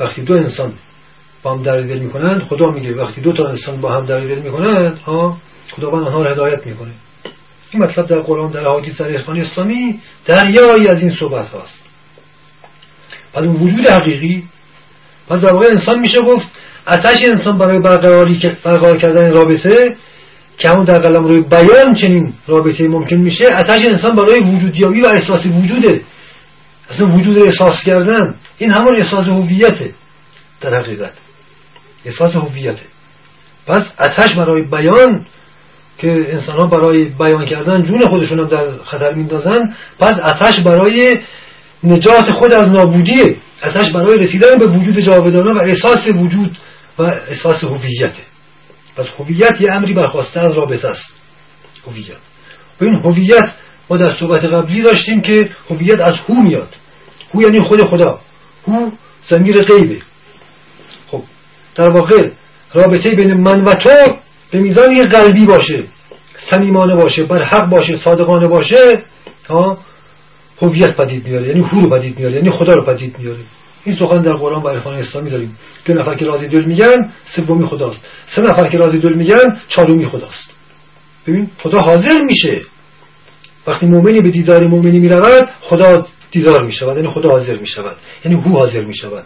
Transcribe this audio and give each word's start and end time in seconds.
وقتی 0.00 0.22
دو 0.22 0.34
انسان 0.34 0.72
با 1.42 1.52
هم 1.52 1.62
درد 1.62 1.88
دل 1.88 1.98
می‌کنند 1.98 2.42
خدا 2.42 2.70
میگه 2.70 2.94
وقتی 2.94 3.20
دو 3.20 3.32
تا 3.32 3.48
انسان 3.48 3.80
با 3.80 3.92
هم 3.92 4.06
درد 4.06 4.28
دل 4.28 4.38
می‌کنند 4.38 4.98
ها 4.98 5.36
خداوند 5.76 6.06
آنها 6.06 6.22
را 6.22 6.30
هدایت 6.30 6.66
می‌کنه. 6.66 6.90
این 7.70 7.82
مطلب 7.82 8.06
در 8.06 8.18
قرآن 8.18 8.50
در 8.50 8.68
حدیث 8.68 8.96
در 8.96 9.16
اخوان 9.16 9.40
اسلامی 9.40 10.00
دریایی 10.26 10.88
از 10.88 10.96
این 10.96 11.16
صحبت 11.20 11.48
هاست. 11.48 11.80
پس 13.32 13.42
اون 13.42 13.56
وجود 13.56 13.88
حقیقی 13.88 14.44
پس 15.28 15.40
در 15.40 15.54
واقع 15.54 15.66
انسان 15.70 15.98
میشه 15.98 16.20
گفت 16.20 16.46
اتش 16.88 17.16
انسان 17.32 17.58
برای 17.58 17.78
برقراری 17.78 18.40
برقرار 18.64 18.96
کردن 18.96 19.30
رابطه 19.34 19.96
که 20.58 20.68
همون 20.68 20.84
در 20.84 20.98
قلم 20.98 21.24
روی 21.24 21.40
بیان 21.40 21.94
چنین 21.94 22.32
رابطه 22.46 22.88
ممکن 22.88 23.16
میشه 23.16 23.44
اتش 23.58 23.80
انسان 23.86 24.16
برای 24.16 24.54
وجودیابی 24.54 25.00
و 25.00 25.06
احساس 25.06 25.46
وجوده. 25.46 26.00
اصلا 26.90 27.06
وجود 27.06 27.38
احساس 27.38 27.74
کردن 27.86 28.34
این 28.60 28.74
همون 28.74 28.96
احساس 28.96 29.26
هویته 29.26 29.94
در 30.60 30.80
حقیقت. 30.80 31.12
احساس 32.04 32.34
هویته. 32.34 32.82
پس 33.66 33.82
اتش 33.98 34.34
برای 34.36 34.62
بیان 34.62 35.26
که 35.98 36.10
انسان 36.10 36.60
ها 36.60 36.66
برای 36.66 37.04
بیان 37.04 37.46
کردن 37.46 37.82
جون 37.82 38.00
خودشون 38.10 38.40
هم 38.40 38.48
در 38.48 38.72
خطر 38.84 39.14
میندازن 39.14 39.74
پس 39.98 40.14
اتش 40.24 40.60
برای 40.60 41.14
نجات 41.84 42.32
خود 42.38 42.54
از 42.54 42.68
نابودیه 42.68 43.36
اتش 43.62 43.92
برای 43.92 44.26
رسیدن 44.26 44.58
به 44.58 44.66
وجود 44.66 45.00
جاودانه 45.00 45.60
و 45.60 45.64
احساس 45.64 46.06
وجود 46.14 46.58
و 46.98 47.02
احساس 47.02 47.64
هویته 47.64 48.22
پس 48.96 49.06
هویت 49.18 49.60
یه 49.60 49.72
امری 49.72 49.94
برخواسته 49.94 50.40
از 50.40 50.52
رابطه 50.52 50.88
است. 50.88 51.12
هویت. 51.86 52.16
و 52.80 52.84
این 52.84 52.94
هویت 52.94 53.54
ما 53.90 53.96
در 53.96 54.16
صحبت 54.20 54.44
قبلی 54.44 54.82
داشتیم 54.82 55.20
که 55.20 55.50
هویت 55.70 56.00
از 56.00 56.14
هو 56.28 56.34
میاد. 56.42 56.74
هو 57.34 57.42
یعنی 57.42 57.58
خود 57.68 57.80
خدا. 57.80 58.20
هو 58.68 58.90
زمیر 59.28 59.56
غیبه. 59.56 60.02
خب 61.10 61.22
در 61.74 61.90
واقع 61.90 62.30
رابطه 62.74 63.14
بین 63.14 63.34
من 63.34 63.64
و 63.64 63.72
تو 63.72 64.14
به 64.50 64.58
میزان 64.58 64.96
یه 64.96 65.02
قلبی 65.02 65.46
باشه 65.46 65.84
صمیمانه 66.50 66.94
باشه 66.94 67.22
بر 67.22 67.44
حق 67.44 67.70
باشه 67.70 68.00
صادقانه 68.04 68.48
باشه 68.48 69.04
ها؟ 69.48 69.78
هویت 70.62 70.96
پدید 70.96 71.26
میاره 71.26 71.48
یعنی 71.48 71.60
هو 71.60 71.80
رو 71.80 71.90
پدید 71.90 72.18
میاره 72.18 72.34
یعنی 72.34 72.50
خدا 72.50 72.74
رو 72.74 72.84
پدید 72.84 73.18
میاره. 73.18 73.40
این 73.84 73.96
سخن 73.96 74.22
در 74.22 74.32
قرآن 74.32 74.62
و 74.62 74.68
عرفان 74.68 74.94
اسلامی 74.94 75.30
داریم. 75.30 75.58
دو 75.84 75.94
نفر 75.94 76.14
که 76.14 76.24
راضی 76.24 76.48
دل 76.48 76.64
میگن 76.64 77.12
سومی 77.36 77.66
خداست. 77.66 78.00
سه 78.36 78.42
نفر 78.42 78.68
که 78.68 78.78
راضی 78.78 78.98
دل 78.98 79.14
میگن 79.14 79.60
چهارمی 79.68 80.08
خداست. 80.08 80.50
ببین 81.26 81.50
خدا 81.62 81.78
حاضر 81.78 82.20
میشه. 82.22 82.60
وقتی 83.66 83.86
مؤمنی 83.86 84.20
به 84.20 84.30
دیدار 84.30 84.66
مؤمنی 84.66 84.98
می‌رود 84.98 85.48
خدا 85.60 86.06
دیدار 86.30 86.62
می‌شود 86.62 86.96
یعنی 86.96 87.10
خدا 87.10 87.28
حاضر 87.28 87.56
می‌شود 87.56 87.96
یعنی 88.24 88.42
هو 88.42 88.58
حاضر 88.58 88.80
می‌شود. 88.80 89.24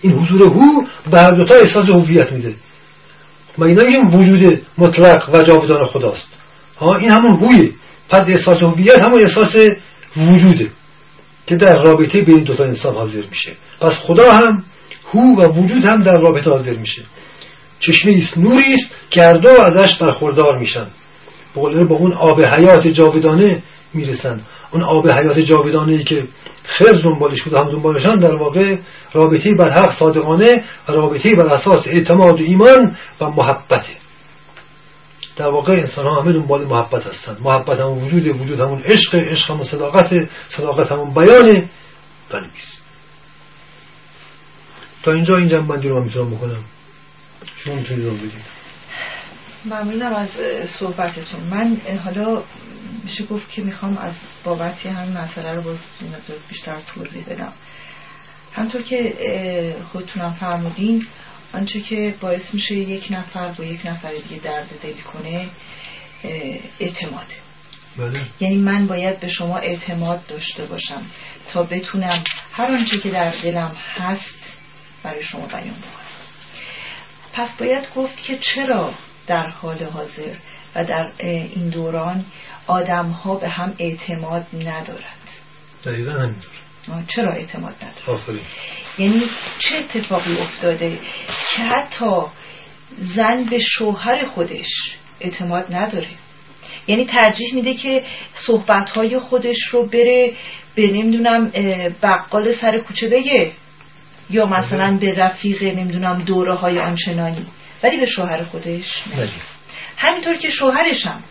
این 0.00 0.12
حضور 0.12 0.52
هو 0.52 0.86
به 1.10 1.20
هر 1.20 1.30
دوتا 1.30 1.54
احساس 1.54 1.88
هویت 1.88 2.32
میده. 2.32 2.54
ما 3.58 3.66
اینا 3.66 3.82
میگیم 3.82 4.14
وجود 4.14 4.62
مطلق 4.78 5.34
و 5.34 5.42
جاودان 5.42 5.86
خداست. 5.86 6.28
ها 6.80 6.96
این 6.96 7.10
همون 7.10 7.30
هویه. 7.30 7.70
پس 8.08 8.20
احساس 8.20 8.62
هویت 8.62 9.06
همون 9.06 9.20
احساس 9.20 9.66
وجوده 10.16 10.70
که 11.46 11.56
در 11.56 11.72
رابطه 11.72 12.22
بین 12.22 12.42
دو 12.42 12.54
تا 12.54 12.64
انسان 12.64 12.94
حاضر 12.94 13.22
میشه. 13.30 13.52
پس 13.80 13.92
خدا 13.92 14.32
هم 14.32 14.64
هو 15.14 15.20
و 15.20 15.62
وجود 15.62 15.84
هم 15.84 16.02
در 16.02 16.20
رابطه 16.20 16.50
حاضر 16.50 16.72
میشه. 16.72 17.02
چشمه 17.80 18.12
است 18.22 18.38
نوری 18.38 18.74
است 18.74 18.90
که 19.10 19.22
هر 19.22 19.32
دو 19.32 19.48
ازش 19.48 19.96
برخوردار 20.00 20.58
میشن. 20.58 20.86
با 21.54 21.96
اون 21.96 22.12
آب 22.12 22.40
حیات 22.40 22.86
جاودانه 22.86 23.62
می‌رسن. 23.94 24.40
اون 24.70 24.82
آب 24.82 25.08
حیات 25.08 25.38
جاودانه 25.38 26.04
که 26.04 26.24
خز 26.66 27.02
دنبالش 27.02 27.42
بود 27.42 27.54
هم 27.54 27.70
دنبالشان 27.70 28.18
در 28.18 28.34
واقع 28.34 28.76
رابطه 29.12 29.54
بر 29.54 29.70
حق 29.70 29.98
صادقانه 29.98 30.64
و 30.88 30.92
رابطه 30.92 31.34
بر 31.34 31.46
اساس 31.46 31.86
اعتماد 31.86 32.40
و 32.40 32.44
ایمان 32.44 32.96
و 33.20 33.30
محبته. 33.30 33.96
در 35.36 35.46
واقع 35.46 35.72
انسان 35.72 36.06
ها 36.06 36.22
همه 36.22 36.32
دنبال 36.32 36.64
محبت 36.64 37.06
هستند. 37.06 37.38
محبت 37.40 37.80
همون 37.80 38.04
وجود 38.04 38.26
وجود 38.26 38.60
همون 38.60 38.82
عشق 38.82 39.14
عشق 39.14 39.50
همون 39.50 39.64
صداقت 39.64 40.28
صداقت 40.48 40.92
همون 40.92 41.14
بیان 41.14 41.68
بنویس 42.30 42.80
تا 45.02 45.12
اینجا 45.12 45.36
این 45.36 45.48
جنبندی 45.48 45.88
رو 45.88 45.98
من 45.98 46.04
می‌تونم 46.04 46.30
بکنم. 46.30 46.64
شما 47.64 47.74
می‌تونید 47.74 48.06
رو 48.06 48.14
بدید 48.14 48.55
ممنونم 49.66 50.14
از 50.14 50.28
صحبتتون. 50.78 51.40
من 51.40 51.80
حالا 52.04 52.42
میشه 53.04 53.24
گفت 53.24 53.50
که 53.50 53.62
می‌خوام 53.62 53.98
از 53.98 54.12
بابتی 54.44 54.88
همین 54.88 55.16
مسئله 55.18 55.52
رو 55.52 55.62
باز 55.62 55.78
بیشتر 56.48 56.76
توضیح 56.94 57.24
بدم. 57.24 57.52
همطور 58.54 58.82
که 58.82 59.14
خودتونم 59.92 60.32
فرمودین 60.40 61.06
آنچه 61.52 61.80
که 61.80 62.14
باعث 62.20 62.42
میشه 62.52 62.74
یک 62.74 63.06
نفر 63.10 63.48
با 63.48 63.64
یک 63.64 63.86
نفر 63.86 64.12
دیگه 64.12 64.42
درد 64.42 64.68
دل 64.82 65.00
کنه 65.12 65.48
اعتماده 66.80 67.34
بله. 67.96 68.20
یعنی 68.40 68.56
من 68.56 68.86
باید 68.86 69.20
به 69.20 69.28
شما 69.28 69.58
اعتماد 69.58 70.26
داشته 70.26 70.64
باشم 70.64 71.02
تا 71.52 71.62
بتونم 71.62 72.24
هر 72.52 72.66
آنچه 72.66 72.98
که 72.98 73.10
در 73.10 73.30
دلم 73.30 73.76
هست 73.96 74.34
برای 75.02 75.24
شما 75.24 75.46
بیان 75.46 75.62
بکنم 75.62 76.06
پس 77.32 77.48
باید 77.58 77.84
گفت 77.96 78.22
که 78.22 78.38
چرا 78.38 78.94
در 79.26 79.46
حال 79.48 79.84
حاضر 79.84 80.34
و 80.74 80.84
در 80.84 81.10
این 81.18 81.68
دوران 81.68 82.24
آدم 82.66 83.06
ها 83.06 83.34
به 83.34 83.48
هم 83.48 83.74
اعتماد 83.78 84.46
ندارند. 84.54 85.26
دقیقا 85.84 86.12
همینطور. 86.12 86.50
چرا 87.14 87.32
اعتماد 87.32 87.74
نداره 87.74 88.40
یعنی 88.98 89.22
چه 89.58 89.76
اتفاقی 89.76 90.38
افتاده 90.38 90.98
که 91.56 91.62
حتی 91.62 92.22
زن 93.16 93.44
به 93.44 93.58
شوهر 93.58 94.24
خودش 94.24 94.68
اعتماد 95.20 95.74
نداره؟ 95.74 96.08
یعنی 96.86 97.04
ترجیح 97.04 97.54
میده 97.54 97.74
که 97.74 98.04
صحبتهای 98.46 99.18
خودش 99.18 99.56
رو 99.72 99.86
بره 99.86 100.32
به 100.74 100.86
نمی‌دونم 100.92 101.50
بقال 102.02 102.54
سر 102.60 102.78
کوچه 102.78 103.08
بگه 103.08 103.52
یا 104.30 104.46
مثلا 104.46 104.96
به 105.00 105.14
رفیق 105.14 105.62
نمی‌دونم 105.62 106.22
دوره 106.22 106.54
های 106.54 106.78
آنچنانی. 106.78 107.46
ولی 107.82 107.96
به 107.96 108.06
شوهر 108.06 108.44
خودش 108.44 108.84
نه. 109.16 109.28
همینطور 109.96 110.36
که 110.36 110.50
شوهرشم 110.50 111.22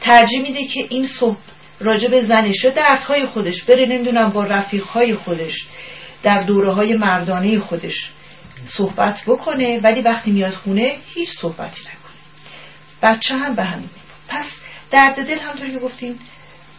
ترجیح 0.00 0.42
میده 0.42 0.64
که 0.64 0.86
این 0.88 1.08
صحب 1.20 1.36
راجع 1.80 2.08
به 2.08 2.22
زنش 2.22 2.64
یا 2.64 2.70
دردهای 2.70 3.26
خودش 3.26 3.62
بره 3.62 3.86
نمی‌دونم 3.86 4.30
با 4.30 4.44
رفیقهای 4.44 5.14
خودش 5.14 5.54
در 6.22 6.42
دوره 6.42 6.72
های 6.72 6.96
مردانه 6.96 7.58
خودش 7.58 8.10
صحبت 8.68 9.20
بکنه 9.26 9.80
ولی 9.80 10.00
وقتی 10.00 10.30
میاد 10.30 10.54
خونه 10.54 10.96
هیچ 11.14 11.28
صحبتی 11.40 11.80
نکنه. 11.80 12.16
بچه 13.02 13.34
هم 13.34 13.54
به 13.54 13.64
همین 13.64 13.90
پس 14.28 14.44
درد 14.90 15.26
دل 15.26 15.38
همطور 15.38 15.68
که 15.68 15.78
گفتیم 15.78 16.18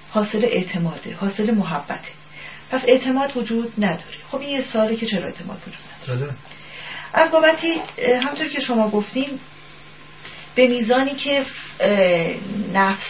حاصل 0.09 0.46
اعتماده 0.46 1.16
حاصل 1.16 1.52
محبته. 1.52 2.09
پس 2.72 2.81
اعتماد 2.88 3.38
وجود 3.38 3.74
نداره. 3.78 4.18
خب 4.31 4.40
این 4.40 4.50
یه 4.50 4.64
ساله 4.74 4.96
که 4.96 5.06
چرا 5.06 5.26
اعتماد 5.26 5.58
وجود 5.68 6.14
نداره؟ 6.18 6.34
از 7.13 7.31
بابتی 7.31 7.73
همطور 8.23 8.47
که 8.47 8.62
شما 8.62 8.90
گفتیم 8.90 9.40
به 10.56 10.68
میزانی 10.68 11.16
که 11.16 11.46
نفس 12.73 13.05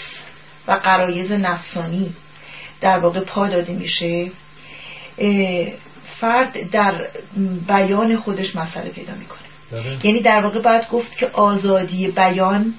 و 0.68 0.72
قرایز 0.72 1.32
نفسانی 1.32 2.14
در 2.82 3.00
واقع 3.00 3.20
پا 3.20 3.48
داده 3.48 3.74
میشه 3.74 4.32
فرد 6.20 6.70
در 6.72 7.08
بیان 7.68 8.18
خودش 8.18 8.56
مسئله 8.56 8.90
پیدا 8.90 9.14
می‌کنه. 9.14 9.40
بله. 9.72 10.06
یعنی 10.06 10.22
در 10.22 10.42
واقع 10.42 10.62
باید 10.62 10.90
گفت 10.90 11.18
که 11.18 11.28
آزادی 11.28 12.08
بیان 12.08 12.74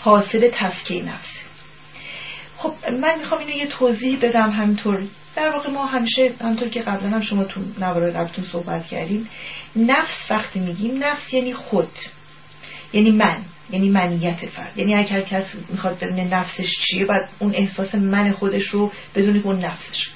حاصل 0.00 0.50
تسکیه 0.52 1.02
نفسه 1.02 1.38
خب 2.56 2.72
من 3.00 3.18
می‌خوام 3.18 3.40
اینو 3.40 3.52
یه 3.52 3.66
توضیح 3.66 4.18
بدم 4.22 4.50
همینطور. 4.50 5.02
در 5.38 5.48
واقع 5.48 5.70
ما 5.70 5.86
همیشه 5.86 6.32
همطور 6.40 6.68
که 6.68 6.82
قبلا 6.82 7.10
هم 7.10 7.22
شما 7.22 7.44
تو 7.44 7.60
نوار 7.80 8.10
قبلتون 8.10 8.44
صحبت 8.52 8.86
کردیم 8.86 9.28
نفس 9.76 10.30
وقتی 10.30 10.60
میگیم 10.60 11.04
نفس 11.04 11.32
یعنی 11.32 11.54
خود 11.54 11.90
یعنی 12.92 13.10
من 13.10 13.44
یعنی 13.70 13.88
منیت 13.88 14.46
فرد. 14.46 14.78
یعنی 14.78 14.94
اگر 14.94 15.20
کس 15.20 15.44
می‌خواد 15.68 15.98
ببینه 15.98 16.24
نفسش 16.24 16.66
چیه 16.86 17.04
بعد 17.04 17.28
اون 17.38 17.54
احساس 17.54 17.94
من 17.94 18.32
خودش 18.32 18.68
رو 18.68 18.92
بدونی 19.14 19.38
اون 19.38 19.64
نفسش. 19.64 20.08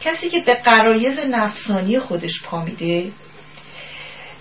کسی 0.00 0.28
که 0.28 0.40
به 0.40 0.54
قرایز 0.54 1.18
نفسانی 1.18 1.98
خودش 1.98 2.42
پا 2.44 2.64
میده 2.64 3.12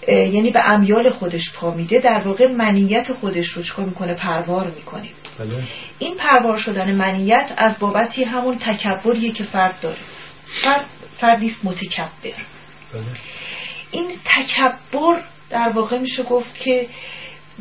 یعنی 0.08 0.52
به 0.52 0.70
امیال 0.70 1.10
خودش 1.10 1.52
پا 1.54 1.72
میده 1.72 2.00
در 2.00 2.22
واقع 2.26 2.52
منیت 2.52 3.14
خودش 3.14 3.48
رو 3.48 3.64
چکار 3.64 3.86
می‌کنه؟ 3.86 4.14
پروار 4.14 4.68
می‌کنه. 4.68 5.10
بله. 5.40 5.64
این 6.00 6.16
پروار 6.16 6.58
شدن 6.58 6.96
منیت 6.96 7.54
از 7.58 7.74
بابتی 7.80 8.24
همون 8.24 8.60
تکبریه 8.60 9.32
که 9.32 9.44
فرد 9.44 9.80
داره. 9.82 9.98
فرد 10.64 10.86
فردیست 11.20 11.56
متکبر. 11.64 12.10
بله. 12.24 13.04
این 13.92 14.12
تکبر 14.26 15.22
در 15.50 15.70
واقع 15.70 15.98
میشه 16.00 16.24
گفت 16.24 16.60
که 16.60 16.88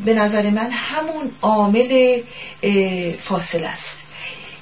به 0.05 0.13
نظر 0.13 0.49
من 0.49 0.69
همون 0.71 1.31
عامل 1.41 2.21
فاصله 3.23 3.67
است. 3.67 3.95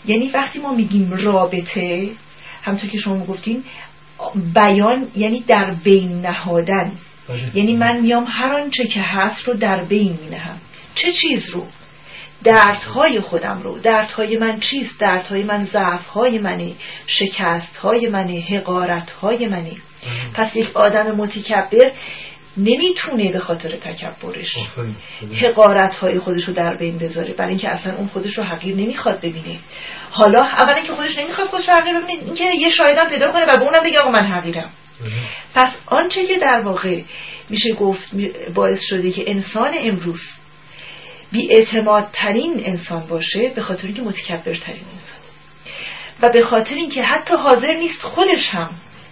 یعنی 0.05 0.27
وقتی 0.27 0.59
ما 0.59 0.73
میگیم 0.73 1.11
رابطه 1.13 2.09
همطور 2.63 2.89
که 2.89 2.97
شما 2.97 3.25
گفتین 3.25 3.63
بیان 4.53 5.07
یعنی 5.15 5.39
در 5.39 5.75
بین 5.83 6.21
نهادن. 6.21 6.91
یعنی 7.53 7.75
من 7.75 7.99
میام 7.99 8.25
هر 8.29 8.53
آنچه 8.53 8.87
که 8.87 9.01
هست 9.01 9.47
رو 9.47 9.53
در 9.53 9.83
بین 9.83 10.19
می 10.21 10.29
نهم 10.29 10.57
چه 10.95 11.13
چیز 11.13 11.49
رو؟ 11.49 11.67
دردهای 12.43 13.19
خودم 13.19 13.61
رو. 13.63 13.79
دردهای 13.79 14.37
من 14.37 14.59
چیست؟ 14.59 14.99
دردهای 14.99 15.43
من 15.43 15.65
ضعفهای 15.65 16.39
منه. 16.39 16.71
شکستهای 17.07 18.07
منه. 18.07 18.39
حقارتهای 18.39 19.47
منه. 19.47 19.71
پس 20.33 20.55
یک 20.55 20.77
آدم 20.77 21.15
متکبر 21.15 21.91
نمی‌تونه 22.57 23.31
به 23.31 23.39
خاطر 23.39 23.69
تکبرش 23.69 24.55
حقارت 25.41 25.95
های 25.95 26.19
خودش 26.19 26.43
رو 26.43 26.53
در 26.53 26.75
بین 26.77 26.97
بذاره. 26.97 27.33
برای 27.33 27.49
اینکه 27.49 27.69
اصلا 27.69 27.95
اون 27.95 28.07
خودش 28.07 28.37
رو 28.37 28.43
حقیر 28.43 28.75
نمی‌خواد 28.75 29.17
ببینه. 29.17 29.59
حالا 30.11 30.43
اولا 30.43 30.81
که 30.81 30.93
خودش 30.93 31.17
نمی‌خواد 31.17 31.47
خودش 31.47 31.69
رو 31.69 31.73
حقیر 31.75 31.93
ببینه 31.99 32.23
اینکه 32.25 32.43
یه 32.59 32.69
شایدم 32.69 33.09
پیدا 33.09 33.31
کنه 33.31 33.45
و 33.45 33.57
به 33.57 33.63
اونم 33.63 33.83
بگه 33.83 33.97
آقا 33.97 34.11
من 34.11 34.25
حقیرم. 34.31 34.69
پس 35.55 35.71
آنچه 35.85 36.25
که 36.25 36.39
در 36.39 36.61
واقع 36.61 37.01
میشه 37.49 37.73
گفت 37.73 38.15
باعث 38.53 38.79
شده 38.89 39.11
که 39.11 39.31
انسان 39.31 39.71
امروز 39.79 40.21
بی 41.31 41.67
ترین 42.13 42.61
انسان 42.65 43.07
باشه 43.07 43.51
به 43.55 43.61
خاطر 43.61 43.87
اینکه 43.87 44.01
متکبر 44.01 44.53
ترین 44.53 44.85
انسان. 44.93 45.23
و 46.21 46.29
به 46.29 46.45
خاطر 46.45 46.75
اینکه 46.75 47.03
حتی 47.03 47.33
حاضر 47.33 47.73
نیست 47.73 48.01
خودش 48.01 48.49
هم 48.49 48.69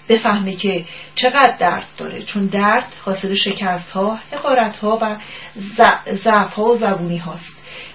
بفهمه 0.10 0.56
که 0.56 0.86
چقدر 1.16 1.56
درد 1.60 1.88
داره. 1.98 2.24
چون 2.24 2.46
درد 2.46 2.94
حاصل 3.06 3.36
شکست 3.36 3.90
ها 3.90 4.20
حقارت 4.32 4.78
ها 4.78 5.00
و 5.02 5.18
ضعف 6.24 6.54
ها 6.54 6.64
و 6.64 6.78
زبونی 6.78 7.18
هاست 7.18 7.52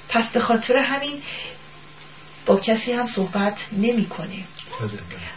پس 0.09 0.25
به 0.33 0.41
خاطر 0.41 0.77
همین 0.77 1.23
با 2.47 2.57
کسی 2.57 2.93
هم 2.93 3.07
صحبت 3.07 3.55
نمی‌کنه. 3.73 4.45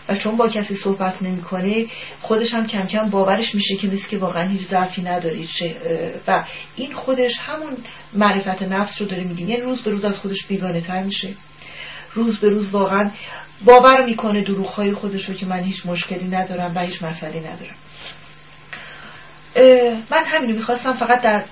و 0.09 0.15
چون 0.15 0.37
با 0.37 0.47
کسی 0.47 0.75
صحبت 0.75 1.21
نمی‌کنه 1.21 1.85
خودش 2.21 2.53
هم 2.53 2.67
کم 2.67 2.85
کم 2.85 3.09
باورش 3.09 3.55
میشه 3.55 3.75
که 3.75 3.87
نیست 3.87 4.09
که 4.09 4.17
واقعا 4.17 4.47
هیچ 4.47 4.67
ضعفی 4.69 5.01
نداری 5.01 5.49
و 6.27 6.43
این 6.75 6.93
خودش 6.93 7.31
همون 7.39 7.77
معرفت 8.13 8.61
نفس 8.61 9.01
رو 9.01 9.07
داره 9.07 9.23
میگه. 9.23 9.45
یعنی 9.45 9.61
روز 9.61 9.81
به 9.81 9.91
روز 9.91 10.05
از 10.05 10.19
خودش 10.19 10.45
بیگانه 10.47 10.81
تر 10.81 11.03
میشه. 11.03 11.33
روز 12.13 12.39
به 12.39 12.49
روز 12.49 12.69
واقعا 12.69 13.11
باور 13.65 14.05
می‌کنه 14.05 14.41
دروغ 14.41 14.67
های 14.67 14.93
خودش 14.93 15.29
رو 15.29 15.35
که 15.35 15.45
من 15.45 15.59
هیچ 15.59 15.85
مشکلی 15.85 16.27
ندارم 16.27 16.71
و 16.75 16.79
هیچ 16.79 17.03
مسئله 17.03 17.39
ندارم. 17.39 17.75
من 20.11 20.23
همینو 20.25 20.55
می‌خواستم 20.55 20.93
فقط 20.93 21.21
در 21.21 21.43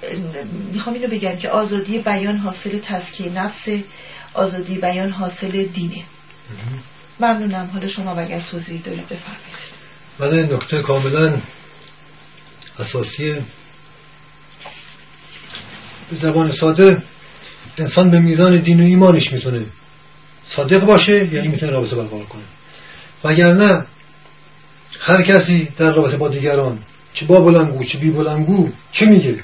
می‌خوام 0.73 0.95
اینو 0.95 1.07
بگم 1.07 1.35
که 1.35 1.49
آزادی 1.49 1.99
بیان 1.99 2.37
حاصل 2.37 2.79
تزکیه 2.79 3.31
نفس 3.31 3.67
آزادی 4.33 4.75
بیان 4.75 5.11
حاصل 5.11 5.63
دینه. 5.63 6.03
ممنونم. 7.19 7.69
حالا 7.73 7.87
شما 7.87 8.11
اگر 8.11 8.41
توضیح 8.51 8.81
دارید 8.81 9.05
بفرمایید. 9.05 9.77
من 10.19 10.33
این 10.33 10.53
نکته 10.53 10.81
کاملا 10.81 11.37
اساسی 12.79 13.33
به 16.11 16.17
زبان 16.21 16.51
ساده. 16.51 17.03
انسان 17.77 18.09
به 18.09 18.19
میزان 18.19 18.55
دین 18.55 18.79
و 18.79 18.83
ایمانش 18.83 19.31
می‌تونه 19.31 19.65
صادق 20.49 20.85
باشه 20.85 21.33
یعنی 21.33 21.47
می‌تونه 21.47 21.71
رابطه 21.71 21.95
برقرار 21.95 22.25
کنه. 22.25 22.43
وگرنه 23.23 23.85
هر 25.01 25.21
کسی 25.21 25.67
در 25.77 25.91
رابطه 25.91 26.17
با 26.17 26.27
دیگران 26.27 26.79
چه 27.13 27.25
با 27.25 27.39
بلنگو 27.39 27.83
چه 27.83 27.97
بی 27.97 28.09
بلنگو 28.09 28.69
چه 28.91 29.05
میگه؟ 29.05 29.43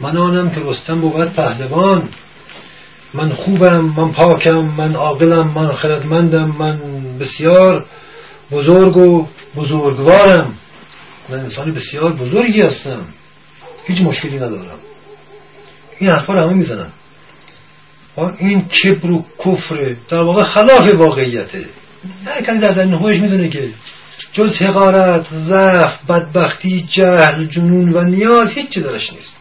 من 0.00 0.16
آنم 0.16 0.50
که 0.50 0.60
رستم 0.60 1.00
بود 1.00 1.32
پهلوان. 1.32 2.08
من 3.14 3.32
خوبم 3.32 3.80
من 3.80 4.12
پاکم 4.12 4.58
من 4.58 4.94
عاقلم 4.94 5.50
من 5.50 5.72
خردمندم 5.72 6.44
من 6.58 6.80
بسیار 7.20 7.86
بزرگ 8.50 8.96
و 8.96 9.26
بزرگوارم. 9.56 10.54
من 11.28 11.38
انسان 11.38 11.72
بسیار 11.72 12.12
بزرگی 12.12 12.60
هستم. 12.60 13.00
هیچ 13.86 14.00
مشکلی 14.00 14.36
ندارم. 14.36 14.78
این 15.98 16.10
حرفا 16.10 16.34
رو 16.34 16.42
همه 16.44 16.52
می‌زنن. 16.52 16.88
این 18.38 18.68
کبر 18.68 19.10
و 19.10 19.24
کفر 19.38 19.96
در 20.08 20.20
واقع 20.20 20.48
خلاف 20.48 20.94
واقعیته. 20.94 21.64
هر 22.26 22.42
کسی 22.42 22.58
در 22.58 22.72
درون 22.72 22.98
خودش 22.98 23.16
می‌دونه 23.16 23.48
که 23.48 23.70
جز 24.32 24.50
حقارت 24.50 25.26
ضعف 25.34 26.10
بدبختی 26.10 26.88
جهل 26.96 27.44
جنون 27.44 27.92
و 27.92 28.02
نیاز 28.02 28.50
هیچی 28.50 28.80
درش 28.80 29.12
نیست. 29.12 29.36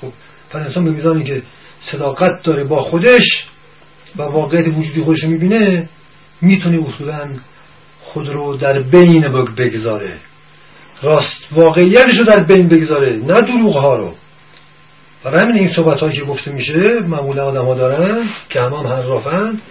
خب 0.00 0.12
پس 0.50 0.56
انسان 0.56 0.84
به 0.84 0.90
میزانی 0.90 1.24
که 1.24 1.42
صداقت 1.82 2.42
داره 2.42 2.64
با 2.64 2.82
خودش 2.82 3.44
و 4.16 4.22
واقعیت 4.22 4.68
وجودی 4.68 5.02
خودش 5.02 5.24
می‌بینه 5.24 5.88
می‌تونه 6.40 6.88
اصولا 6.88 7.28
خود 8.00 8.28
رو 8.28 8.56
در 8.56 8.78
بین 8.78 9.32
بگذاره. 9.58 10.16
راست 11.02 11.42
واقعیتش 11.52 12.18
رو 12.18 12.24
در 12.24 12.42
بین 12.42 12.68
بگذاره 12.68 13.16
نه 13.16 13.40
دروغ 13.40 13.76
ها 13.76 13.96
رو. 13.96 14.14
برای 15.24 15.40
همین 15.42 15.56
این 15.56 15.74
صحبت 15.74 16.00
هایی 16.00 16.16
که 16.16 16.24
گفته 16.24 16.52
میشه 16.52 16.84
معمولا 17.08 17.44
آدم 17.44 17.64
ها 17.64 17.74
دارن 17.74 18.28
که 18.48 18.60
همه 18.60 18.78
هم 18.78 18.86
حرافند 18.86 19.62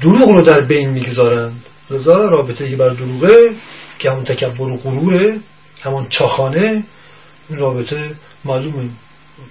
دروغ 0.00 0.28
رو 0.28 0.42
در 0.42 0.60
بین 0.60 0.90
می‌گذارند 0.90 1.64
رضا 1.90 2.24
رابطه 2.24 2.70
که 2.70 2.76
بر 2.76 2.88
دروغه 2.88 3.54
که 3.98 4.10
همون 4.10 4.24
تکبر 4.24 4.62
و 4.62 4.76
غروره 4.76 5.40
همون 5.82 6.06
چاخانه 6.08 6.84
این 7.48 7.58
رابطه 7.58 8.10
معلومه. 8.44 8.88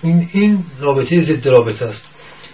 این, 0.03 0.29
این 0.31 0.63
رابطه 0.79 1.23
ضد 1.23 1.47
رابطه 1.47 1.85
است. 1.85 2.01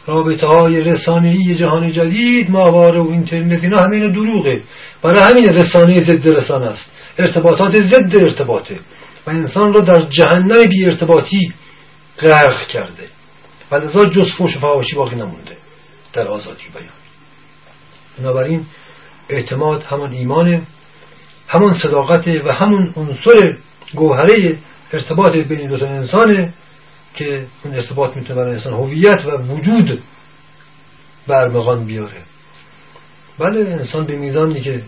رابطه 0.08 0.48
های 0.48 0.82
رسانه‌ای 0.82 1.56
جهان 1.56 1.92
جدید 1.92 2.52
ماهواره 2.52 3.00
و 3.00 3.10
اینترنت 3.10 3.64
اینا 3.64 3.78
همین 3.82 4.12
دروغه. 4.12 4.62
برای 5.02 5.24
همین 5.24 5.54
رسانه 5.54 5.96
ضد 5.96 6.28
رسانه 6.28 6.66
است. 6.66 6.92
ارتباطات 7.18 7.82
ضد 7.82 8.16
ارتباطه. 8.24 8.80
و 9.28 9.30
انسان 9.30 9.74
رو 9.74 9.82
در 9.82 10.06
جهنم 10.10 10.68
بی 10.70 10.86
ارتباطی 10.86 11.54
غرق 12.20 12.68
کرده. 12.68 13.08
و 13.72 13.76
لذا 13.76 14.10
جز 14.10 14.32
فوش 14.38 14.58
و 14.58 14.60
فواشی 14.60 14.96
باقی 14.96 15.16
نمونده. 15.16 15.58
در 16.14 16.28
آزادی 16.28 16.64
بیان. 16.74 16.90
بنابراین 18.20 18.66
اعتماد 19.30 19.84
همان 19.84 20.12
ایمانه 20.12 20.62
همون 21.48 21.74
صداقت 21.74 22.28
و 22.28 22.52
همون 22.52 22.94
عنصر 22.96 23.58
گوهره 23.96 24.58
ارتباط 24.94 25.32
بین 25.32 25.70
دو 25.70 25.86
انسانه. 25.86 26.54
که 27.16 27.48
اون 27.64 27.76
ارتباط 27.76 28.18
می‌تونه 28.18 28.42
برای 28.42 28.54
انسان 28.54 28.74
هویت 28.74 29.26
و 29.26 29.38
وجود 29.38 30.04
برمغان 31.28 31.86
بیاره. 31.86 32.22
بله 33.40 33.60
انسان 33.60 34.06
به 34.06 34.16
میزانی 34.16 34.62
که 34.62 34.82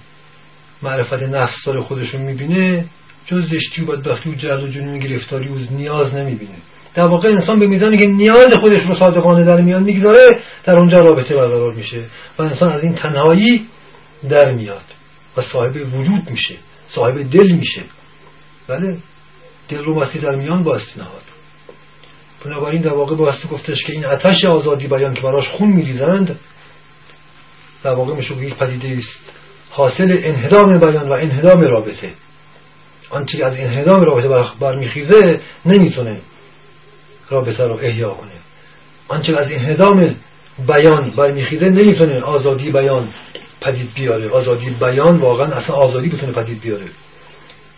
معرفت 0.82 1.24
نفس 1.24 1.56
داره 1.66 1.82
خودشون 1.82 2.22
می‌بینه 2.22 2.86
جز 3.26 3.50
زشتی 3.50 3.82
و 3.82 3.86
بدبختی 3.86 4.30
و 4.30 4.34
جهل 4.34 4.64
و 4.64 4.68
جنون 4.68 5.00
گرفتاری 5.00 5.48
و 5.48 5.56
نیاز 5.72 6.14
نمی‌بینه. 6.14 6.56
در 6.96 7.08
واقع 7.08 7.30
انسان 7.30 7.60
به 7.60 7.68
میزانی 7.68 7.98
که 7.98 8.08
نیاز 8.08 8.50
خودش 8.62 8.82
رو 8.84 8.96
صادقانه 8.96 9.44
در 9.44 9.62
میان 9.62 9.84
می‌گذاره 9.84 10.42
در 10.64 10.78
اونجا 10.78 11.00
رابطه 11.00 11.36
برقرار 11.36 11.74
میشه 11.74 12.04
و 12.38 12.42
انسان 12.42 12.72
از 12.72 12.84
این 12.84 12.94
تنهایی 12.96 13.68
در 14.30 14.52
میاد 14.52 14.84
و 15.38 15.42
صاحب 15.42 15.94
وجود 15.94 16.30
میشه 16.30 16.56
صاحب 16.90 17.32
دل 17.32 17.52
میشه. 17.52 17.82
بله 18.68 18.98
دل 19.70 19.78
رو 19.78 20.00
مستی 20.00 20.20
در 20.20 20.36
میان 20.36 20.64
باستی 20.64 21.00
نهاد. 21.00 21.27
بنابراین 22.48 22.82
در 22.82 22.94
واقع 22.94 23.16
باستی 23.16 23.48
گفتش 23.48 23.84
که 23.84 23.94
این 23.94 24.06
آتش 24.06 24.46
آزادی 24.46 24.88
بیان 24.88 25.14
که 25.14 25.22
براش 25.22 25.48
خون 25.48 25.70
میریزند 25.70 26.40
در 27.84 27.94
واقع 27.94 28.16
میشه 28.16 28.38
یک 28.38 28.56
پدیده 28.56 28.98
است. 28.98 29.20
حاصل 29.70 30.20
انهدام 30.24 30.80
بیان 30.80 31.10
و 31.10 31.14
انهدام 31.14 31.62
رابطه. 31.62 32.12
آنچه 33.10 33.46
از 33.46 33.54
انهدام 33.54 34.02
رابطه 34.02 34.52
برمیخیزه 34.60 35.42
نمی‌تونه 35.66 36.20
رابطه 37.30 37.64
رو 37.64 37.80
احیا 37.82 38.10
کنه. 38.10 38.32
آنچه 39.08 39.38
از 39.38 39.52
انهدام 39.52 40.16
بیان 40.68 41.10
برمیخیزه 41.10 41.66
نمی‌تونه 41.66 42.22
آزادی 42.22 42.72
بیان 42.72 43.08
پدید 43.62 43.94
بیاره. 43.96 44.30
آزادی 44.30 44.70
بیان 44.70 45.18
واقعا 45.18 45.48
اصلا 45.48 45.76
آزادی 45.76 46.10
بتونه 46.10 46.32
پدید 46.32 46.62
بیاره. 46.62 46.86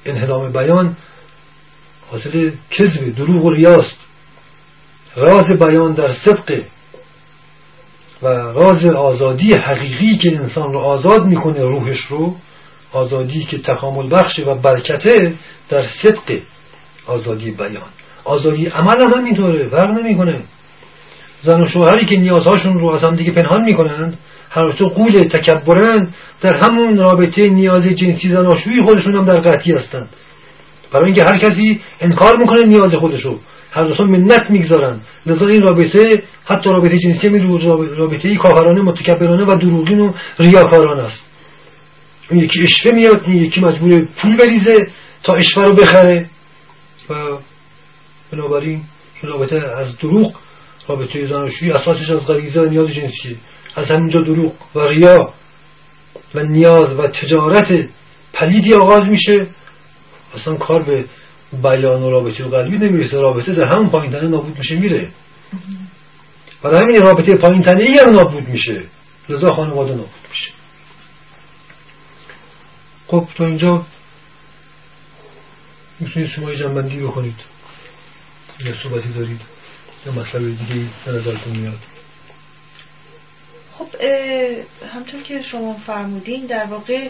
انهدام 0.06 0.52
بیان 0.52 0.98
حاصل 2.12 2.52
کذب 2.72 3.16
دروغ 3.16 3.46
و 3.46 3.50
ریاست. 3.50 4.09
راز 5.20 5.46
بیان 5.46 5.94
در 5.94 6.14
صدق 6.14 6.62
و 8.22 8.28
راز 8.28 8.86
آزادی 8.86 9.54
حقیقی 9.54 10.18
که 10.18 10.38
انسان 10.38 10.74
رو 10.74 10.80
آزاد 10.80 11.26
می‌کنه 11.26 11.60
روحش 11.60 12.00
رو 12.10 12.36
آزادی 12.94 13.44
که 13.44 13.58
تکامل 13.58 14.10
بخش 14.10 14.40
و 14.40 14.56
برکته 14.56 15.34
در 15.70 15.86
صدق 16.04 16.40
آزادی 17.08 17.52
بیان. 17.52 17.90
آزادی 18.24 18.66
عمل 18.66 19.02
هم 19.02 19.20
همینطوره 19.20 19.68
فرق 19.68 19.90
نمی‌کنه. 19.90 20.40
زن 21.44 21.62
و 21.62 21.68
شوهری 21.68 22.06
که 22.06 22.18
نیازهاشون 22.18 22.80
رو 22.80 22.90
از 22.90 23.04
هم 23.04 23.16
دیگه 23.16 23.32
پنهان 23.32 23.64
می‌کنند 23.64 24.18
هر 24.50 24.72
تو 24.72 24.88
قول 24.88 25.12
تکبرن 25.12 26.14
در 26.42 26.56
همون 26.64 26.98
رابطه 26.98 27.50
نیاز 27.50 27.84
جنسی 27.84 28.32
زناشویی 28.32 28.84
خودشون 28.84 29.16
هم 29.16 29.26
در 29.26 29.40
قطعی 29.40 29.74
هستند 29.74 30.10
برای 30.92 31.06
اینکه 31.06 31.24
هر 31.24 31.38
کسی 31.38 31.82
انکار 32.02 32.38
می‌کنه 32.38 32.66
نیاز 32.66 32.96
خودشو. 32.96 33.40
هر 33.72 33.84
دوستان 33.84 34.10
منت 34.10 34.50
می‌گذارن. 34.50 35.00
لذا 35.26 35.48
این 35.48 35.62
رابطه 35.62 36.24
حتی 36.46 36.70
رابطه 36.70 36.98
جنسی 36.98 37.30
رابطه 37.98 38.36
کافرانه 38.36 38.82
متکبرانه 38.82 39.44
و 39.44 39.56
دروغین 39.56 40.00
و 40.00 40.14
ریاکارانه 40.40 41.04
است. 41.04 41.22
اون 42.32 42.40
یکی 42.40 42.62
اشوه 42.62 42.96
میاد 42.96 43.24
این 43.26 43.44
یکی 43.44 43.62
مجبور 43.62 44.08
پول 44.22 44.38
بریزه 44.38 44.92
تا 45.24 45.34
اشوه 45.34 45.64
رو 45.64 45.74
بخره. 45.76 46.30
و 47.10 47.14
بنابراین 48.32 48.82
این 49.22 49.32
رابطه 49.32 49.56
از 49.56 49.98
دروغ 49.98 50.36
رابطه 50.88 51.28
زناشویی 51.28 51.72
اساسش 51.72 52.10
از 52.10 52.26
غریزه 52.26 52.62
و 52.62 52.66
نیاز 52.66 52.88
جنسیه. 52.88 53.36
از 53.76 53.92
همینجا 53.92 54.22
دروغ 54.22 54.54
و 54.76 54.80
ریا 54.80 55.34
و 56.36 56.44
نیاز 56.44 57.00
و 57.00 57.08
تجارت 57.08 57.90
پلیدی 58.34 58.74
آغاز 58.74 59.08
میشه. 59.08 59.48
اصلا 60.36 60.56
کار 60.56 60.84
به 60.84 61.06
بیان 61.54 62.04
و 62.04 62.10
رابطه 62.10 62.44
و 62.44 62.50
قلبی 62.50 62.78
نمی‌رسه 62.78 63.18
رابطه 63.18 63.54
در 63.54 63.68
همون 63.68 63.90
پایین 63.90 64.12
تنه 64.12 64.28
نابود 64.28 64.58
میشه 64.58 64.76
میره 64.76 65.10
برای 66.64 66.82
همین 66.82 67.02
رابطه 67.02 67.36
پایین 67.36 67.62
تنه 67.62 67.84
ای 67.84 68.00
هم 68.00 68.10
نابود 68.10 68.48
میشه 68.48 68.84
لذا 69.30 69.54
خانواده 69.54 69.92
نابود 69.92 70.28
میشه 70.30 70.52
خب 73.08 73.28
تا 73.36 73.46
اینجا 73.46 73.86
می‌تونید 76.00 76.30
شما 76.30 76.56
جنبندی 76.56 77.00
بکنید 77.00 77.40
یا 78.60 78.74
صحبتی 78.84 79.10
دارید 79.10 79.42
یا 80.06 80.12
مطلب 80.12 80.42
دیگه 80.42 80.88
به 81.06 81.12
نظرتون 81.12 81.56
میاد 81.58 81.80
خب 83.78 83.88
همطور 84.94 85.22
که 85.22 85.42
شما 85.42 85.74
فرمودین 85.88 86.46
در 86.46 86.66
واقع 86.66 87.10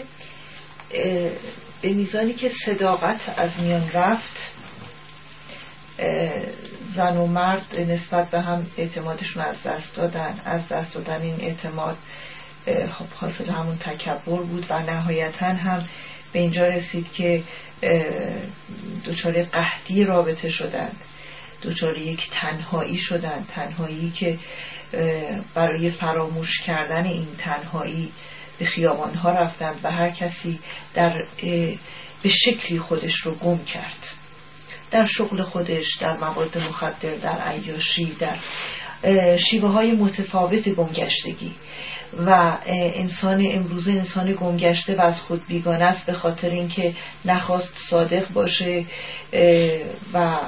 به 1.82 1.88
میزانی 1.88 2.32
که 2.32 2.50
صداقت 2.66 3.20
از 3.36 3.50
میان 3.58 3.90
رفت 3.92 4.36
زن 6.96 7.16
و 7.16 7.26
مرد 7.26 7.80
نسبت 7.80 8.30
به 8.30 8.40
هم 8.40 8.66
اعتمادشون 8.76 9.42
از 9.42 9.62
دست 9.62 9.96
دادن. 9.96 10.40
از 10.44 10.68
دست 10.68 10.94
دادن 10.94 11.22
این 11.22 11.40
اعتماد 11.40 11.96
خب 12.66 13.06
حاصل 13.14 13.50
همون 13.50 13.78
تکبر 13.78 14.42
بود 14.42 14.66
و 14.70 14.78
نهایتا 14.78 15.46
هم 15.46 15.88
به 16.32 16.38
اینجا 16.38 16.64
رسید 16.64 17.12
که 17.12 17.42
دچار 19.06 19.42
قهدی 19.42 20.04
رابطه 20.04 20.50
شدند. 20.50 20.96
دچار 21.62 21.98
یک 21.98 22.30
تنهایی 22.30 22.96
شدن 22.96 23.44
تنهایی 23.54 24.10
که 24.10 24.38
برای 25.54 25.90
فراموش 25.90 26.60
کردن 26.66 27.04
این 27.04 27.26
تنهایی 27.38 28.12
به 28.60 28.66
خیابان 28.66 29.14
ها 29.14 29.30
رفتند 29.30 29.80
و 29.82 29.90
هر 29.90 30.10
کسی 30.10 30.58
در 30.94 31.18
به 32.22 32.28
شکلی 32.28 32.78
خودش 32.78 33.14
رو 33.24 33.34
گم 33.34 33.64
کرد. 33.64 34.06
در 34.90 35.06
شغل 35.06 35.42
خودش 35.42 35.86
در 36.00 36.16
موارد 36.16 36.58
مخدر 36.58 37.14
در 37.14 37.38
عیاشی 37.38 38.16
در 38.20 38.38
شیوه 39.50 39.68
های 39.68 39.92
متفاوت 39.92 40.68
گمگشتگی. 40.68 41.54
و 42.26 42.58
انسان 42.66 43.46
امروزه 43.52 43.92
انسان 43.92 44.32
گمگشته 44.32 44.96
و 44.96 45.00
از 45.00 45.20
خود 45.20 45.46
بیگانه 45.46 45.84
است 45.84 46.06
به 46.06 46.12
خاطر 46.12 46.50
اینکه 46.50 46.94
نخواست 47.24 47.72
صادق 47.90 48.28
باشه 48.28 48.84
و 50.14 50.38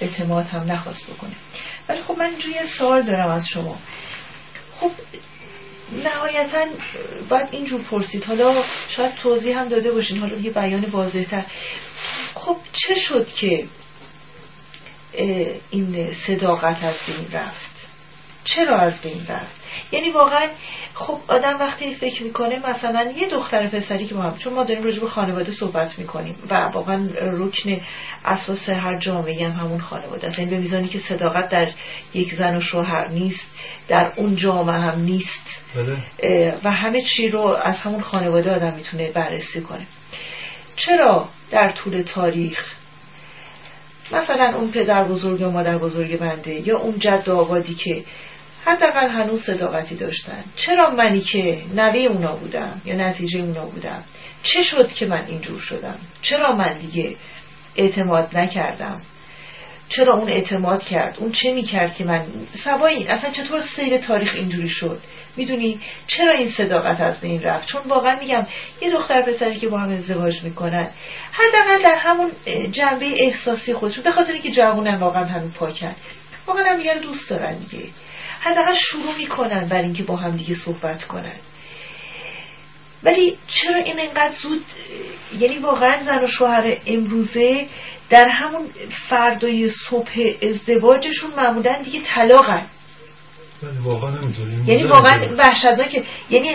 اعتماد 0.00 0.46
هم 0.46 0.72
نخواست 0.72 1.06
بکنه. 1.10 1.32
ولی 1.88 2.02
خب 2.02 2.16
من 2.18 2.26
اینجا 2.26 2.48
یه 2.48 2.66
سوال 2.78 3.02
دارم 3.02 3.30
از 3.30 3.48
شما. 3.48 3.78
خب 4.80 4.90
نهایتا 5.92 6.66
باید 7.28 7.48
اینجور 7.50 7.82
پرسید. 7.82 8.24
حالا 8.24 8.64
شاید 8.88 9.14
توضیح 9.14 9.58
هم 9.58 9.68
داده 9.68 9.90
باشین. 9.90 10.18
حالا 10.18 10.36
یه 10.36 10.50
بیان 10.50 10.84
واضحتر. 10.84 11.44
خب 12.34 12.56
چه 12.72 12.94
شد 12.94 13.28
که 13.34 13.66
این 15.70 16.14
صداقت 16.26 16.84
از 16.84 16.94
بین 17.06 17.32
رفت؟ 17.32 17.70
چرا 18.44 18.80
از 18.80 19.00
بین 19.02 19.26
رفت؟ 19.28 19.57
یعنی 19.92 20.10
واقعا 20.10 20.48
خب 20.94 21.18
آدم 21.28 21.58
وقتی 21.60 21.94
فکر 21.94 22.22
می‌کنه 22.22 22.58
مثلا 22.68 23.12
یه 23.16 23.28
دختر 23.28 23.66
پسری 23.66 24.06
که 24.06 24.14
ما 24.14 24.22
هم 24.22 24.38
چون 24.38 24.54
ما 24.54 24.64
داریم 24.64 24.84
راجع 24.84 25.00
به 25.00 25.08
خانواده 25.08 25.52
صحبت 25.52 25.98
می‌کنیم 25.98 26.34
و 26.50 26.54
واقعا 26.54 27.08
رکن 27.20 27.80
اساس 28.24 28.68
هر 28.68 28.98
جامعه 28.98 29.48
هم 29.48 29.52
همون 29.52 29.80
خانواده 29.80 30.26
است. 30.26 30.38
یعنی 30.38 30.50
به 30.50 30.58
میزانی 30.58 30.88
که 30.88 30.98
صداقت 30.98 31.48
در 31.48 31.68
یک 32.14 32.34
زن 32.34 32.56
و 32.56 32.60
شوهر 32.60 33.08
نیست 33.08 33.46
در 33.88 34.12
اون 34.16 34.36
جامعه 34.36 34.76
هم 34.76 35.00
نیست. 35.00 35.62
بله. 35.74 36.54
و 36.64 36.70
همه 36.70 37.02
چی 37.02 37.28
رو 37.28 37.40
از 37.40 37.76
همون 37.76 38.00
خانواده 38.00 38.54
آدم 38.54 38.74
می‌تونه 38.74 39.10
بررسی 39.10 39.60
کنه. 39.60 39.86
چرا 40.76 41.28
در 41.50 41.68
طول 41.68 42.02
تاریخ 42.02 42.74
مثلا 44.12 44.54
اون 44.56 44.70
پدر 44.70 45.04
بزرگ 45.04 45.42
و 45.42 45.50
مادر 45.50 45.78
بزرگ 45.78 46.18
بنده 46.18 46.68
یا 46.68 46.78
اون 46.78 46.98
جد 46.98 47.30
آبادی 47.30 47.74
که 47.74 48.04
حداقل 48.68 49.08
هنوز 49.08 49.42
صداقتی 49.44 49.94
داشتن. 49.94 50.44
چرا 50.56 50.90
منی 50.90 51.20
که 51.20 51.62
نوه 51.74 51.98
اونا 51.98 52.36
بودم 52.36 52.82
یا 52.84 52.94
نتیجه 52.94 53.40
اونا 53.40 53.64
بودم؟ 53.64 54.04
چه 54.42 54.62
شد 54.62 54.92
که 54.92 55.06
من 55.06 55.24
اینجور 55.26 55.60
شدم؟ 55.60 55.98
چرا 56.22 56.56
من 56.56 56.78
دیگه 56.78 57.16
اعتماد 57.76 58.38
نکردم؟ 58.38 59.02
چرا 59.88 60.16
اون 60.16 60.28
اعتماد 60.28 60.82
کرد؟ 60.82 61.16
اون 61.18 61.32
چه 61.32 61.52
می‌کرد 61.52 61.94
که 61.94 62.04
من 62.04 62.24
سوایی 62.64 63.06
اصلا 63.06 63.30
چطور 63.30 63.62
سیر 63.76 63.98
تاریخ 63.98 64.32
اینجوری 64.34 64.68
شد؟ 64.68 65.00
می‌دونی؟ 65.36 65.80
چرا 66.06 66.32
این 66.32 66.50
صداقت 66.50 67.00
از 67.00 67.20
بین 67.20 67.42
رفت؟ 67.42 67.68
چون 67.68 67.82
واقعا 67.86 68.18
میگم 68.18 68.46
یه 68.80 68.90
دختر 68.90 69.22
پسری 69.22 69.56
که 69.56 69.68
با 69.68 69.78
هم 69.78 69.90
ازدواج 69.90 70.42
می‌کنن 70.42 70.90
حداقل 71.32 71.82
در 71.82 71.94
همون 71.98 72.30
جنبه 72.72 73.06
احساسی 73.24 73.74
خودشون 73.74 74.04
به 74.04 74.10
خاطر 74.10 74.32
اینکه 74.32 74.50
جوونن 74.50 74.94
واقعا 74.94 75.24
همین 75.24 75.50
پاکن. 75.50 75.94
واقعا 76.46 76.64
هم 76.64 76.76
دیگر 76.76 76.98
دوست 76.98 77.30
دارن 77.30 77.58
دیگه. 77.58 77.84
حداقل 78.40 78.74
شروع 78.90 79.16
می‌کنن 79.16 79.68
برای 79.68 79.84
اینکه 79.84 80.02
با 80.02 80.16
هم 80.16 80.36
دیگه 80.36 80.56
صحبت 80.64 81.04
کنن. 81.04 81.36
ولی 83.02 83.38
چرا 83.46 83.82
این 83.82 84.00
انقدر 84.00 84.32
زود 84.42 84.64
یعنی 85.40 85.58
واقعا 85.58 86.04
زن 86.04 86.24
و 86.24 86.26
شوهر 86.26 86.76
امروزه 86.86 87.66
در 88.10 88.28
همون 88.28 88.66
فردای 89.08 89.70
صبح 89.90 90.34
ازدواجشون 90.42 91.30
معمولا 91.36 91.82
دیگه 91.84 92.00
طلاقن. 92.14 92.66
واقعا 93.82 94.18
یعنی 94.66 94.84
واقعا 94.84 95.36
وحشتناکه. 95.38 96.04
یعنی 96.30 96.48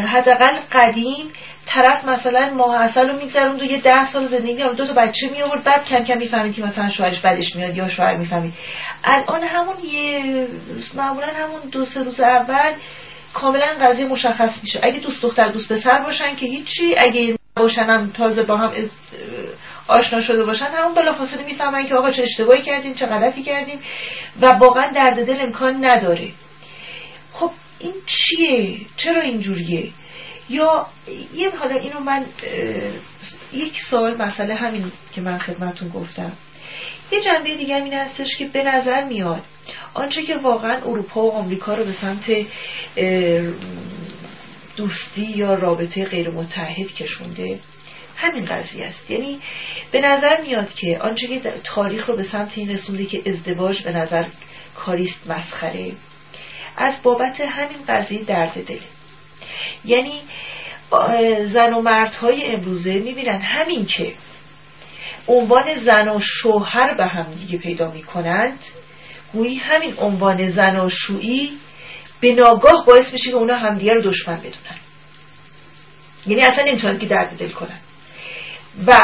حداقل 0.00 0.58
قدیم 0.72 1.26
طرف 1.66 2.04
مثلا 2.04 2.54
ماه 2.54 2.82
اصل 2.82 3.08
رو 3.08 3.56
دو 3.56 3.64
یه 3.64 3.80
ده 3.80 4.12
سال 4.12 4.28
زندگی 4.28 4.62
رو 4.62 4.74
دو 4.74 4.86
تا 4.86 4.92
بچه 4.92 5.28
می 5.32 5.42
آورد 5.42 5.64
بعد 5.64 5.84
کم 5.84 6.04
کم 6.04 6.18
می‌فهمید 6.18 6.54
که 6.54 6.62
مثلا 6.62 6.90
شوهرش 6.90 7.18
بدش 7.18 7.56
میاد 7.56 7.76
یا 7.76 7.88
شوهر 7.88 8.16
می‌فهمید. 8.16 8.54
الان 9.04 9.42
همون 9.42 9.76
یه 9.84 10.46
معمولا 10.94 11.26
همون 11.26 11.60
دو 11.72 11.84
سه 11.84 12.02
روز 12.02 12.20
اول 12.20 12.72
کاملا 13.34 13.66
قضیه 13.80 14.06
مشخص 14.06 14.50
میشه. 14.62 14.80
اگه 14.82 15.00
دوست 15.00 15.22
دختر 15.22 15.48
دوست 15.48 15.72
پسر 15.72 15.98
باشن 15.98 16.36
که 16.36 16.46
هیچی 16.46 16.94
اگه 16.98 17.38
باشن 17.56 17.84
هم 17.84 18.10
تازه 18.10 18.42
با 18.42 18.56
هم 18.56 18.72
آشنا 19.88 20.22
شده 20.22 20.44
باشن 20.44 20.64
همون 20.64 20.94
بلافاصله 20.94 21.44
می‌فهمن 21.44 21.86
که 21.86 21.94
آقا 21.94 22.10
چه 22.10 22.22
اشتباهی 22.22 22.62
کردیم 22.62 22.94
چه 22.94 23.06
غلطی 23.06 23.42
کردیم 23.42 23.78
و 24.40 24.46
واقعا 24.46 24.92
درد 24.92 25.26
دل 25.26 25.40
امکان 25.40 25.84
نداره. 25.84 26.28
خب 27.32 27.50
این 27.78 27.94
چیه؟ 28.06 28.76
چرا 28.96 29.20
اینجوریه؟ 29.20 29.88
یا 30.48 30.86
یه 31.34 31.56
حالا 31.56 31.76
اینو 31.76 32.00
من 32.00 32.24
یک 33.52 33.72
سال 33.90 34.16
مسئله 34.16 34.54
همین 34.54 34.92
که 35.14 35.20
من 35.20 35.38
خدمتون 35.38 35.88
گفتم. 35.88 36.32
یه 37.12 37.20
جنبه 37.20 37.56
دیگر 37.56 37.76
این 37.76 37.94
هستش 37.94 38.36
که 38.38 38.46
به 38.46 38.62
نظر 38.62 39.04
میاد 39.04 39.42
آنچه 39.94 40.22
که 40.22 40.36
واقعا 40.36 40.76
اروپا 40.76 41.22
و 41.22 41.32
آمریکا 41.32 41.74
رو 41.74 41.84
به 41.84 41.94
سمت 42.00 42.46
دوستی 44.76 45.22
یا 45.22 45.54
رابطه 45.54 46.04
غیر 46.04 46.30
متحد 46.30 46.86
کشونده 46.86 47.58
همین 48.16 48.44
قضیه 48.44 48.84
است. 48.84 49.10
یعنی 49.10 49.40
به 49.92 50.00
نظر 50.00 50.40
میاد 50.40 50.74
که 50.74 50.98
آنچه 50.98 51.26
که 51.26 51.52
تاریخ 51.64 52.06
رو 52.08 52.16
به 52.16 52.22
سمت 52.22 52.52
این 52.54 52.70
رسونده 52.70 53.06
که 53.06 53.22
ازدواج 53.26 53.82
به 53.82 53.92
نظر 53.92 54.24
کاریست 54.76 55.26
مسخره 55.26 55.92
از 56.76 56.94
بابت 57.02 57.40
همین 57.40 57.78
قضیه 57.88 58.22
درد 58.22 58.66
دل. 58.66 58.78
یعنی 59.84 60.20
زن 61.52 61.74
و 61.74 61.80
مردهای 61.80 62.54
امروزه 62.54 62.92
می‌بینن 62.92 63.38
همین 63.38 63.86
که 63.86 64.12
عنوان 65.28 65.84
زن 65.84 66.08
و 66.08 66.20
شوهر 66.20 66.94
به 66.94 67.06
هم 67.06 67.26
دیگه 67.40 67.58
پیدا 67.58 67.90
می‌کنند 67.90 68.58
گویی 69.32 69.56
همین 69.56 69.94
عنوان 69.98 70.50
زن 70.50 70.80
و 70.80 70.90
شویی 70.90 71.58
به 72.20 72.32
ناگاه 72.32 72.84
باعث 72.86 73.12
میشه 73.12 73.30
که 73.30 73.36
اونا 73.36 73.56
همدیگه 73.56 73.94
رو 73.94 74.02
دشمن 74.02 74.36
بدونن. 74.36 74.80
یعنی 76.26 76.42
اصلا 76.42 76.64
نمی‌تونن 76.64 76.98
که 76.98 77.06
درد 77.06 77.38
دل 77.38 77.50
کنن. 77.50 77.78
و 78.86 78.98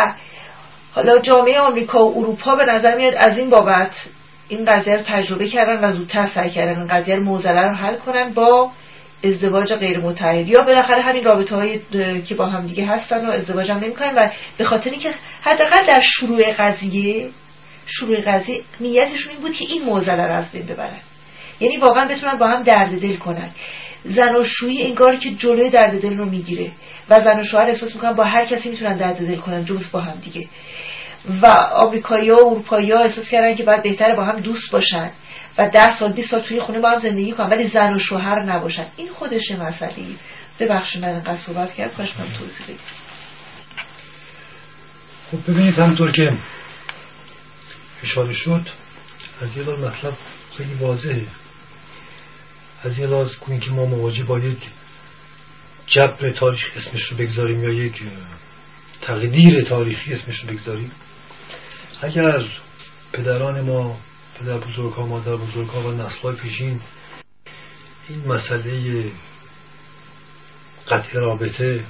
حالا 0.93 1.19
جامعه 1.19 1.61
آمریکا 1.61 2.07
و 2.07 2.19
اروپا 2.19 2.57
به 2.57 2.65
نظر 2.65 2.95
میاد 2.95 3.15
از 3.15 3.39
این 3.39 3.51
بابت 3.51 3.93
این 4.49 4.65
قضیه 4.65 4.97
رو 4.97 5.03
تجربه 5.03 5.49
کردن 5.49 5.85
و 5.85 5.93
زودتر 5.93 6.31
سعی 6.35 6.51
کردن 6.51 6.79
این 6.79 6.89
قضیه 6.89 7.15
رو 7.15 7.25
موزله 7.25 7.61
رو 7.61 7.75
حل 7.75 7.97
کنن 7.97 8.35
با 8.35 8.71
ازدواج 9.25 9.73
غیر 9.73 9.99
متحد. 9.99 10.49
یا 10.49 10.59
بالاخره 10.65 11.03
همین 11.03 11.25
رابطه 11.25 11.57
هایی 11.57 11.83
که 12.29 12.35
با 12.35 12.47
هم 12.47 12.67
دیگه 12.67 12.87
هستن 12.87 13.27
و 13.27 13.31
ازدواج 13.31 13.71
هم 13.71 13.79
نمی‌کنن 13.79 14.15
و 14.17 14.29
به 14.59 14.65
خاطر 14.65 14.91
اینکه 14.91 15.15
حداقل 15.43 15.87
در 15.89 16.03
شروع 16.05 16.53
قضیه 16.53 17.29
شروع 17.87 18.21
قضیه 18.21 18.61
نیتشون 18.81 19.33
این 19.33 19.41
بود 19.41 19.53
که 19.53 19.65
این 19.65 19.83
موزله 19.83 20.27
رو 20.27 20.35
از 20.35 20.53
بین 20.53 20.67
ببرن. 20.67 21.01
یعنی 21.61 21.77
واقعا 21.77 22.05
بتونن 22.05 22.35
با 22.35 22.47
هم 22.47 22.63
درد 22.63 23.01
دل 23.01 23.17
کنن. 23.17 23.51
زن 24.05 24.37
و 24.37 24.45
شویی 24.45 24.83
انگار 24.83 25.17
که 25.17 25.31
جلوی 25.31 25.71
درد 25.71 26.03
دل 26.03 26.17
رو 26.17 26.25
می‌گیره 26.25 26.71
و 27.11 27.21
زن 27.21 27.41
و 27.41 27.45
شوهر 27.45 27.67
احساس 27.67 27.95
می‌کنن 27.95 28.13
با 28.13 28.25
هر 28.25 28.45
کسی 28.45 28.69
می‌تونن 28.69 28.97
درد 28.97 29.19
دل 29.19 29.37
کنن 29.37 29.65
جز 29.65 29.91
با 29.93 30.01
هم 30.01 30.19
دیگه. 30.25 30.47
و 31.43 31.47
آمریکایی 31.75 32.31
و 32.31 32.35
اروپایی 32.35 32.93
ها 32.93 32.99
احساس 32.99 33.29
کردن 33.29 33.55
که 33.55 33.63
باید 33.63 33.83
بهتره 33.83 34.17
با 34.17 34.25
هم 34.25 34.41
دوست 34.41 34.71
باشن. 34.71 35.11
و 35.61 35.69
ده 35.69 35.99
سال 35.99 36.13
20 36.13 36.31
سال 36.31 36.41
توی 36.41 36.61
خونه 36.61 36.81
با 36.81 36.91
هم 36.91 36.99
زندگی 36.99 37.33
کنن 37.33 37.51
ولی 37.51 37.69
زن 37.69 37.95
و 37.95 37.99
شوهر 37.99 38.43
نباشن. 38.43 38.87
این 38.97 39.09
خودش 39.09 39.51
مسئله. 39.51 40.07
ببخش 40.61 40.97
من 40.97 41.09
انقدر 41.09 41.39
صحبت 41.47 41.75
کرد 41.75 41.95
خواهش 41.95 42.11
من 42.19 42.33
توضیح 42.33 42.65
بدید. 42.65 42.81
خب 45.31 45.53
ببینید 45.53 45.79
همطور 45.79 46.13
که 46.13 46.39
اشاره 48.03 48.35
شد 48.35 48.67
از 49.43 49.57
یه 49.57 49.63
مطلب 49.63 50.15
خیلی 50.59 50.75
واضحه. 50.75 51.27
از 52.85 52.99
یه 52.99 53.07
لحاظ 53.07 53.31
که 53.61 53.71
ما 53.71 53.85
مواجه 53.85 54.25
با 54.25 54.39
یک 54.39 54.59
جبر 55.87 56.31
تاریخ 56.31 56.71
اسمش 56.77 57.03
رو 57.03 57.17
بگذاریم 57.17 57.65
یا 57.65 57.71
یک 57.71 58.03
تقدیر 59.03 59.65
تاریخی 59.65 60.15
اسمش 60.15 60.41
رو 60.41 60.53
بگذاریم 60.53 60.93
اگر 62.03 62.45
پدران 63.13 63.61
ما 63.61 63.97
پدر 64.41 64.59
بزرگ 64.59 64.93
ها 64.93 65.07
مادر 65.07 65.37
بزرگ 65.37 65.69
ها 65.69 65.81
و 65.81 65.93
نسل 65.93 66.33
پیشین. 66.33 66.81
این 68.09 68.27
مسئله 68.27 69.05
قطع 70.89 71.19
رابطه 71.19 71.85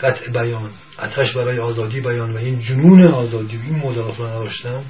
قطع 0.00 0.30
بیان 0.30 0.70
اتش 0.98 1.32
برای 1.32 1.58
آزادی 1.58 2.00
بیان 2.00 2.34
و 2.34 2.36
این 2.36 2.60
جنون 2.60 3.08
آزادی 3.08 3.56
و 3.56 3.60
این 3.60 3.76
مدارات 3.76 4.18
رو 4.18 4.26
نداشتن 4.26 4.84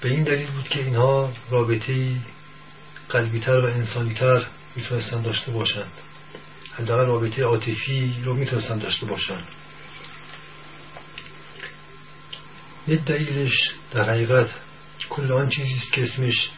به 0.00 0.08
این 0.08 0.22
دلیل 0.22 0.50
بود 0.50 0.68
که 0.68 0.80
اینها 0.80 1.32
رابطه 1.50 2.16
قلبیتر 3.08 3.56
و 3.56 3.64
انسانیتر 3.64 4.46
می‌تونستن 4.76 5.22
داشته 5.22 5.52
باشند. 5.52 5.92
حداقل 6.78 7.06
رابطه 7.06 7.42
عاطفی 7.42 8.14
رو 8.24 8.34
می‌تونستن 8.34 8.78
داشته 8.78 9.06
باشند. 9.06 9.44
یک 12.88 13.04
دلیلش 13.04 13.70
در 13.92 14.10
حقیقت 14.10 14.50
کل 15.10 15.32
آن 15.32 15.48
چیزی 15.48 15.74
است 15.74 15.92
که 15.92 16.02
اسمش 16.02 16.50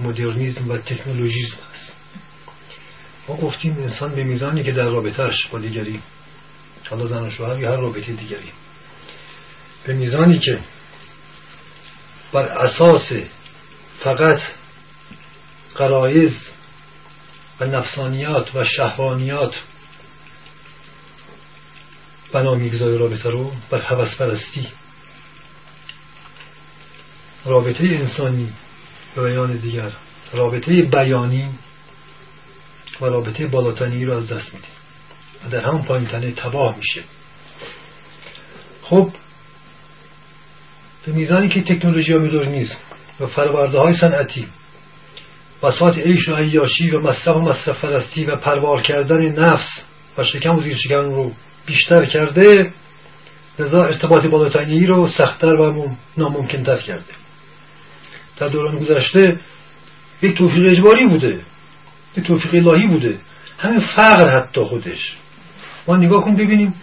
مدرنیزم 0.00 0.70
و 0.70 0.78
تکنولوژیزم 0.78 1.56
است. 1.74 1.92
ما 3.28 3.36
گفتیم 3.36 3.82
انسان 3.82 4.14
به 4.14 4.24
میزانی 4.24 4.62
که 4.62 4.72
در 4.72 4.88
رابطهش 4.88 5.46
با 5.46 5.58
دیگری 5.58 6.00
حالا 6.90 7.06
زن 7.06 7.26
و 7.26 7.30
شوهر 7.30 7.58
یا 7.58 7.72
هر 7.72 7.76
رابطه 7.76 8.12
دیگری 8.12 8.52
به 9.86 9.92
میزانی 9.92 10.38
که 10.38 10.58
بر 12.32 12.42
اساس 12.42 13.12
فقط 14.00 14.40
قرائز 15.74 16.32
و 17.60 17.64
نفسانیات 17.64 18.54
و 18.54 18.64
شهوانیات 18.64 19.54
بنا 22.32 22.54
می‌گذاره 22.54 22.98
رابطه 22.98 23.30
رو 23.30 23.52
بر 23.70 23.80
حوث 23.80 24.14
پرستی 24.14 24.68
رابطه 27.44 27.84
انسانی 27.84 28.52
به 29.14 29.22
بیان 29.22 29.56
دیگر 29.56 29.92
رابطه 30.32 30.82
بیانی 30.82 31.48
و 33.00 33.04
رابطه 33.04 33.46
بالاتنی 33.46 34.04
رو 34.04 34.16
از 34.16 34.28
دست 34.28 34.54
میده 34.54 34.66
و 35.44 35.50
در 35.50 35.64
همون 35.64 35.82
پایین 35.82 36.06
تنه 36.06 36.30
تباه 36.30 36.76
میشه. 36.76 37.02
خب 38.82 39.10
به 41.06 41.12
میزانی 41.12 41.48
که 41.48 41.62
تکنولوژی 41.62 42.12
ها 42.12 42.18
نیست 42.18 42.76
و 43.20 43.26
فرورده 43.26 43.78
های 43.78 43.96
صنعتی 43.96 44.46
بساط 45.62 45.98
عیش 45.98 46.28
و 46.28 46.36
عیاشی 46.36 46.90
و 46.90 47.00
مصرف 47.00 47.36
و 47.36 47.40
مصرف 47.40 47.78
فرستی 47.78 48.24
و 48.24 48.36
پروار 48.36 48.82
کردن 48.82 49.22
نفس 49.22 49.68
و 50.18 50.24
شکم 50.24 50.56
و 50.56 50.62
زیر 50.62 50.76
شکم 50.76 51.04
رو 51.04 51.32
بیشتر 51.66 52.06
کرده 52.06 52.72
لذا 53.58 53.84
ارتباط 53.84 54.26
بالاتنی 54.26 54.86
رو 54.86 55.08
سختتر 55.08 55.54
و 55.54 55.96
ناممکنتر 56.16 56.76
کرده. 56.76 57.23
در 58.36 58.48
دوران 58.48 58.78
گذشته 58.78 59.40
یک 60.22 60.38
توفیق 60.38 60.70
اجباری 60.70 61.06
بوده 61.06 61.40
یک 62.16 62.24
توفیق 62.24 62.54
الهی 62.54 62.86
بوده. 62.86 63.18
همین 63.58 63.80
فقر 63.96 64.40
حتی 64.40 64.60
خودش. 64.60 65.16
ما 65.88 65.96
نگاه 65.96 66.24
کن 66.24 66.36
ببینیم 66.36 66.74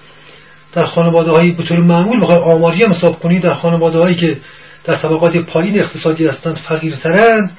در 0.73 0.85
خانواده 0.85 1.31
هایی 1.31 1.51
به 1.51 1.63
طور 1.63 1.79
معمول 1.79 2.21
بخوای 2.21 2.55
آماری 2.55 2.83
هم 2.83 2.93
حساب 2.93 3.19
کنی 3.19 3.39
در 3.39 3.53
خانواده 3.53 3.99
هایی 3.99 4.15
که 4.15 4.37
در 4.83 4.95
طبقات 4.95 5.37
پایین 5.37 5.83
اقتصادی 5.83 6.27
هستند 6.27 6.57
فقیرترند 6.57 7.57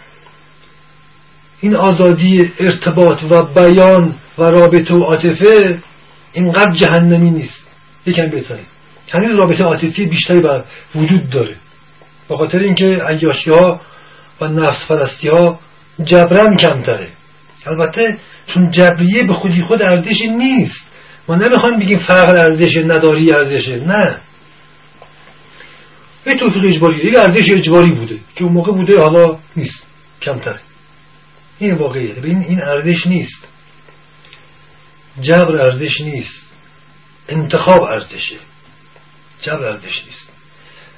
این 1.60 1.76
آزادی 1.76 2.52
ارتباط 2.60 3.22
و 3.30 3.42
بیان 3.42 4.14
و 4.38 4.42
رابطه 4.42 4.94
و 4.94 5.02
عاطفه 5.02 5.78
اینقدر 6.32 6.72
جهنمی 6.72 7.30
نیست. 7.30 7.62
یکم 8.06 8.28
بهتره. 8.28 8.60
همین 9.12 9.36
رابطه 9.36 9.64
عاطفی 9.64 10.06
بیشتری 10.06 10.40
بر 10.40 10.64
وجود 10.94 11.30
داره. 11.30 11.56
به 12.32 12.38
خاطر 12.38 12.58
اینکه 12.58 12.84
عیاشی 12.84 13.50
ها 13.50 13.80
و 14.40 14.48
نفس 14.48 14.86
فرستی 14.88 15.28
ها 15.28 15.60
جبران 16.04 16.56
کمتره. 16.56 17.08
البته 17.66 18.18
چون 18.46 18.70
جبریه 18.70 19.26
به 19.26 19.34
خودی 19.34 19.62
خود 19.62 19.82
ارزشی 19.82 20.28
نیست. 20.28 20.80
ما 21.28 21.34
نمی‌خوایم 21.34 21.78
بگیم 21.78 21.98
فقر 21.98 22.38
ارزش 22.38 22.76
نداری 22.76 23.32
ارزشه 23.32 23.76
نه. 23.76 24.20
یه 26.26 26.32
توفیق 26.32 26.62
اجباری 26.68 27.12
یه 27.12 27.18
ارزش 27.18 27.50
اجباری 27.56 27.90
بوده 27.92 28.18
که 28.34 28.44
اون 28.44 28.52
موقع 28.52 28.72
بوده 28.72 29.00
حالا 29.00 29.38
نیست 29.56 29.82
کمتره. 30.22 30.60
این 31.58 31.74
واقعیه. 31.74 32.14
به 32.14 32.28
این 32.28 32.62
ارزش 32.62 33.06
نیست. 33.06 33.48
جبر 35.20 35.56
ارزش 35.56 36.00
نیست. 36.00 36.42
انتخاب 37.28 37.82
ارزشه. 37.82 38.36
جبر 39.42 39.64
ارزش 39.64 40.04
نیست. 40.04 40.32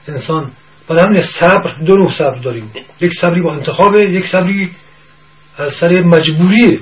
انسان 0.09 0.53
برای 0.88 1.03
همین 1.03 1.23
صبر 1.40 1.75
دو 1.87 1.97
نوع 1.97 2.18
صبر 2.18 2.38
داریم. 2.38 2.70
یک 3.01 3.12
صبری 3.20 3.40
با 3.40 3.55
انتخابه 3.55 4.11
یک 4.11 4.27
صبری 4.33 4.70
از 5.59 5.73
سر 5.81 6.03
مجبوری 6.03 6.81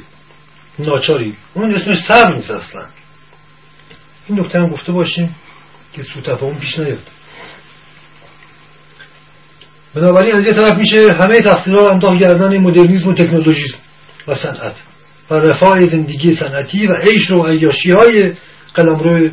ناچاری. 0.78 1.36
اون 1.54 1.74
اسمش 1.74 1.98
صبر 2.08 2.34
نیست 2.34 2.50
اصلا. 2.50 2.82
این 4.28 4.40
نکته 4.40 4.60
هم 4.60 4.68
گفته 4.68 4.92
باشیم 4.92 5.36
که 5.92 6.02
سو 6.02 6.20
تفاهم 6.20 6.58
پیش 6.58 6.78
نیاد. 6.78 6.98
بنابراین 9.94 10.34
از 10.34 10.44
یه 10.44 10.52
طرف 10.52 10.72
میشه 10.72 11.06
همه 11.20 11.34
تقصیرها 11.34 11.88
انداخت 11.90 12.16
گردن 12.16 12.58
مدرنیزم 12.58 13.08
و 13.08 13.14
تکنولوژیسم 13.14 13.78
و 14.28 14.34
صنعت. 14.34 14.74
و 15.30 15.34
رفاه 15.34 15.80
زندگی 15.80 16.36
صنعتی 16.36 16.86
و 16.86 16.92
عیش 16.92 17.30
و 17.30 17.46
عیاشی 17.46 17.90
های 17.90 18.32
قلمرو 18.74 19.30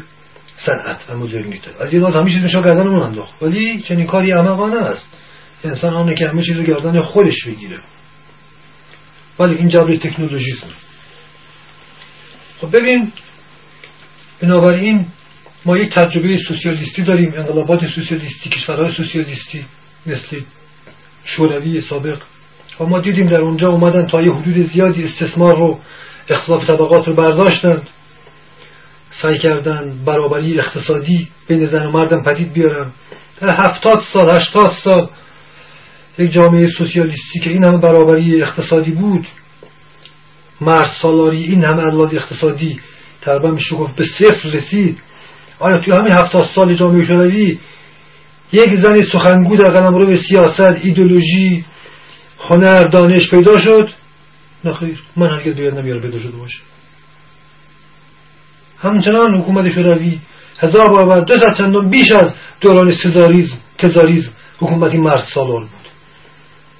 صنعت 0.65 0.97
و 1.09 1.17
مدرنیته 1.17 1.71
از 1.79 1.93
یه 1.93 2.05
همه 2.05 2.31
چیز 2.31 2.43
میشه 2.43 2.61
گردن 2.61 2.87
اون 2.87 3.01
انداخت. 3.01 3.43
ولی 3.43 3.81
چنین 3.81 4.05
کاری 4.05 4.33
احمقانه 4.33 4.77
است. 4.77 5.05
انسان 5.63 5.93
آنه 5.93 6.15
که 6.15 6.27
همه 6.27 6.43
چیز 6.43 6.57
رو 6.57 6.63
گردن 6.63 7.01
خودش 7.01 7.45
بگیره. 7.47 7.79
ولی 9.39 9.55
این 9.55 9.67
جبر 9.67 9.97
تکنولوژیسم 9.97 10.67
خب 12.61 12.77
ببین 12.77 13.11
بنابراین 14.41 15.05
ما 15.65 15.77
یک 15.77 15.93
تجربه 15.93 16.37
سوسیالیستی 16.37 17.01
داریم. 17.01 17.33
انقلابات 17.37 17.85
سوسیالیستی 17.85 18.49
کشورهای 18.49 18.93
سوسیالیستی 18.93 19.65
مثل 20.05 20.41
شوروی 21.25 21.81
سابق. 21.81 22.21
و 22.79 22.85
ما 22.85 22.99
دیدیم 22.99 23.27
در 23.27 23.41
اونجا 23.41 23.69
اومدن 23.69 24.07
تا 24.07 24.21
یه 24.21 24.31
حدود 24.31 24.57
زیادی 24.57 25.03
استثمار 25.03 25.57
رو 25.57 25.79
اختلاف 26.29 26.67
طبقات 26.67 27.07
رو 27.07 27.13
برداشتند 27.13 27.87
سعی 29.21 29.37
کردن 29.37 29.93
برابری 30.05 30.59
اقتصادی 30.59 31.27
بین 31.47 31.65
زن 31.65 31.85
و 31.85 31.91
مردم 31.91 32.23
پدید 32.23 32.53
بیارن. 32.53 32.91
در 33.41 33.55
هفتاد 33.55 34.03
سال 34.13 34.39
هشتاد 34.39 34.73
سال 34.83 35.09
یک 36.17 36.31
جامعه 36.31 36.67
سوسیالیستی 36.77 37.39
که 37.43 37.49
این 37.49 37.63
همه 37.63 37.77
برابری 37.77 38.41
اقتصادی 38.41 38.91
بود 38.91 39.27
مرد 40.61 40.91
سالاری 41.01 41.43
این 41.43 41.63
همه 41.63 41.81
علاوه 41.81 42.15
اقتصادی 42.15 42.79
تقریبا 43.21 43.51
میشه 43.51 43.75
گفت 43.75 43.95
به 43.95 44.05
صفر 44.19 44.49
رسید. 44.49 45.01
آیا 45.59 45.77
توی 45.77 45.93
همین 45.93 46.11
هفتاد 46.11 46.49
سال 46.55 46.73
جامعه 46.73 47.05
شوروی 47.05 47.59
یک 48.51 48.75
زن 48.83 49.01
سخنگو 49.11 49.55
در 49.55 49.71
قلم 49.71 49.95
رو 49.95 50.07
به 50.07 50.19
سیاست 50.27 50.77
ایدولوژی 50.81 51.65
هنر 52.39 52.83
دانش 52.83 53.29
پیدا 53.29 53.59
شد؟ 53.59 53.89
نخیر 54.65 54.99
من 55.15 55.27
هرگز 55.27 55.55
بیاد 55.55 55.79
نمیاره 55.79 56.01
پیدا 56.01 56.19
شده 56.19 56.37
باشه. 56.37 56.68
همچنان 58.81 59.41
حکومت 59.41 59.73
شوروی 59.73 60.19
هزار 60.59 60.89
برابر 60.89 61.19
دو 61.19 61.35
چندان 61.57 61.89
بیش 61.89 62.11
از 62.11 62.33
دوران 62.61 62.93
سزاریزم 63.03 63.57
تزاریزم 63.77 64.29
حکومتی 64.57 64.97
مرد 64.97 65.27
سالار 65.33 65.59
بود. 65.59 65.87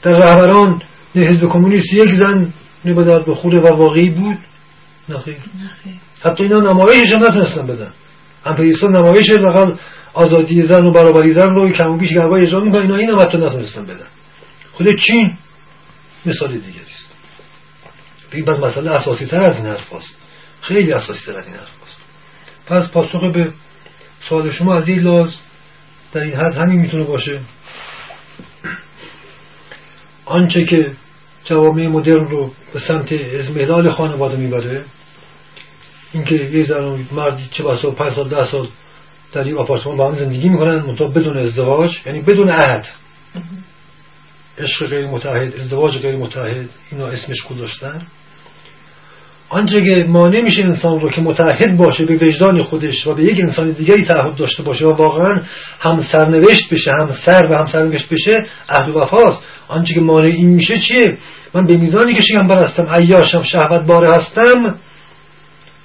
در 0.02 0.12
رهبران 0.12 0.82
حزب 1.16 1.46
کمونیست 1.46 1.94
یک 1.94 2.14
زن 2.14 2.54
نباید 2.86 3.26
به 3.26 3.36
خوره 3.36 3.62
و 3.62 3.76
واقعی 3.76 4.10
بود. 4.10 4.38
نخیر 5.10 5.38
حتی 6.22 6.44
اینا 6.44 6.60
نمایشش 6.60 7.14
هم 7.14 7.24
نتونستن 7.24 7.68
بدن. 7.68 7.92
امپریستان 8.46 8.96
نمایش 8.96 9.30
لقل 9.30 9.74
آزادی 10.14 10.62
زن 10.62 10.86
و 10.86 10.92
برابری 10.92 11.34
زن 11.34 11.56
رو 11.56 11.70
کم 11.70 11.90
و 11.90 11.98
بیش 11.98 12.10
گربای 12.10 12.42
اجرا 12.42 12.60
می‌کنن 12.60 12.82
اینا 12.82 12.96
این 12.96 13.10
هم 13.10 13.20
حتی 13.20 13.38
نتونستن 13.38 13.86
بدن. 13.86 14.08
خود 14.72 14.88
چین 15.08 15.38
مثال 16.26 16.52
دیگری 16.52 16.70
است. 16.70 17.10
این 18.32 18.50
مسئله 18.50 18.92
اساسی 18.92 19.26
تر 19.26 19.42
از 19.42 19.56
این 19.56 19.66
حرف 19.66 19.94
هست. 19.94 20.16
خیلی 20.62 20.94
اساسی 20.94 21.20
تر 21.26 21.38
از 21.38 21.46
این 21.46 21.56
حرف. 21.56 21.79
پس 22.70 22.90
پاسخ 22.92 23.24
به 23.24 23.54
سوال 24.30 24.52
شما 24.52 24.78
از 24.78 24.88
این 24.88 25.00
لاز 25.00 25.36
در 26.14 26.22
این 26.22 26.34
حد 26.34 26.56
همین 26.56 26.80
می‌تونه 26.80 27.04
باشه. 27.04 27.40
آنچه 30.26 30.66
که 30.66 30.92
جوامع 31.46 31.88
مدرن 31.88 32.28
رو 32.28 32.54
به 32.74 32.80
سمت 32.80 33.12
ازمهلال 33.12 33.92
خانواده 33.92 34.38
می‌بره 34.38 34.86
اینکه 36.14 36.36
یه 36.36 36.66
زن 36.66 37.06
مردی 37.12 37.48
چه 37.52 37.64
بسا 37.64 37.92
پنج 37.92 38.14
سال 38.14 38.30
ده 38.30 38.52
سال 38.52 38.68
در 39.34 39.48
یک 39.48 39.58
آپارتمان 39.58 39.98
با 39.98 40.12
هم 40.12 40.16
زندگی 40.16 40.50
می‌کنن 40.50 40.76
منتها 40.76 41.08
بدون 41.08 41.38
ازدواج 41.38 41.92
یعنی 42.06 42.22
بدون 42.22 42.50
عهد. 42.50 42.86
عشق 44.58 44.88
غیر 44.88 45.08
متحد 45.08 45.60
ازدواج 45.60 45.98
غیر 45.98 46.16
متحد 46.16 46.70
اینا 46.92 47.08
اسمش 47.08 47.44
گذاشتن. 47.44 48.08
آنچه 49.50 49.82
که 49.82 50.06
مانع 50.08 50.42
میشه 50.42 50.64
انسان 50.64 51.00
رو 51.00 51.10
که 51.10 51.22
متحد 51.22 51.78
باشه 51.78 52.06
به 52.06 52.28
وجدان 52.28 52.64
خودش 52.64 53.08
و 53.08 53.14
به 53.14 53.24
یک 53.24 53.40
انسان 53.40 53.72
دیگری 53.72 54.06
تعهد 54.06 54.36
داشته 54.36 54.64
باشه 54.64 54.86
و 54.86 54.94
واقعا 54.94 55.42
هم 55.80 56.06
سرنوشت 56.12 56.74
بشه 56.74 56.92
هم 57.00 57.10
سر 57.26 57.46
و 57.52 57.56
هم 57.56 57.66
سرنوشت 57.66 58.10
بشه 58.10 58.38
و 58.70 59.00
وفاست. 59.00 59.44
آنچه 59.68 59.94
که 59.94 60.00
مانع 60.00 60.26
این 60.26 60.50
میشه 60.50 60.80
چیه؟ 60.80 61.18
من 61.54 61.66
به 61.66 61.78
میزانی 61.78 62.14
که 62.14 62.22
شیغمبر 62.22 62.66
هستم 62.66 62.88
عیاشم 62.90 63.44
شهوت 63.44 63.82
باره 63.82 64.08
هستم 64.12 64.76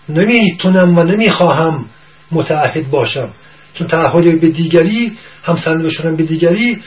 نمی‌تونم 0.09 0.99
و 0.99 1.03
نمی‌خواهم 1.03 1.85
متعهد 2.33 2.91
باشم. 2.91 3.29
چون 3.75 3.87
تعهد 3.87 4.41
به 4.41 4.49
دیگری 4.49 5.13
هم 5.45 5.57
سرنوشت 5.65 6.03
به 6.03 6.23
دیگری 6.23 6.83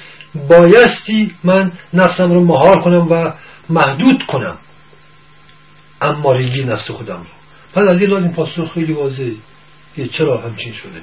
بایستی 0.49 1.31
من 1.43 1.71
نفسم 1.93 2.31
رو 2.31 2.45
مهار 2.45 2.81
کنم 2.83 3.07
و 3.11 3.33
محدود 3.69 4.23
کنم. 4.27 4.55
امارگی 6.01 6.63
نفس 6.63 6.91
خودم 6.91 7.17
رو. 7.17 7.25
پس 7.73 7.87
از 7.89 7.99
این 7.99 8.09
لازم 8.09 8.27
پاسخ 8.27 8.73
خیلی 8.73 8.93
واضحه 8.93 9.31
که 9.95 10.07
چرا 10.07 10.37
همچین 10.37 10.73
شده؟ 10.73 11.01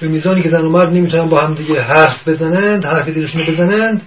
به 0.00 0.08
میزانی 0.08 0.42
که 0.42 0.50
زن 0.50 0.60
و 0.60 0.70
مرد 0.70 0.92
نمی‌تونن 0.92 1.28
با 1.28 1.38
هم 1.38 1.54
دیگه 1.54 1.82
حرف 1.82 2.28
بزنند 2.28 2.84
حرف 2.84 3.08
دلشون 3.08 3.44
بزنند 3.44 4.02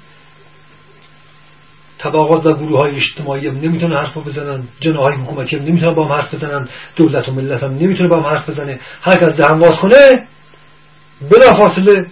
طبقات 1.97 2.45
و 2.45 2.53
گروه 2.53 2.79
های 2.79 2.95
اجتماعی 2.95 3.47
هم 3.47 3.57
نمی‌تونن 3.57 3.95
حرف 3.95 4.17
بزنن 4.17 4.63
جناهای 4.79 5.15
حکومتی 5.15 5.55
هم 5.55 5.63
نمی‌تونن 5.63 5.93
با 5.93 6.05
هم 6.05 6.12
حرف 6.12 6.33
بزنن 6.33 6.69
دولت 6.95 7.29
و 7.29 7.31
ملت 7.31 7.63
هم 7.63 7.71
نمی‌تونه 7.71 8.09
با 8.09 8.17
هم 8.17 8.23
حرف 8.23 8.49
بزنه. 8.49 8.79
هر 9.01 9.15
کس 9.15 9.33
دهن 9.33 9.59
باز 9.59 9.79
کنه 9.79 10.27
بلا 11.21 11.63
فاصله 11.63 12.07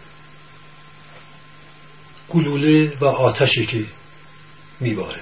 گلوله 2.30 2.94
و 3.02 3.06
آتشی 3.06 3.66
که 3.66 3.84
میباره. 4.80 5.20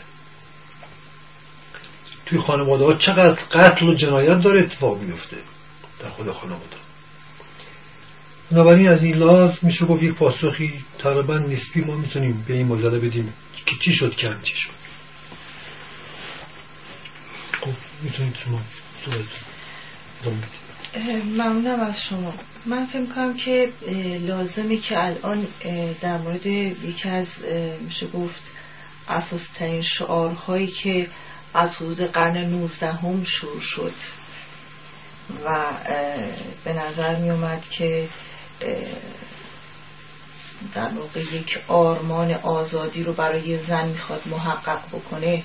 توی 2.30 2.40
خانواده 2.40 2.86
ها 2.86 2.94
چقدر 2.94 3.38
قتل 3.52 3.86
و 3.86 3.96
جنایت 3.96 4.42
داره 4.42 4.64
اتفاق 4.64 5.02
میفته 5.02 5.38
در 6.00 6.10
خود 6.10 6.32
خانواده. 6.32 6.76
بنابراین 8.52 8.90
از 8.90 9.04
این 9.04 9.16
لاز 9.16 9.58
میشه 9.62 9.86
گفت 9.86 10.04
یک 10.04 10.14
پاسخی 10.14 10.74
تقریبا 11.00 11.38
نسبی 11.38 11.82
ما 11.82 11.96
می‌تونیم 11.96 12.46
به 12.48 12.54
این 12.54 12.68
مجاده 12.68 13.00
بدیم 13.00 13.34
که 13.66 13.76
چی 13.82 13.94
شد 13.94 14.16
که 14.16 14.36
چی 14.44 14.56
شد. 14.56 14.70
خب 17.62 17.72
شما 18.46 18.60
ممنونم 21.24 21.80
از 21.80 21.96
شما. 22.10 22.34
من 22.66 22.86
فکر 22.86 23.06
کنم 23.06 23.38
که 23.38 23.70
لازمه 24.20 24.78
که 24.78 25.06
الان 25.06 25.48
در 26.02 26.18
مورد 26.18 26.46
یکی 26.46 27.10
از 27.10 27.28
میشه 27.82 28.08
گفت 28.08 28.42
اساس 29.08 29.42
ترین 29.56 29.82
شعارهایی 29.82 30.68
که 30.68 31.08
از 31.54 31.76
حدود 31.76 32.02
قرن 32.02 32.38
نوزدهم 32.38 33.24
شروع 33.24 33.62
شد 33.62 33.94
و 35.46 35.72
به 36.64 36.74
نظر 36.74 37.16
می 37.16 37.30
اومد 37.30 37.62
که 37.70 38.08
در 40.74 40.90
واقع 40.90 41.20
یک 41.20 41.60
آرمان 41.68 42.34
آزادی 42.34 43.04
رو 43.04 43.14
برای 43.14 43.66
زن 43.66 43.88
می‌خواد 43.88 44.28
محقق 44.28 44.80
بکنه 44.88 45.44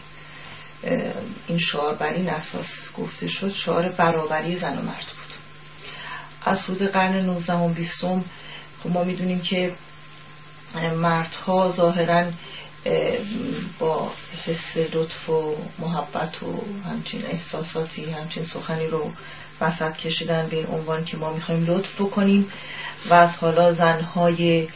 این 1.47 1.59
شعار 1.59 1.95
بر 1.95 2.13
این 2.13 2.29
اساس 2.29 2.67
گفته 2.99 3.29
شد 3.29 3.53
شعار 3.53 3.93
برابری 3.93 4.59
زن 4.59 4.79
و 4.79 4.83
مرد 4.83 5.07
بود. 5.07 5.35
از 6.45 6.59
حدود 6.59 6.83
قرن 6.83 7.15
19 7.15 7.53
و 7.53 7.69
20 7.69 8.05
خب 8.83 8.91
ما 8.91 9.05
می‌دونیم 9.05 9.41
که 9.41 9.75
مردها 10.97 11.71
ظاهرا 11.77 12.31
با 13.79 14.13
حس 14.47 14.93
لطف 14.93 15.31
و 15.31 15.57
محبت 15.79 16.43
و 16.43 16.47
همچین 16.89 17.27
احساساتی 17.27 18.11
همچین 18.11 18.45
سخنی 18.45 18.87
رو 18.87 19.11
وسط 19.61 19.97
کشیدن 19.97 20.49
به 20.51 20.57
این 20.57 20.67
عنوان 20.67 21.05
که 21.05 21.17
ما 21.17 21.33
می‌خوایم 21.33 21.65
لطف 21.67 22.01
بکنیم 22.01 22.53
و 23.11 23.15
از 23.15 23.31
حالا 23.31 23.73
زنهای 23.73 24.69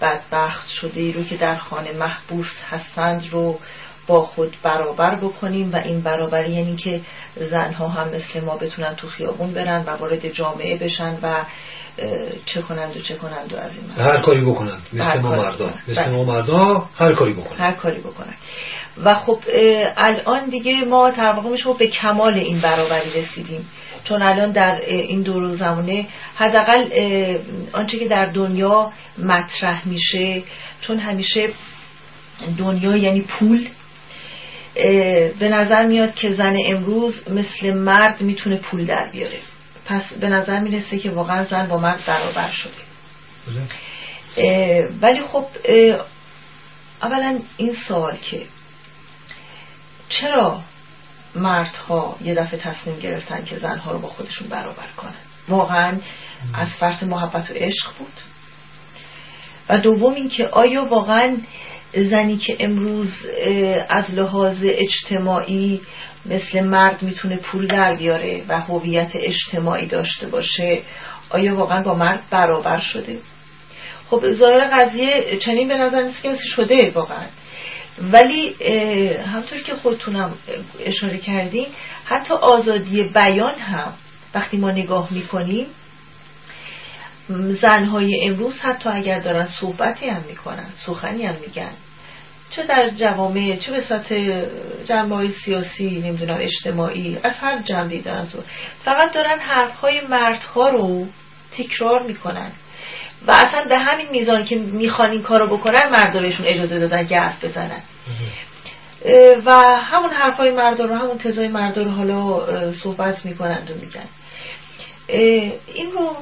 بدبخت 0.00 0.68
شده 0.68 1.00
ای 1.00 1.12
رو 1.12 1.24
که 1.24 1.36
در 1.36 1.56
خانه 1.56 1.92
محبوس 1.92 2.50
هستند 2.70 3.28
رو 3.30 3.58
با 4.06 4.22
خود 4.22 4.56
برابر 4.62 5.14
بکنیم 5.14 5.72
و 5.72 5.76
این 5.76 6.00
برابری 6.00 6.52
یعنی 6.52 6.76
که 6.76 7.00
زنها 7.36 7.88
هم 7.88 8.08
مثل 8.08 8.44
ما 8.44 8.56
بتونن 8.56 8.94
تو 8.94 9.08
خیابون 9.08 9.52
برن 9.52 9.84
و 9.86 9.90
وارد 9.90 10.28
جامعه 10.28 10.76
بشن 10.76 11.18
و 11.22 11.44
چه 12.46 12.62
کنند 12.62 12.96
و 12.96 13.00
چه 13.00 13.14
کنند 13.14 13.52
و 13.52 13.56
از 13.56 13.70
این 13.76 14.06
هر 14.06 14.22
کاری 14.22 14.40
بکنند. 14.40 14.82
مثل 14.92 15.18
ما 15.18 15.36
مردا 15.36 15.74
مثل 15.88 16.10
ما 16.10 16.24
مردا 16.24 16.88
هر 16.98 17.12
کاری 17.12 17.32
بکنند. 17.32 17.60
هر 17.60 17.72
کاری 17.72 18.00
بکنند. 18.00 18.36
و 19.04 19.14
خب 19.14 19.38
الان 19.96 20.48
دیگه 20.48 20.84
ما 20.84 21.10
در 21.10 21.32
واقع 21.32 21.48
میشه 21.48 21.64
به 21.78 21.86
کمال 21.86 22.34
این 22.34 22.60
برابری 22.60 23.22
رسیدیم. 23.22 23.68
چون 24.04 24.22
الان 24.22 24.52
در 24.52 24.80
این 24.86 25.22
دور 25.22 25.56
زمانه 25.56 26.06
حداقل 26.36 26.84
آنچه 27.72 27.98
که 27.98 28.08
در 28.08 28.26
دنیا 28.26 28.92
مطرح 29.18 29.88
میشه 29.88 30.42
چون 30.80 30.98
همیشه 30.98 31.48
دنیا 32.58 32.96
یعنی 32.96 33.20
پول 33.20 33.68
به 35.38 35.48
نظر 35.48 35.86
میاد 35.86 36.14
که 36.14 36.34
زن 36.34 36.56
امروز 36.66 37.14
مثل 37.30 37.70
مرد 37.72 38.20
می‌تونه 38.20 38.56
پول 38.56 38.86
در 38.86 39.08
بیاره. 39.12 39.38
پس 39.90 40.02
به 40.20 40.28
نظر 40.28 40.60
می‌رسه 40.60 40.98
که 40.98 41.10
واقعا 41.10 41.44
زن 41.44 41.66
با 41.66 41.76
مرد 41.76 42.06
برابر 42.06 42.50
شده. 42.50 42.72
بله. 43.46 44.88
ولی 45.00 45.22
خب 45.22 45.46
اولا 47.02 47.38
این 47.56 47.76
سوال 47.88 48.16
که 48.16 48.46
چرا 50.08 50.60
مردها 51.34 52.16
یه 52.20 52.34
دفعه 52.34 52.60
تصمیم 52.60 52.98
گرفتن 52.98 53.44
که 53.44 53.58
زنها 53.58 53.92
رو 53.92 53.98
با 53.98 54.08
خودشون 54.08 54.48
برابر 54.48 54.86
کنن؟ 54.96 55.14
واقعا 55.48 55.98
از 56.54 56.68
فرط 56.68 57.02
محبت 57.02 57.50
و 57.50 57.54
عشق 57.54 57.98
بود. 57.98 58.12
و 59.68 59.78
دوم 59.78 60.14
اینکه 60.14 60.48
آیا 60.48 60.84
واقعا 60.84 61.36
زنی 61.94 62.36
که 62.36 62.56
امروز 62.60 63.08
از 63.88 64.04
لحاظ 64.14 64.56
اجتماعی 64.62 65.80
مثل 66.26 66.60
مرد 66.60 67.02
می‌تونه 67.02 67.36
پول 67.36 67.66
در 67.66 67.94
بیاره 67.94 68.42
و 68.48 68.60
هویت 68.60 69.10
اجتماعی 69.14 69.86
داشته 69.86 70.26
باشه 70.26 70.82
آیا 71.30 71.56
واقعا 71.56 71.82
با 71.82 71.94
مرد 71.94 72.22
برابر 72.30 72.80
شده؟ 72.80 73.18
خب 74.10 74.32
ظاهر 74.32 74.80
قضیه 74.80 75.38
چنین 75.44 75.68
به 75.68 75.74
نظر 75.74 76.02
نیست 76.02 76.22
که 76.22 76.36
شده 76.56 76.90
واقعا. 76.94 77.26
ولی 77.98 78.54
همطور 79.34 79.58
که 79.66 79.74
خودتونم 79.74 80.34
اشاره 80.80 81.18
کردیم 81.18 81.66
حتی 82.04 82.34
آزادی 82.34 83.02
بیان 83.02 83.54
هم 83.54 83.92
وقتی 84.34 84.56
ما 84.56 84.70
نگاه 84.70 85.08
می‌کنیم 85.12 85.66
زنهای 87.62 88.24
امروز 88.24 88.58
حتی 88.58 88.88
اگر 88.88 89.18
دارن 89.18 89.48
صحبتی 89.60 90.08
هم 90.08 90.24
می‌کنن 90.28 90.66
سخنی 90.86 91.26
هم 91.26 91.34
میگن 91.46 91.72
چه 92.50 92.66
در 92.66 92.90
جوامع 92.90 93.56
چه 93.56 93.72
به 93.72 93.80
سطح 93.80 94.42
جنبه 94.84 95.28
سیاسی 95.44 96.00
نمی‌دونم 96.00 96.38
اجتماعی 96.40 97.18
از 97.22 97.32
هر 97.40 97.62
جنبی 97.62 98.00
دارن 98.00 98.26
فقط 98.84 99.12
دارن 99.12 99.38
حرفهای 99.38 100.00
مردها 100.00 100.68
رو 100.68 101.06
تکرار 101.58 102.02
می‌کنن. 102.02 102.52
و 103.26 103.30
اصلا 103.30 103.64
به 103.68 103.78
همین 103.78 104.06
میزان 104.10 104.44
که 104.44 104.56
می‌خوان 104.56 105.10
این 105.10 105.22
کارو 105.22 105.56
بکنن 105.56 105.88
مردا 105.92 106.20
بهشون 106.20 106.46
اجازه 106.46 106.78
دادن 106.78 107.06
که 107.06 107.18
حرف 107.20 107.44
بزنن. 107.44 107.82
و 109.44 109.52
همون 109.76 110.10
حرفای 110.10 110.50
مردا 110.50 110.84
رو 110.84 110.94
همون 110.94 111.18
تزای 111.18 111.48
مردا 111.48 111.82
رو 111.82 111.90
حالا 111.90 112.72
صحبت 112.72 113.24
می‌کنند 113.24 113.70
و 113.70 113.74
میگن. 113.74 114.08
این 115.74 115.92
رو 115.92 116.16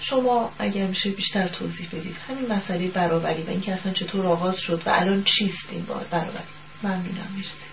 شما 0.00 0.52
اگر 0.58 0.86
میشه 0.86 1.10
بیشتر 1.10 1.48
توضیح 1.48 1.88
بدید. 1.92 2.16
همین 2.28 2.52
مسئله 2.52 2.88
برابری 2.88 3.42
و 3.42 3.50
اینکه 3.50 3.72
اصلا 3.72 3.92
چطور 3.92 4.26
آغاز 4.26 4.56
شد 4.66 4.82
و 4.86 4.90
الان 4.90 5.24
چیست 5.24 5.68
این 5.70 5.86
برابری. 6.10 6.44
ممنونم 6.82 7.28
مرسی. 7.36 7.70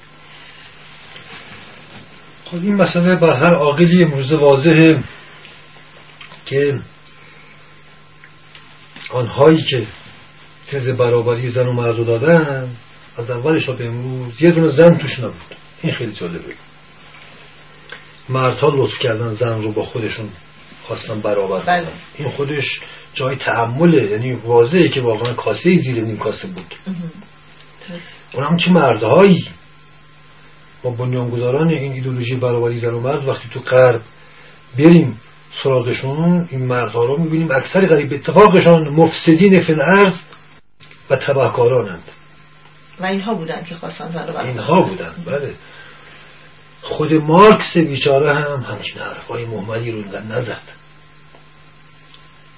خب 2.46 2.56
این 2.56 2.76
مسئله 2.76 3.16
بر 3.16 3.34
هر 3.34 3.54
عاقلی 3.54 4.04
امروز 4.04 4.34
واضحه 4.34 5.04
که 6.46 6.80
آنهایی 9.12 9.62
که 9.62 9.88
تز 10.68 10.88
برابری 10.88 11.50
زن 11.50 11.68
و 11.68 11.74
مرد 11.74 11.98
رو 11.98 12.04
دادن 12.04 12.76
از 13.18 13.30
اولش 13.30 13.70
به 13.70 13.88
امروز 13.88 14.42
یه 14.42 14.52
دونه 14.52 14.68
زن 14.68 14.98
توش 14.98 15.20
نبود. 15.20 15.56
این 15.82 15.94
خیلی 15.94 16.12
جالبه. 16.12 16.54
مردها 18.30 18.70
لطف 18.70 19.00
کردن 19.00 19.34
زن 19.34 19.62
رو 19.62 19.72
با 19.72 19.86
خودشون 19.86 20.30
خواستن 20.88 21.22
برابر 21.22 21.60
بله. 21.60 21.88
این 22.18 22.30
خودش 22.30 22.80
جای 23.14 23.36
تعمله 23.36 24.12
یعنی 24.12 24.34
واضحه 24.34 24.90
که 24.90 25.02
واقعا 25.02 25.34
کاسه 25.34 25.78
زیر 25.78 26.02
نیم 26.02 26.18
کاسه 26.18 26.48
بود. 26.48 26.76
اونم 28.34 28.58
چه 28.58 28.72
مردهایی. 28.72 29.48
ما 30.84 30.92
بنیانگذاران 30.92 31.70
این 31.70 31.92
ایدولوژی 31.92 32.36
برابری 32.36 32.80
زن 32.80 32.94
و 32.94 33.00
مرد 33.00 33.28
وقتی 33.28 33.50
تو 33.54 33.60
غرب 33.60 34.02
بریم 34.78 35.20
سراغشون 35.64 36.48
این 36.52 36.66
مردها 36.66 37.06
رو 37.06 37.18
می‌بینیم 37.18 37.52
اکثر 37.52 37.86
غریب 37.86 38.14
اتفاقشان 38.14 38.90
مفسدین 38.90 39.64
فی 39.64 39.74
الارض 39.74 40.14
و 41.10 41.16
تبهکارانند. 41.16 42.04
و 43.00 43.06
اینها 43.06 43.34
بودن 43.34 43.64
که 43.64 43.76
خواستن 43.76 44.12
زن 44.12 44.28
رو 44.28 44.38
اینها 44.38 44.82
بودن 44.82 45.14
بله. 45.26 45.54
خود 46.82 47.14
مارکس 47.14 47.78
بیچاره 47.78 48.36
هم 48.36 48.66
همچین 48.70 49.02
حرفای 49.02 49.46
محمدی 49.46 49.92
رو 49.92 50.02
نزد. 50.32 50.62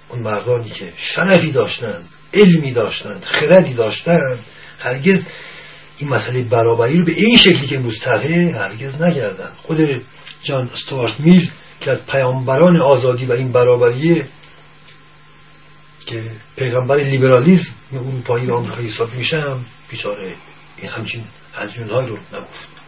اون 0.10 0.20
مردانی 0.20 0.70
که 0.70 0.94
شرفی 1.16 1.52
داشتند 1.52 2.10
علمی 2.34 2.72
داشتند 2.72 3.24
خردی 3.24 3.74
داشتند 3.74 4.40
هرگز 4.80 5.24
این 5.98 6.10
مسئله 6.10 6.42
برابری 6.42 6.98
رو 6.98 7.06
به 7.06 7.12
این 7.12 7.36
شکلی 7.36 7.68
که 7.68 7.80
مستقه 7.80 8.56
هرگز 8.60 9.02
نگردن 9.02 9.52
خود 9.58 10.02
جان 10.44 10.70
استوارت 10.74 11.20
میل 11.20 11.52
که 11.82 11.92
از 11.92 12.06
پیامبران 12.06 12.82
آزادی 12.82 13.26
و 13.26 13.32
این 13.32 13.52
برابریه 13.52 14.28
که 16.06 16.24
پیغمبر 16.58 16.98
لیبرالیزم 16.98 17.74
اروپایی 17.94 18.46
و 18.46 18.54
آمریکایی 18.54 18.90
حساب 18.90 19.14
میشم 19.14 19.66
بیچاره 19.90 20.34
این 20.78 20.92
همچین 20.92 21.24
های 21.90 22.08
رو 22.08 22.18
نگفت. 22.34 22.79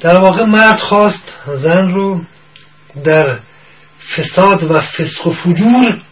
در 0.00 0.20
واقع 0.20 0.44
مرد 0.44 0.78
خواست 0.78 1.32
زن 1.46 1.88
رو 1.88 2.20
در 3.04 3.38
فساد 4.16 4.70
و 4.70 4.80
فسق 4.80 5.26
و 5.26 5.30
فجور 5.30 6.02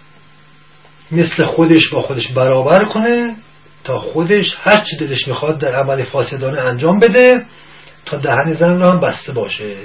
مثل 1.13 1.47
خودش 1.47 1.89
با 1.89 2.01
خودش 2.01 2.29
برابر 2.29 2.85
کنه 2.93 3.37
تا 3.85 3.99
خودش 3.99 4.47
هر 4.61 4.85
چی 4.85 4.97
دلش 4.97 5.29
می‌خواد 5.29 5.59
در 5.59 5.75
عمل 5.75 6.05
فاسدانه 6.05 6.61
انجام 6.61 6.99
بده 6.99 7.45
تا 8.07 8.17
دهن 8.17 8.55
زن 8.55 8.81
رو 8.81 8.93
هم 8.93 9.01
بسته 9.01 9.33
باشه. 9.33 9.77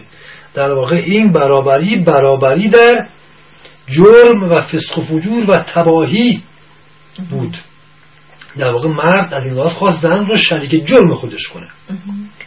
در 0.53 0.71
واقع 0.71 0.95
این 0.95 1.31
برابری 1.31 1.95
برابری 1.95 2.69
در 2.69 3.07
جرم 3.87 4.43
و 4.43 4.61
فسق 4.61 4.99
و 4.99 5.05
فجور 5.05 5.49
و 5.49 5.57
تباهی 5.57 6.43
بود. 7.29 7.57
در 8.57 8.71
واقع 8.71 8.89
مرد 8.89 9.33
از 9.33 9.43
این 9.43 9.53
لحاظ 9.53 9.73
خواست 9.73 10.01
زن 10.01 10.25
رو 10.25 10.37
شریک 10.37 10.85
جرم 10.87 11.15
خودش 11.15 11.47
کنه. 11.47 11.67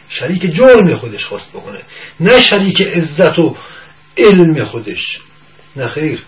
شریک 0.09 0.55
جرم 0.55 0.97
خودش 0.99 1.25
خواست 1.25 1.49
بکنه. 1.53 1.81
نه 2.19 2.39
شریک 2.39 2.81
عزت 2.81 3.39
و 3.39 3.55
علم 4.17 4.65
خودش. 4.65 5.19
نه 5.75 5.87
خیر. 5.87 6.23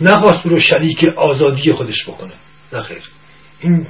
نخواست 0.00 0.46
رو 0.46 0.60
شریک 0.60 1.08
آزادی 1.16 1.72
خودش 1.72 2.04
بکنه. 2.08 2.32
نه 2.72 2.82
خیر. 2.82 3.02
این 3.60 3.86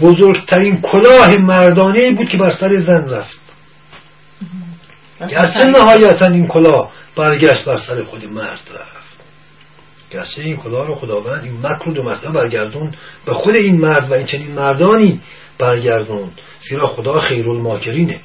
بزرگترین 0.00 0.80
کلاه 0.80 1.28
مردانه 1.38 2.12
بود 2.12 2.28
که 2.28 2.38
بر 2.38 2.50
سر 2.60 2.80
زن 2.80 3.08
رفت. 3.08 3.40
گرچه 5.20 5.64
نهایتا 5.64 6.26
این 6.26 6.46
کلاه 6.46 6.92
برگشت 7.16 7.64
بر 7.64 7.76
سر 7.76 8.02
خود 8.02 8.24
مرد 8.24 8.60
رفت. 8.74 9.20
گرچه 10.10 10.42
این 10.42 10.56
کلاه 10.56 10.86
رو 10.86 10.94
خداوند 10.94 11.44
این 11.44 11.58
مکر 11.58 11.84
رو 11.84 11.92
دو 11.92 12.30
برگردون 12.32 12.94
به 13.26 13.34
خود 13.34 13.54
این 13.54 13.80
مرد 13.80 14.10
و 14.10 14.14
این 14.14 14.26
چنین 14.26 14.52
مردانی 14.52 15.20
برگردون. 15.58 16.30
زیرا 16.68 16.86
خدا 16.86 17.20
خیرالماکرینه. 17.20 18.20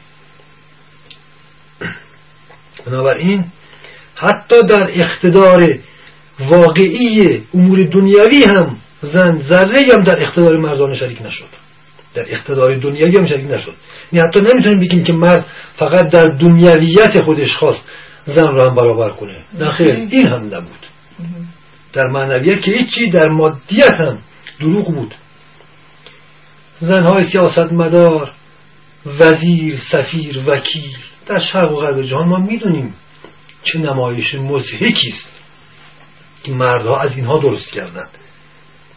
بنابراین 2.88 3.46
حتی 4.16 4.56
در 4.70 4.92
اقتدار 4.94 5.80
واقعی 6.40 7.44
امور 7.54 7.84
دنیوی 7.84 8.44
هم 8.50 8.78
زن 9.02 9.42
ذره 9.50 9.84
هم 9.98 10.04
در 10.04 10.22
اقتدار 10.22 10.58
مردان 10.58 10.96
شریک 10.96 11.22
نشد. 11.22 11.46
در 12.14 12.26
اقتدار 12.30 12.76
دنیوی 12.76 13.18
هم 13.18 13.26
شریک 13.26 13.52
نشد. 13.52 13.74
یعنی 14.12 14.28
حتی 14.28 14.40
نمی‌تونیم 14.40 14.80
بگیم 14.80 15.04
که 15.04 15.14
مرد 15.14 15.46
فقط 15.78 16.10
در 16.10 16.24
دنیویت 16.24 17.22
خودش 17.22 17.56
خواست 17.56 17.82
زن 18.26 18.48
رو 18.48 18.70
هم 18.70 18.76
برابر 18.76 19.10
کنه. 19.10 19.36
نه 19.60 19.72
خیر 19.72 19.96
این 19.96 20.28
هم 20.28 20.46
نبود. 20.46 20.86
در 21.94 22.08
معنویت 22.08 22.62
که 22.62 22.72
هیچی 22.72 23.10
در 23.10 23.30
مادیت 23.30 23.94
هم 23.94 24.18
دروغ 24.60 24.96
بود. 24.96 25.16
زنهای 26.82 27.30
سیاست 27.32 27.74
مدار 27.74 28.32
وزیر 29.06 29.80
سفیر 29.92 30.40
وکیل 30.48 30.96
در 31.26 31.40
شرق 31.40 31.72
و 31.72 31.76
غرب 31.76 32.02
جهان 32.02 32.28
ما 32.28 32.38
می‌دونیم 32.38 32.94
چه 33.64 33.80
نمایش 33.80 34.36
مزهکی 34.36 35.14
است 35.18 35.30
که 36.44 36.52
مردها 36.52 37.00
از 37.00 37.12
اینها 37.16 37.38
درست 37.38 37.68
کردند. 37.68 38.10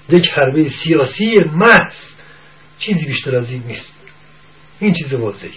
یک 0.09 0.29
حربه 0.29 0.71
سیاسی 0.85 1.35
محض 1.53 1.95
چیزی 2.79 3.07
بیشتر 3.07 3.37
از 3.37 3.51
این 3.51 3.63
نیست. 3.67 3.93
این 4.81 4.95
چیز 4.95 5.13
واضحی 5.13 5.51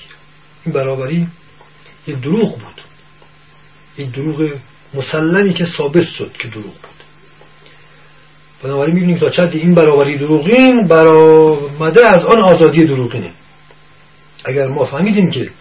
این 0.65 0.73
برابری 0.73 1.27
یک 2.07 2.17
دروغ 2.17 2.59
بود. 2.59 2.81
یک 3.97 4.11
دروغ 4.11 4.51
مسلمی 4.93 5.53
که 5.53 5.65
ثابت 5.77 6.07
شد 6.17 6.31
که 6.39 6.47
دروغ 6.47 6.63
بود. 6.63 7.03
بنابراین 8.63 8.95
می‌بینیم 8.95 9.17
تا 9.17 9.29
چند 9.29 9.55
این 9.55 9.73
برابری 9.73 10.17
دروغین 10.17 10.87
برآمده 10.87 12.01
از 12.07 12.17
آن 12.17 12.41
آزادی 12.43 12.85
دروغینه. 12.85 13.31
اگر 14.45 14.67
ما 14.67 14.85
فهمیدیم 14.85 15.31
که 15.31 15.51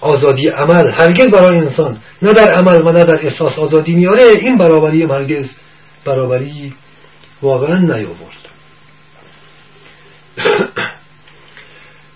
آزادی 0.00 0.48
عمل 0.48 0.90
هرگز 0.90 1.28
برای 1.28 1.58
انسان 1.58 1.98
نه 2.22 2.32
در 2.32 2.54
عمل 2.54 2.82
و 2.82 2.92
نه 2.92 3.04
در 3.04 3.26
احساس 3.26 3.58
آزادی 3.58 3.94
میاره. 3.94 4.22
این 4.40 4.56
برابری 4.56 5.02
هرگز 5.02 5.46
برابری 6.04 6.74
واقعا 7.42 7.78
نیاورد. 7.78 8.40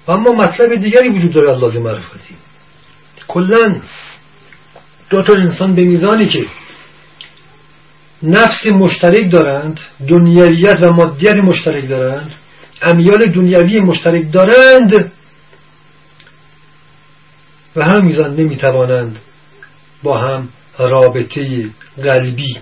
و 0.09 0.13
اما 0.13 0.33
مطلب 0.33 0.75
دیگری 0.75 1.09
وجود 1.09 1.33
داره 1.33 1.51
از 1.51 1.63
لازم 1.63 1.79
معرفتی. 1.79 2.35
کلا 3.29 3.81
دو 5.11 5.23
تا 5.23 5.35
انسان 5.35 5.75
به 5.75 5.83
میزانی 5.85 6.29
که 6.29 6.47
نفس 8.23 8.67
مشترک 8.67 9.33
دارند 9.33 9.81
دنیویت 10.09 10.77
و 10.83 10.93
مادیت 10.93 11.35
مشترک 11.35 11.89
دارند 11.89 12.35
امیال 12.83 13.25
دنیوی 13.35 13.81
مشترک 13.81 14.33
دارند 14.33 15.13
و 17.77 17.85
هم 17.85 18.05
میزان 18.05 18.35
نمی‌توانند 18.37 19.17
با 20.03 20.19
هم 20.19 20.49
رابطه 20.79 21.71
قلبی 22.03 22.59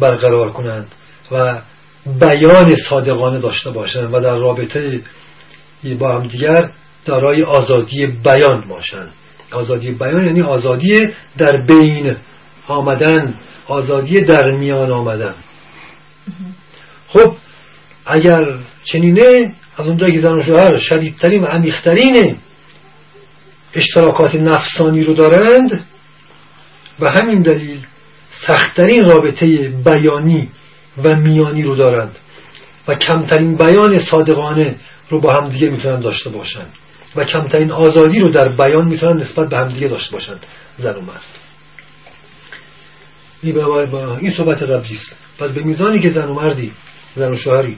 برقرار 0.00 0.50
کنند 0.52 0.92
و 1.32 1.60
بیان 2.20 2.74
صادقانه 2.90 3.38
داشته 3.40 3.70
باشند 3.70 4.14
و 4.14 4.20
در 4.20 4.34
رابطه 4.34 5.00
با 5.98 6.16
هم 6.18 6.26
دیگر 6.26 6.70
دارای 7.04 7.42
آزادی 7.42 8.06
بیان 8.06 8.60
باشند. 8.68 9.12
آزادی 9.52 9.90
بیان 9.90 10.26
یعنی 10.26 10.42
آزادی 10.42 11.08
در 11.38 11.56
بین 11.68 12.16
آمدن 12.68 13.34
آزادی 13.66 14.20
در 14.20 14.50
میان 14.50 14.90
آمدن. 14.90 15.34
خب 17.08 17.34
اگر 18.06 18.54
چنینه 18.84 19.52
از 19.78 19.86
اونجا 19.86 20.06
که 20.06 20.20
زن 20.20 20.32
و 20.32 20.42
شوهر 20.42 20.76
شدیدترین 20.76 21.42
و 21.42 21.46
عمیقترین 21.46 22.36
اشتراکات 23.76 24.34
نفسانی 24.34 25.04
رو 25.04 25.14
دارند 25.14 25.84
و 27.00 27.10
همین 27.10 27.42
دلیل 27.42 27.78
سختترین 28.46 29.04
رابطه 29.06 29.46
بیانی 29.68 30.48
و 31.04 31.16
میانی 31.16 31.62
رو 31.62 31.74
دارند 31.74 32.16
و 32.88 32.94
کمترین 32.94 33.56
بیان 33.56 33.98
صادقانه 34.10 34.76
رو 35.10 35.20
با 35.20 35.32
همدیگه 35.40 35.70
می‌تونن 35.70 36.00
داشته 36.00 36.30
باشند 36.30 36.72
و 37.16 37.24
کمترین 37.24 37.72
آزادی 37.72 38.18
رو 38.18 38.28
در 38.28 38.48
بیان 38.48 38.88
می‌تونن 38.88 39.22
نسبت 39.22 39.48
به 39.48 39.56
همدیگه 39.56 39.88
داشته 39.88 40.12
باشند 40.12 40.46
زن 40.78 40.94
و 40.94 41.00
مرد. 41.00 41.22
این 44.20 44.34
صحبت 44.36 44.62
است. 44.62 45.16
پس 45.38 45.50
به 45.50 45.62
میزانی 45.62 46.00
که 46.00 46.10
زن 46.10 46.28
و 46.28 46.34
مردی 46.34 46.72
زن 47.16 47.30
و 47.30 47.36
شوهری 47.36 47.76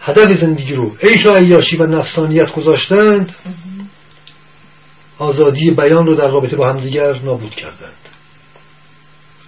هدف 0.00 0.40
زندگی 0.40 0.74
رو 0.74 0.96
عیش 1.02 1.26
و 1.26 1.34
عیاشی 1.34 1.76
و 1.76 1.86
نفسانیت 1.86 2.52
گذاشتند 2.52 3.34
آزادی 5.20 5.70
بیان 5.70 6.06
رو 6.06 6.14
در 6.14 6.28
رابطه 6.28 6.56
با 6.56 6.72
همدیگر 6.72 7.18
نابود 7.18 7.54
کردند. 7.54 8.08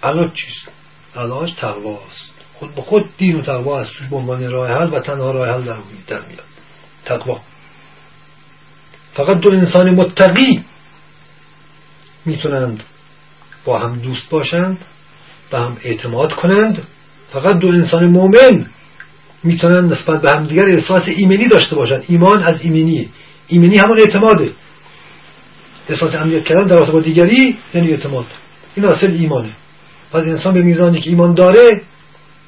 علاج 0.03 0.29
چیست؟ 0.33 0.67
علاج 1.15 1.53
تقواست. 1.55 2.33
خود 2.53 2.75
به 2.75 2.81
خود 2.81 3.05
دین 3.17 3.35
و 3.35 3.41
تقوا 3.41 3.79
است 3.79 3.91
به 4.09 4.15
عنوان 4.15 4.51
راه 4.51 4.69
حل 4.69 4.93
و 4.93 4.99
تنها 4.99 5.31
راه 5.31 5.49
حل 5.49 5.61
در, 5.61 6.19
میاد 6.19 6.43
تقوا. 7.05 7.39
فقط 9.13 9.37
دو 9.37 9.53
انسان 9.53 9.89
متقی 9.89 10.63
می‌تونند 12.25 12.83
با 13.65 13.79
هم 13.79 13.95
دوست 13.95 14.29
باشند 14.29 14.77
به 15.51 15.57
هم 15.57 15.77
اعتماد 15.83 16.33
کنند. 16.33 16.87
فقط 17.31 17.57
دو 17.57 17.67
انسان 17.67 18.07
مؤمن 18.07 18.65
می‌تونند 19.43 19.91
نسبت 19.93 20.21
به 20.21 20.29
همدیگر 20.37 20.65
احساس 20.65 21.03
ایمنی 21.07 21.47
داشته 21.47 21.75
باشند. 21.75 22.03
ایمان 22.07 22.43
از 22.43 22.61
ایمنی 22.61 23.09
ایمنی 23.47 23.77
همون 23.77 23.99
اعتماده. 23.99 24.51
احساس 25.89 26.15
امنیت 26.15 26.43
کردن 26.43 26.65
در 26.65 26.91
با 26.91 27.01
دیگری 27.01 27.57
یعنی 27.73 27.91
اعتماد. 27.91 28.25
این 28.75 28.85
اصل 28.85 29.07
ایمانه. 29.07 29.51
پس 30.11 30.21
انسان 30.21 30.53
به 30.53 30.61
میزانی 30.61 31.01
که 31.01 31.09
ایمان 31.09 31.33
داره 31.33 31.81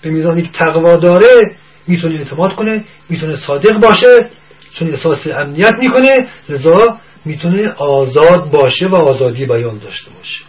به 0.02 0.10
میزانی 0.10 0.42
که 0.42 0.50
تقوا 0.54 0.96
داره 0.96 1.56
می‌تونه 1.88 2.16
اعتماد 2.16 2.56
کنه 2.56 2.84
می‌تونه 3.10 3.36
صادق 3.36 3.82
باشه 3.82 4.30
چون 4.74 4.94
احساس 4.94 5.28
امنیت 5.28 5.74
می‌کنه 5.80 6.28
لذا 6.50 6.98
می‌تونه 7.26 7.70
آزاد 7.70 8.52
باشه 8.52 8.88
و 8.88 8.96
آزادی 8.96 9.46
بیان 9.46 9.78
داشته 9.78 10.12
باشه. 10.12 10.44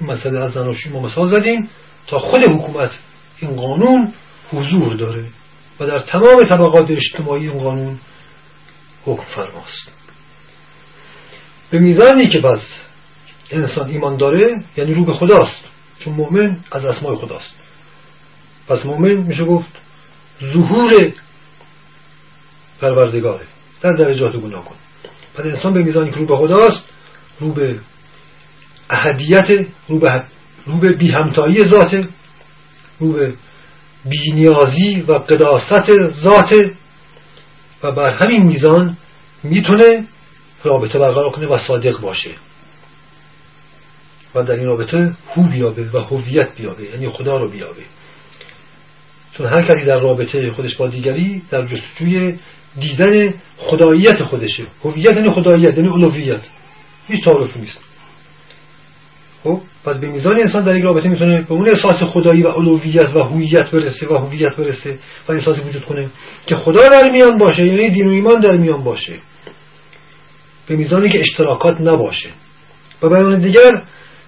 این 0.00 0.10
مسئله 0.10 0.38
از 0.38 0.52
زناشویی 0.52 0.94
ما 0.94 1.00
مثال 1.00 1.40
زدیم 1.40 1.68
تا 2.06 2.18
خود 2.18 2.44
حکومت 2.44 2.90
این 3.38 3.56
قانون 3.56 4.12
حضور 4.52 4.94
داره 4.94 5.24
و 5.80 5.86
در 5.86 6.00
تمام 6.00 6.44
طبقات 6.48 6.90
اجتماعی 6.90 7.48
این 7.48 7.58
قانون 7.58 7.98
حکم 9.04 9.24
فرماست. 9.34 9.95
به 11.70 11.78
میزانی 11.78 12.26
که 12.26 12.40
پس 12.40 12.60
انسان 13.50 13.90
ایمان 13.90 14.16
داره 14.16 14.64
یعنی 14.76 14.94
رو 14.94 15.04
به 15.04 15.14
خداست. 15.14 15.64
چون 15.98 16.14
مؤمن 16.14 16.56
از 16.72 16.84
اسمای 16.84 17.16
خداست. 17.16 17.54
پس 18.68 18.86
مؤمن 18.86 19.14
میشه 19.14 19.44
گفت 19.44 19.68
ظهور 20.52 21.12
پروردگاره. 22.80 23.46
در 23.80 23.92
درجات 23.92 24.32
کن 24.32 24.74
پس 25.34 25.44
انسان 25.44 25.72
به 25.72 25.82
میزانی 25.82 26.10
که 26.10 26.16
رو 26.16 26.26
به 26.26 26.36
خداست 26.36 26.82
رو 27.40 27.52
به 27.52 27.78
احدیت 28.90 29.66
رو 29.88 29.98
به, 29.98 30.22
رو 30.66 30.78
به 30.78 30.92
بی 30.92 31.10
همتایی 31.10 31.64
ذات 31.68 32.06
رو 33.00 33.12
به 33.12 33.34
بینیازی 34.04 35.04
و 35.08 35.12
قداست 35.12 35.90
ذات 36.10 36.54
و 37.82 37.92
بر 37.92 38.10
همین 38.10 38.42
میزان 38.42 38.96
می‌تونه 39.42 40.04
رابطه 40.64 40.98
برقرار 40.98 41.30
کنه 41.30 41.46
و 41.46 41.58
صادق 41.58 42.00
باشه. 42.00 42.30
و 44.34 44.42
در 44.42 44.54
این 44.54 44.66
رابطه 44.66 45.12
هو 45.34 45.42
بیابه 45.42 45.90
و 45.92 45.98
هویت 45.98 46.56
بیابه 46.56 46.84
یعنی 46.84 47.08
خدا 47.08 47.36
رو 47.36 47.48
بیابه. 47.48 47.82
چون 49.36 49.46
هر 49.46 49.62
کسی 49.62 49.84
در 49.84 50.00
رابطه 50.00 50.50
خودش 50.50 50.76
با 50.76 50.88
دیگری 50.88 51.42
در 51.50 51.66
جستجوی 51.66 52.38
دیدن 52.80 53.34
خداییت 53.58 54.24
خودشه. 54.24 54.66
هویت 54.84 55.12
یعنی 55.12 55.30
خداییت 55.30 55.76
یعنی 55.76 55.88
الوهیت. 55.88 56.40
هیچ 57.08 57.24
تعارفی 57.24 57.60
نیست. 57.60 57.78
خب 59.44 59.60
پس 59.84 59.96
به 59.96 60.06
میزان 60.06 60.40
انسان 60.40 60.64
در 60.64 60.76
یک 60.76 60.84
رابطه 60.84 61.08
می‌تونه 61.08 61.42
به 61.42 61.52
اون 61.52 61.68
احساس 61.68 62.02
خدایی 62.02 62.42
و 62.42 62.48
الوهیت 62.48 63.16
و 63.16 63.22
هویت 63.22 63.70
برسه 63.72 64.08
و 64.08 64.16
هویت 64.16 64.56
برسه 64.56 64.98
و 65.28 65.32
احساسی 65.32 65.60
وجود 65.60 65.84
کنه 65.84 66.08
که 66.46 66.56
خدا 66.56 66.88
در 66.88 67.10
میان 67.12 67.38
باشه 67.38 67.66
یعنی 67.66 67.90
دین 67.90 68.08
و 68.08 68.10
ایمان 68.10 68.40
در 68.40 68.56
میان 68.56 68.84
باشه. 68.84 69.12
به 70.68 70.76
میزانی 70.76 71.08
که 71.08 71.20
اشتراکات 71.20 71.80
نباشه. 71.80 72.28
و 73.02 73.08
بیان 73.08 73.40
دیگر 73.40 73.82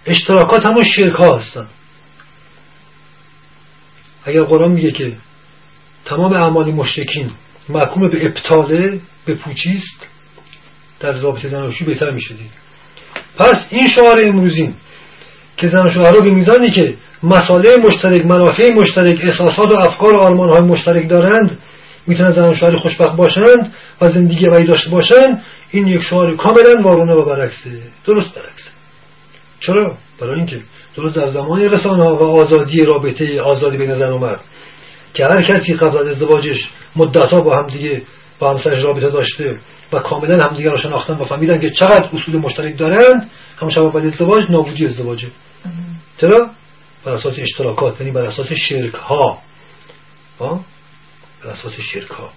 اشتراکات 0.07 0.67
همون 0.67 0.85
شرک 0.97 1.15
ها 1.15 1.39
هستن. 1.39 1.67
اگر 4.25 4.43
قرآن 4.43 4.73
میگه 4.73 4.91
که 4.91 5.13
تمام 6.05 6.33
اعمال 6.33 6.71
مشرکین 6.71 7.31
محکوم 7.69 8.09
به 8.09 8.27
ابطاله 8.27 9.01
به 9.27 9.35
پوچیست 9.35 10.07
در 11.01 11.13
رابطه 11.13 11.49
زناشویی 11.49 11.91
بهتر 11.91 12.11
می‌شدید 12.11 12.51
پس 13.39 13.57
این 13.71 13.89
شعار 13.89 14.27
امروزین 14.27 14.75
که 15.57 15.69
زن 15.69 15.89
رو 15.89 16.23
به 16.23 16.31
میزانی 16.31 16.71
که 16.71 16.95
مساله 17.23 17.71
مشترک 17.89 18.27
منافع 18.27 18.75
مشترک 18.75 19.21
احساسات 19.23 19.75
و 19.75 19.79
افکار 19.79 20.15
و 20.15 20.23
آرمان 20.23 20.51
های 20.51 20.61
مشترک 20.61 21.09
دارند 21.09 21.59
می‌تونن 22.07 22.33
زن 22.33 22.55
شوهر 22.55 22.77
خوشبخت 22.77 23.17
باشند 23.17 23.73
و 24.01 24.11
زندگی 24.13 24.45
وی 24.49 24.65
داشته 24.65 24.91
باشند. 24.91 25.43
این 25.71 25.87
یک 25.87 26.03
شعار 26.03 26.37
کاملا 26.37 26.83
وارونه 26.85 27.13
و 27.13 27.25
برعکسه. 27.25 27.83
درست 28.07 28.35
برعکسه. 28.35 28.71
چرا؟ 29.61 29.97
برای 30.21 30.35
اینکه 30.35 30.61
درست 30.97 31.17
در 31.17 31.29
زمان 31.29 31.61
رسانه 31.61 32.05
و 32.05 32.23
آزادی 32.23 32.85
رابطه 32.85 33.41
آزادی 33.41 33.77
بین 33.77 33.95
زن 33.95 34.11
و 34.11 34.19
مرد 34.19 34.41
که 35.15 35.25
هر 35.25 35.43
کسی 35.43 35.75
قبل 35.75 35.99
از 35.99 36.07
ازدواجش 36.07 36.69
مدتها 36.97 37.41
با 37.41 37.57
هم 37.57 37.67
دیگه 37.67 38.03
با 38.39 38.51
همسرش 38.51 38.85
رابطه 38.85 39.11
داشته 39.11 39.59
و 39.93 39.99
کاملا 39.99 40.45
همدیگه 40.45 40.71
را 40.71 40.77
شناختن 40.77 41.15
و 41.15 41.25
فهمیدن 41.25 41.61
که 41.61 41.71
چقدر 41.71 42.05
اصول 42.13 42.37
مشترک 42.37 42.79
دارند 42.79 43.31
همون 43.61 43.73
شب 43.73 43.93
بعد 43.93 44.07
ازدواج 44.07 44.51
نابودی 44.51 44.87
ازدواجه. 44.87 45.29
چرا؟ 46.21 46.51
بر 47.05 47.13
اساس 47.13 47.35
اشتراکات 47.39 48.01
یعنی 48.01 48.13
بر 48.13 48.27
اساس 48.27 48.53
شرک 48.53 48.95
ها 48.95 49.39
بر 50.41 51.51
اساس 51.51 51.73
شرک 51.93 52.11
ها 52.11 52.31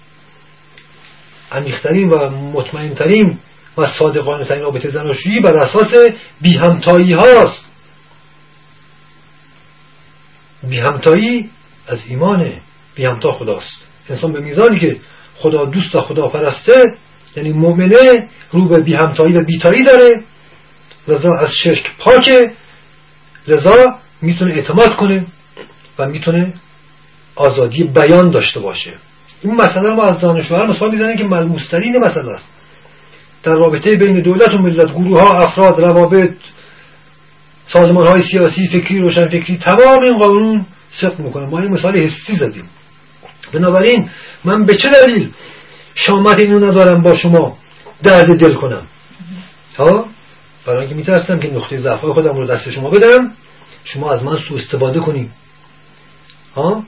عمیقترین 1.51 2.09
و 2.09 2.29
مطمئنترین 2.29 3.39
و 3.77 3.87
صادقانه 3.99 4.45
ترین 4.45 4.61
رابطه 4.61 4.89
زناشویی 4.89 5.39
بر 5.39 5.57
اساس 5.57 6.07
بی 6.41 6.57
همتایی 6.57 7.13
هاست. 7.13 7.65
بی 10.63 10.79
همتایی 10.79 11.49
از 11.87 11.99
ایمانه. 12.07 12.61
بی 12.95 13.05
همتا 13.05 13.31
خداست. 13.31 13.81
انسان 14.09 14.31
به 14.31 14.39
میزانی 14.39 14.79
که 14.79 14.97
خدا 15.35 15.65
دوست 15.65 15.95
و 15.95 16.01
خدا 16.01 16.27
پرسته 16.27 16.83
یعنی 17.35 17.53
مؤمنه 17.53 18.29
رو 18.51 18.67
به 18.67 18.81
بی 18.81 18.93
همتایی 18.93 19.33
و 19.33 19.43
بیتایی 19.43 19.83
داره. 19.83 20.23
لذا 21.07 21.33
از 21.33 21.49
شرک 21.63 21.91
پاکه. 21.99 22.51
لذا 23.47 23.99
می‌تونه 24.21 24.53
اعتماد 24.53 24.95
کنه 24.99 25.25
و 25.99 26.05
می‌تونه 26.05 26.53
آزادی 27.35 27.83
بیان 27.83 28.29
داشته 28.29 28.59
باشه. 28.59 28.93
این 29.43 29.55
مسئله 29.55 29.89
ما 29.89 30.03
از 30.03 30.19
دانشوار 30.19 30.67
مثال 30.67 30.91
می‌زنیم 30.91 31.17
که 31.17 31.23
ملموسترین 31.23 31.97
مسئله 31.97 32.31
است. 32.31 32.43
در 33.43 33.53
رابطه 33.53 33.95
بین 33.95 34.19
دولت 34.19 34.53
و 34.53 34.57
ملت 34.57 34.91
گروه 34.91 35.21
ها 35.21 35.29
افراد 35.29 35.81
روابط 35.81 36.33
سازمان 37.73 38.07
های 38.07 38.21
سیاسی 38.31 38.67
فکری 38.67 38.99
روشن 38.99 39.27
فکری 39.27 39.57
تمام 39.57 40.03
این 40.03 40.17
قانون 40.17 40.65
سقط 41.01 41.19
می‌کنه. 41.19 41.45
ما 41.45 41.59
این 41.59 41.71
مثال 41.71 41.97
حسی 41.97 42.37
زدیم 42.39 42.69
بنابراین 43.53 44.09
من 44.45 44.65
به 44.65 44.75
چه 44.75 44.89
دلیل 44.89 45.29
شامت 45.95 46.39
اینو 46.39 46.71
ندارم 46.71 47.03
با 47.03 47.15
شما 47.15 47.57
درد 48.03 48.39
دل 48.39 48.53
کنم؟ 48.53 48.87
ها؟ 49.77 50.05
برای 50.65 50.79
اینکه 50.79 50.95
میترسم 50.95 51.39
که 51.39 51.51
نقطه 51.53 51.77
ضعف 51.77 51.99
خودم 51.99 52.37
رو 52.37 52.47
دست 52.47 52.71
شما 52.71 52.89
بدم 52.89 53.31
شما 53.83 54.11
از 54.11 54.23
من 54.23 54.37
سوء 54.37 54.59
استفاده 54.59 54.99
کنیم 54.99 55.33
ها؟ 56.55 56.83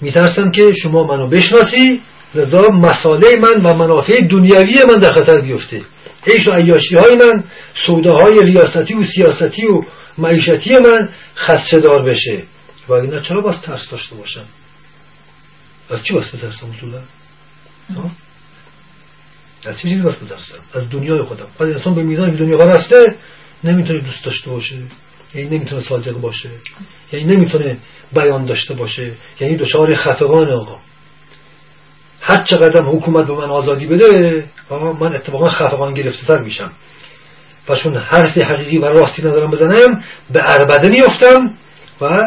میترسم 0.00 0.50
که 0.50 0.62
شما 0.82 1.04
منو 1.04 1.28
بشناسی 1.28 2.00
لذا 2.34 2.60
مساله 2.72 3.26
من 3.42 3.62
و 3.62 3.74
منافع 3.76 4.20
دنیوی 4.30 4.74
من 4.88 4.98
در 5.00 5.14
خطر 5.14 5.40
بیفته. 5.40 5.82
عیش 6.26 6.48
و 6.48 6.54
عیاشی 6.54 6.94
های 6.94 7.16
من 7.16 7.44
سوداهای 7.86 8.40
ریاستی 8.42 8.94
و 8.94 9.04
سیاستی 9.14 9.66
و 9.66 9.82
معیشتی 10.18 10.70
من 10.70 11.08
خدشه 11.34 11.78
دار 11.78 12.02
بشه. 12.02 12.42
و 12.88 12.92
اینا 12.92 13.20
چرا 13.20 13.40
باز 13.40 13.62
ترس 13.62 13.90
داشته 13.90 14.14
باشم 14.14 14.44
از 15.90 16.04
چی 16.04 16.14
باز 16.14 16.24
بترسم 16.32 16.66
اصولا؟ 16.76 17.00
از 19.66 19.76
چی 19.76 19.88
چیزی 19.88 20.02
بترسم 20.02 20.58
از 20.74 20.90
دنیای 20.90 21.22
خودم. 21.22 21.46
ولی 21.60 21.72
انسان 21.72 21.94
به 21.94 22.02
میزان 22.02 22.30
که 22.30 22.36
دنیا 22.36 22.56
پرسته 22.56 23.04
نمی‌تونه 23.64 24.00
دوست 24.00 24.24
داشته 24.24 24.50
باشه. 24.50 24.74
یعنی 25.34 25.56
نمی‌تونه 25.56 25.82
صادق 25.82 26.12
باشه. 26.12 26.48
یعنی 27.12 27.34
نمی‌تونه 27.34 27.78
بیان 28.12 28.44
داشته 28.44 28.74
باشه. 28.74 29.12
یعنی 29.40 29.56
دچار 29.56 29.94
خفقان 29.94 30.50
آقا. 30.50 30.78
هر 32.20 32.44
چقدر 32.44 32.84
حکومت 32.84 33.26
به 33.26 33.32
من 33.32 33.50
آزادی 33.50 33.86
بده 33.86 34.44
من 34.70 35.14
اتفاقا 35.14 35.48
خفقان 35.48 35.94
گرفته 35.94 36.26
تر 36.26 36.38
میشم. 36.38 36.72
و 37.68 37.76
چون 37.76 37.96
حرف 37.96 38.38
حقیقی 38.38 38.78
و 38.78 38.84
راستی 38.84 39.22
ندارم 39.22 39.50
بزنم 39.50 40.04
به 40.30 40.40
عربده 40.40 40.88
میفتم 40.88 41.50
و 42.00 42.20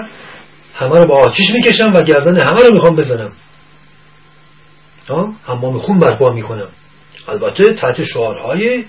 همه 0.76 1.00
رو 1.00 1.08
با 1.08 1.18
آتیش 1.18 1.48
می‌کشم 1.54 1.94
و 1.94 2.02
گردن 2.02 2.36
همه 2.36 2.62
رو 2.62 2.74
می‌خوام 2.74 2.96
بزنم. 2.96 3.32
حمام 5.44 5.80
خون 5.80 6.00
برپا 6.00 6.34
می‌کنم. 6.34 6.68
البته 7.28 7.74
تحت 7.74 8.04
شعارهای 8.04 8.86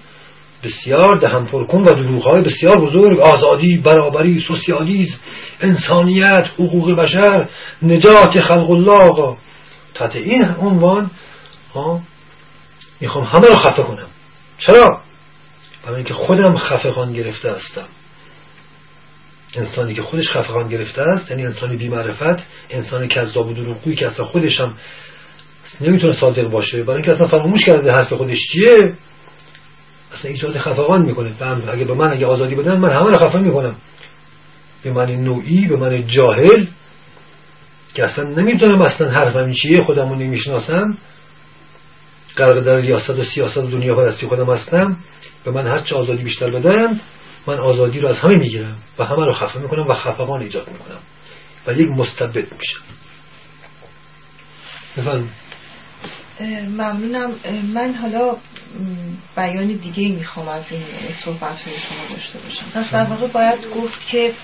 بسیار 0.63 1.19
دهن 1.21 1.45
پرکن 1.45 1.81
و 1.81 1.85
دروغهای 1.85 2.43
بسیار 2.43 2.81
بزرگ 2.81 3.21
آزادی 3.21 3.79
برابری 3.79 4.41
سوسیالیسم 4.41 5.17
انسانیت 5.61 6.47
حقوق 6.55 6.93
بشر 6.93 7.49
نجات 7.83 8.41
خلق 8.41 8.71
الله. 8.71 9.37
تحت 9.95 10.17
این 10.17 10.45
عنوان 10.45 11.11
می‌خوام 13.01 13.25
همه 13.25 13.49
رو 13.49 13.55
خفه 13.55 13.83
کنم. 13.83 14.09
چرا؟ 14.59 14.89
برای 15.85 15.97
اینکه 15.97 16.15
خودم 16.15 16.57
خفقان 16.57 17.13
گرفته 17.13 17.53
هستم. 17.53 17.87
انسانی 19.55 19.95
که 19.95 20.03
خودش 20.03 20.29
خفقان 20.29 20.69
گرفته 20.69 21.03
است 21.03 21.31
یعنی 21.31 21.47
انسانی 21.47 21.77
بیمعرفت 21.77 22.43
انسان 22.71 23.09
کذاب 23.09 23.49
و 23.49 23.53
دروغگویی 23.53 23.97
که 23.97 24.07
اصلا 24.07 24.25
خودش 24.25 24.61
هم 24.61 24.75
نمی‌تونه 25.81 26.13
صادق 26.13 26.49
باشه 26.49 26.83
برای 26.83 26.97
اینکه 26.97 27.13
اصلا 27.13 27.29
فراموش 27.29 27.65
کرده 27.65 27.93
حرف 27.93 28.13
خودش 28.13 28.39
چیه 28.53 28.77
اصلا 30.15 30.31
ایجاد 30.31 30.59
خفقان 30.59 31.03
می‌کنه 31.03 31.35
اگه 31.69 31.85
به 31.85 31.95
من 31.95 32.13
اگه 32.13 32.27
آزادی 32.27 32.55
بدن 32.55 32.77
من 32.77 32.91
همه 32.91 33.11
رو 33.11 33.29
خفه 33.29 33.39
می‌کنم. 33.39 33.75
به 34.83 34.93
من 34.93 35.11
نوعی 35.11 35.67
به 35.67 35.77
من 35.77 36.07
جاهل 36.07 36.67
که 37.95 38.05
اصلا 38.05 38.25
نمی‌تونم 38.25 38.83
اصلا 38.83 39.11
حرفم 39.11 39.53
چیه 39.53 39.85
خودمون 39.85 40.19
نمی‌شناسم. 40.19 40.99
غرق 42.37 42.61
در 42.61 42.77
ریاست 42.77 43.11
و 43.11 43.25
سیاست 43.25 43.57
و 43.57 43.71
دنیا 43.71 43.95
پرستی 43.95 44.27
خودم 44.27 44.53
هستم. 44.55 44.97
به 45.45 45.51
من 45.51 45.67
هر 45.67 45.79
چه 45.79 45.95
آزادی 45.95 46.23
بیشتر 46.23 46.51
بدن 46.51 47.01
من 47.47 47.59
آزادی 47.59 48.01
رو 48.01 48.09
از 48.09 48.19
همه 48.19 48.39
می‌گیرم 48.39 48.77
و 48.99 49.05
همه 49.05 49.27
رو 49.27 49.33
خفه 49.33 49.59
می‌کنم 49.59 49.87
و 49.89 49.95
خفقان 49.95 50.41
ایجاد 50.41 50.69
می‌کنم. 50.69 50.99
و 51.67 51.73
یک 51.73 51.91
مستبد 51.91 52.47
میشم. 52.59 52.83
ممنونم. 56.69 57.31
من 57.75 57.95
حالا 57.95 58.37
بیان 59.37 59.67
دیگه 59.67 60.09
می‌خوام 60.09 60.49
از 60.49 60.65
این 60.71 60.83
صحبت 61.25 61.61
های 61.61 61.75
شما 61.79 62.17
داشته 62.17 62.39
باشم. 62.39 62.91
در 62.93 63.05
واقع 63.05 63.27
باید 63.27 63.71
گفت 63.71 64.07
که 64.07 64.35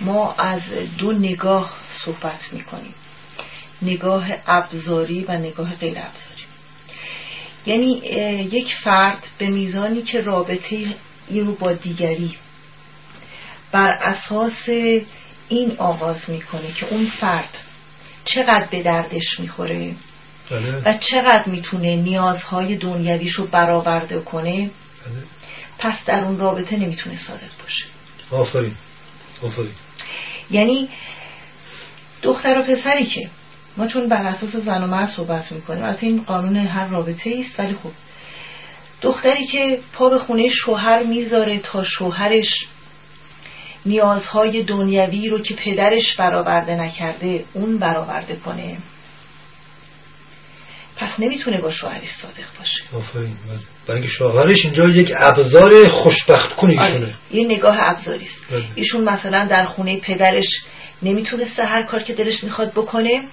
ما 0.00 0.32
از 0.32 0.60
دو 0.98 1.12
نگاه 1.12 1.72
صحبت 2.04 2.52
می‌کنیم. 2.52 2.94
نگاه 3.82 4.26
ابزاری 4.46 5.24
و 5.28 5.32
نگاه 5.32 5.74
غیر 5.74 5.98
ابزاری. 5.98 6.44
یعنی 7.66 7.90
یک 8.52 8.76
فرد 8.84 9.26
به 9.38 9.46
میزانی 9.46 10.02
که 10.02 10.20
رابطه 10.20 10.94
این 11.28 11.46
رو 11.46 11.54
با 11.54 11.72
دیگری 11.72 12.36
بر 13.72 13.90
اساس 13.90 14.68
این 15.48 15.76
آغاز 15.78 16.16
می‌کنه 16.28 16.72
که 16.72 16.86
اون 16.86 17.06
فرد 17.20 17.58
چقدر 18.24 18.66
به 18.70 18.82
دردش 18.82 19.40
می‌خوره 19.40 19.94
بله. 20.50 20.82
و 20.84 20.98
چقدر 21.10 21.44
می‌تونه 21.46 21.96
نیازهای 21.96 22.76
دنیویش 22.76 23.34
رو 23.34 23.46
برآورده 23.46 24.20
کنه؟ 24.20 24.56
بله. 24.56 24.70
پس 25.78 25.94
در 26.06 26.24
اون 26.24 26.38
رابطه 26.38 26.76
نمی‌تونه 26.76 27.18
صادق 27.26 27.50
باشه. 27.62 27.84
آفرین. 28.30 28.74
آفرین. 29.42 29.72
یعنی 30.50 30.88
دختر 32.22 32.58
و 32.58 32.62
پسری 32.62 33.06
که 33.06 33.30
ما 33.76 33.86
چون 33.86 34.08
بر 34.08 34.22
اساس 34.22 34.56
زن 34.56 34.82
و 34.82 34.86
مرد 34.86 35.10
صحبت 35.16 35.52
می‌کنیم 35.52 35.84
از 35.84 35.96
این 36.00 36.22
قانون 36.22 36.56
هر 36.56 36.86
رابطه 36.86 37.44
است 37.46 37.60
ولی 37.60 37.74
خب 37.82 37.90
دختری 39.02 39.46
که 39.46 39.78
پا 39.92 40.08
به 40.08 40.18
خونه 40.18 40.48
شوهر 40.48 41.02
می‌ذاره 41.02 41.58
تا 41.58 41.84
شوهرش 41.84 42.66
نیازهای 43.86 44.62
دنیوی 44.62 45.28
رو 45.28 45.38
که 45.38 45.54
پدرش 45.54 46.16
برآورده 46.18 46.74
نکرده 46.74 47.44
اون 47.52 47.78
برآورده 47.78 48.36
کنه. 48.36 48.76
پس 51.00 51.08
نمی‌تونه 51.18 51.58
با 51.58 51.70
شوهرش 51.70 52.08
صادق 52.22 52.58
باشه 52.58 52.96
آفرین 52.96 53.36
بله. 53.48 53.58
برای 53.86 54.00
اینکه 54.00 54.14
شوهرش 54.16 54.58
اینجا 54.64 54.88
یک 54.88 55.10
ابزار 55.20 55.90
خوشبخت 55.90 56.56
کنی 56.56 56.78
آره. 56.78 57.14
یه 57.30 57.44
نگاه 57.44 57.78
ابزاری 57.82 58.24
است 58.24 58.52
بله. 58.52 58.64
ایشون 58.74 59.04
مثلا 59.04 59.44
در 59.44 59.66
خونه 59.66 60.00
پدرش 60.00 60.46
نمی‌تونسته 61.02 61.64
هر 61.64 61.86
کار 61.86 62.02
که 62.02 62.14
دلش 62.14 62.44
می‌خواد 62.44 62.72
بکنه 62.72 63.18
بله. 63.18 63.28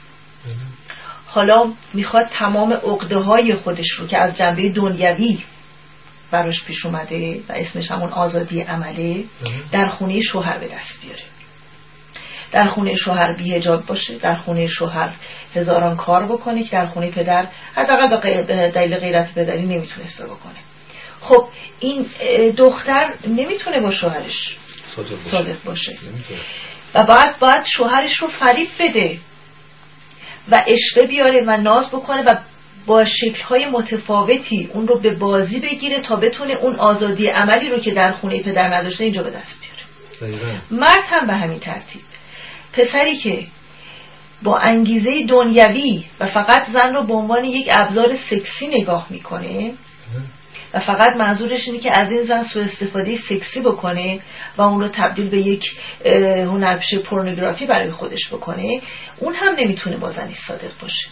حالا 1.26 1.72
می‌خواد 1.94 2.28
تمام 2.32 2.74
عقده 2.74 3.18
های 3.18 3.56
خودش 3.56 3.92
رو 4.00 4.08
که 4.08 4.18
از 4.18 4.38
جنبه 4.38 4.70
دنیوی 4.70 5.40
براش 6.32 6.64
پیش 6.64 6.86
اومده 6.86 7.40
و 7.50 7.54
اسمش 7.54 7.92
همون 7.92 8.10
آزادی 8.10 8.62
عمله 8.62 9.24
در 9.72 9.88
خونه 9.88 10.22
شوهر 10.22 10.58
به 10.58 10.66
دست 10.66 11.02
بیاره 11.02 11.24
در 12.52 12.68
خونه 12.68 12.96
شوهر 12.96 13.34
بیهجاب 13.38 13.86
باشه 13.86 14.18
در 14.18 14.36
خونه 14.36 14.68
شوهر 14.68 15.10
هزاران 15.56 15.96
کار 15.98 16.26
بکنه 16.26 16.64
که 16.64 16.70
در 16.72 16.86
خونه 16.86 17.12
پدر 17.12 17.48
حداقل 17.76 18.08
به 18.42 18.72
دلیل 18.76 18.98
غیرت 18.98 19.34
پدری 19.34 19.66
نمی‌تونسته 19.66 20.26
بکنه. 20.26 20.56
خب 21.22 21.48
این 21.80 22.06
دختر 22.58 23.14
نمی‌تونه 23.28 23.80
با 23.80 23.92
شوهرش 23.92 24.58
صادق 25.32 25.64
باشه. 25.66 25.98
و 26.96 27.04
بعد 27.04 27.40
باید 27.40 27.66
شوهرش 27.66 28.18
رو 28.18 28.28
فریب 28.28 28.68
بده 28.80 29.20
و 30.52 30.64
اشوه 30.68 31.08
بیاره 31.08 31.44
و 31.48 31.58
ناز 31.58 31.88
بکنه 31.88 32.24
و 32.24 32.36
با 32.86 33.06
شکلهای 33.06 33.66
متفاوتی 33.66 34.70
اون 34.74 34.88
رو 34.88 35.00
به 35.00 35.16
بازی 35.16 35.60
بگیره 35.60 36.02
تا 36.02 36.16
بتونه 36.16 36.54
اون 36.54 36.76
آزادی 36.76 37.28
عملی 37.28 37.70
رو 37.70 37.80
که 37.80 37.92
در 37.92 38.12
خونه 38.12 38.44
پدر 38.44 38.74
نداشته 38.74 39.04
اینجا 39.04 39.24
به 39.24 39.30
دست 39.30 39.56
بیاره. 39.62 40.62
مرد 40.72 41.04
هم 41.08 41.28
به 41.28 41.34
همین 41.34 41.60
ترتیب. 41.60 42.02
پسری 42.78 43.18
که 43.18 43.44
با 44.44 44.58
انگیزه 44.58 45.26
دنیوی 45.30 46.04
و 46.20 46.28
فقط 46.28 46.66
زن 46.74 46.94
رو 46.94 47.04
به 47.04 47.14
عنوان 47.14 47.46
یک 47.46 47.68
ابزار 47.72 48.18
سکسی 48.30 48.68
نگاه 48.68 49.08
می‌کنه 49.10 49.72
و 50.74 50.80
فقط 50.80 51.10
منظورش 51.18 51.68
اینه 51.68 51.80
که 51.80 51.92
از 52.00 52.12
این 52.12 52.24
زن 52.24 52.44
سو 52.44 52.60
استفاده 52.60 53.18
سکسی 53.30 53.60
بکنه 53.60 54.20
و 54.58 54.62
اون 54.62 54.82
رو 54.82 54.88
تبدیل 54.88 55.30
به 55.30 55.38
یک 55.38 55.64
هنرپیشه 56.46 56.98
پورنوگرافی 56.98 57.66
برای 57.66 57.92
خودش 57.92 58.28
بکنه 58.32 58.82
اون 59.18 59.34
هم 59.34 59.56
نمی‌تونه 59.58 59.98
با 59.98 60.12
زنی 60.12 60.36
صادق 60.48 60.72
باشه. 60.82 61.08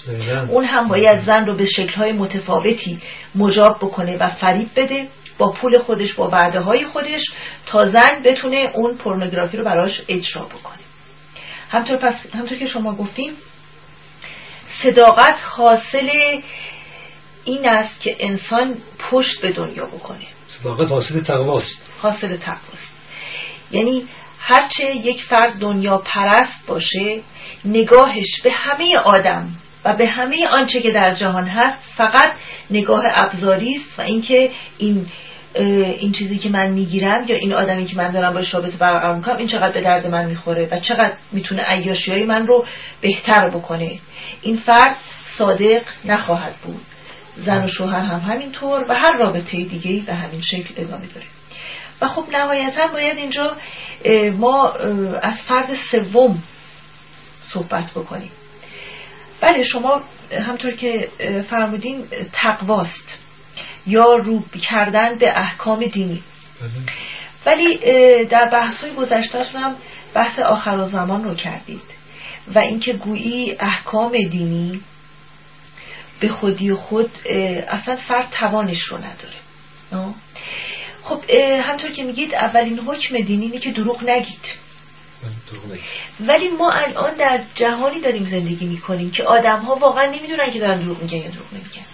اون 0.50 0.64
هم 0.64 0.88
باید 0.88 1.20
زن 1.26 1.46
رو 1.46 1.58
به 1.58 1.66
شکلهای 1.66 2.12
متفاوتی 2.12 3.00
مجاب 3.36 3.78
بکنه 3.82 4.18
و 4.18 4.30
فریب 4.30 4.70
بده 4.76 5.08
با 5.38 5.52
پول 5.52 5.80
خودش 5.80 6.14
با 6.14 6.30
وعده 6.30 6.60
های 6.60 6.86
خودش 6.86 7.22
تا 7.66 7.86
زن 7.86 8.24
بتونه 8.26 8.72
اون 8.74 8.98
پورنوگرافی 8.98 9.58
رو 9.58 9.64
براش 9.64 10.02
اجرا 10.08 10.42
بکنه. 10.42 10.85
همطور, 11.70 11.98
پس 11.98 12.14
همطور 12.34 12.58
که 12.58 12.68
شما 12.68 12.96
گفتیم 12.96 13.32
صداقت 14.84 15.36
حاصل 15.42 16.10
این 17.46 17.70
است 17.70 18.02
که 18.02 18.16
انسان 18.20 18.78
پشت 19.12 19.42
به 19.42 19.52
دنیا 19.52 19.86
بکنه. 19.86 20.26
صداقت 20.60 20.90
حاصل 20.90 21.22
تقواست. 21.22 21.78
حاصل 22.02 22.38
تقواست. 22.38 22.92
یعنی 23.72 24.08
هرچه 24.40 24.96
یک 24.96 25.24
فرد 25.24 25.60
دنیا 25.60 25.98
پرست 25.98 26.66
باشه 26.68 27.22
نگاهش 27.66 28.42
به 28.44 28.52
همه 28.52 28.98
آدم 28.98 29.50
و 29.86 29.94
به 29.94 30.08
همه 30.08 30.48
آنچه 30.48 30.82
که 30.82 30.92
در 30.92 31.14
جهان 31.14 31.48
هست 31.48 31.78
فقط 31.98 32.32
نگاه 32.72 33.04
ابزاری 33.14 33.76
است 33.76 34.00
و 34.00 34.02
اینکه 34.02 34.52
این 34.78 35.08
این 35.56 36.12
چیزی 36.12 36.38
که 36.38 36.50
من 36.50 36.70
می‌گیرم 36.70 37.26
یا 37.28 37.36
این 37.36 37.54
آدمی 37.54 37.86
که 37.86 37.98
من 37.98 38.12
دارم 38.12 38.34
باش 38.34 38.54
رابطه 38.54 38.78
برقرار 38.78 39.16
می‌کنم 39.16 39.38
این 39.38 39.48
چقدر 39.48 39.72
به 39.72 39.82
درد 39.82 40.08
من 40.08 40.26
می‌خوره 40.26 40.68
و 40.72 40.80
چقدر 40.80 41.14
می‌تونه 41.32 41.64
عیاشی 41.64 42.12
های 42.12 42.24
من 42.24 42.48
رو 42.48 42.66
بهتر 43.02 43.50
بکنه. 43.50 44.00
این 44.42 44.58
فرد 44.58 44.98
صادق 45.38 45.82
نخواهد 46.06 46.56
بود. 46.56 46.82
زن 47.46 47.64
و 47.64 47.68
شوهر 47.68 48.00
هم 48.00 48.20
همینطور 48.20 48.86
و 48.90 48.94
هر 48.94 49.18
رابطه 49.20 49.64
دیگه 49.64 50.06
به 50.06 50.14
همین 50.14 50.42
شکل 50.42 50.74
ادامه 50.78 51.06
داره. 51.16 51.28
و 52.02 52.08
خب 52.08 52.24
نهایتا 52.32 52.88
باید 52.88 53.18
اینجا 53.18 53.56
ما 54.38 54.70
از 55.22 55.34
فرد 55.48 55.70
سوم 55.92 56.44
صحبت 57.54 57.92
بکنیم. 57.92 58.32
بله 59.42 59.64
شما 59.64 60.02
همطور 60.48 60.72
که 60.72 61.10
فرمودین 61.50 62.04
تقواست. 62.34 63.25
یا 63.88 64.16
رو 64.16 64.44
کردن 64.70 65.18
به 65.18 65.40
احکام 65.40 65.86
دینی. 65.86 66.24
بله. 66.62 66.72
ولی 67.46 67.78
در 68.26 68.50
بحث 68.52 68.78
های 68.78 68.94
گذشته 68.94 69.44
هم 69.44 69.76
بحث 70.14 70.40
آخر 70.40 70.78
و 70.78 70.90
زمان 70.90 71.24
رو 71.24 71.36
کردید. 71.36 71.82
و 72.56 72.60
اینکه 72.60 72.94
گویی 72.94 73.56
احکام 73.60 74.12
دینی 74.12 74.82
به 76.20 76.30
خودی 76.30 76.74
خود 76.74 77.12
اصلا 77.68 77.96
فرد 77.96 78.28
توانش 78.32 78.82
رو 78.82 78.98
نداره. 78.98 80.14
خب 81.04 81.30
همطور 81.62 81.92
که 81.92 82.04
میگید 82.04 82.36
اولین 82.36 82.80
حکم 82.80 83.20
دینی 83.22 83.46
اینه 83.46 83.60
که 83.60 83.72
دروغ 83.72 84.10
نگید. 84.10 84.46
ولی 86.20 86.50
ما 86.50 86.72
الان 86.72 87.18
در 87.18 87.44
جهانی 87.56 88.02
داریم 88.02 88.26
زندگی 88.26 88.66
می‌کنیم 88.66 89.12
که 89.12 89.24
آدم 89.24 89.60
ها 89.60 89.76
واقعا 89.76 90.06
نمی‌دونن 90.06 90.52
که 90.52 90.60
دارن 90.60 90.80
دروغ 90.80 91.02
میگن 91.02 91.18
یا 91.18 91.30
دروغ 91.30 91.54
نمیگن. 91.54 91.86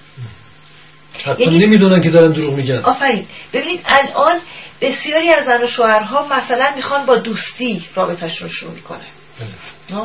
حتی 1.25 1.43
یعنی 1.43 1.65
نمی‌دونن 1.65 2.01
که 2.01 2.09
دارن 2.09 2.31
دروغ 2.31 2.53
میگن. 2.55 2.77
آفرین. 2.77 3.25
ببینید 3.53 3.85
الان 3.85 4.39
بسیاری 4.81 5.29
از 5.29 5.45
زن 5.45 5.63
و 5.63 5.67
شوهرها 5.67 6.25
مثلا 6.25 6.65
می‌خوان 6.75 7.05
با 7.05 7.15
دوستی 7.15 7.83
رابطهشون 7.95 8.47
رو 8.47 8.53
شروع 8.53 8.71
می‌کنن. 8.71 8.99
بله. 9.89 9.99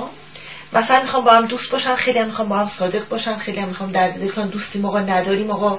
مثلا 0.77 1.03
می‌خوام 1.03 1.25
با 1.25 1.33
هم 1.33 1.47
دوست 1.47 1.71
باشن 1.71 1.95
خیلی 1.95 2.19
هم 2.19 2.27
می‌خوام 2.27 2.49
با 2.49 2.57
هم 2.57 2.71
صادق 2.79 3.09
باشن 3.09 3.37
خیلی 3.37 3.59
هم 3.59 3.69
می‌خوام 3.69 3.93
درد 3.93 4.21
دل 4.21 4.29
کنن. 4.29 4.49
دوستی 4.49 4.79
موقع 4.79 5.01
نداریم 5.01 5.51
آقا. 5.51 5.79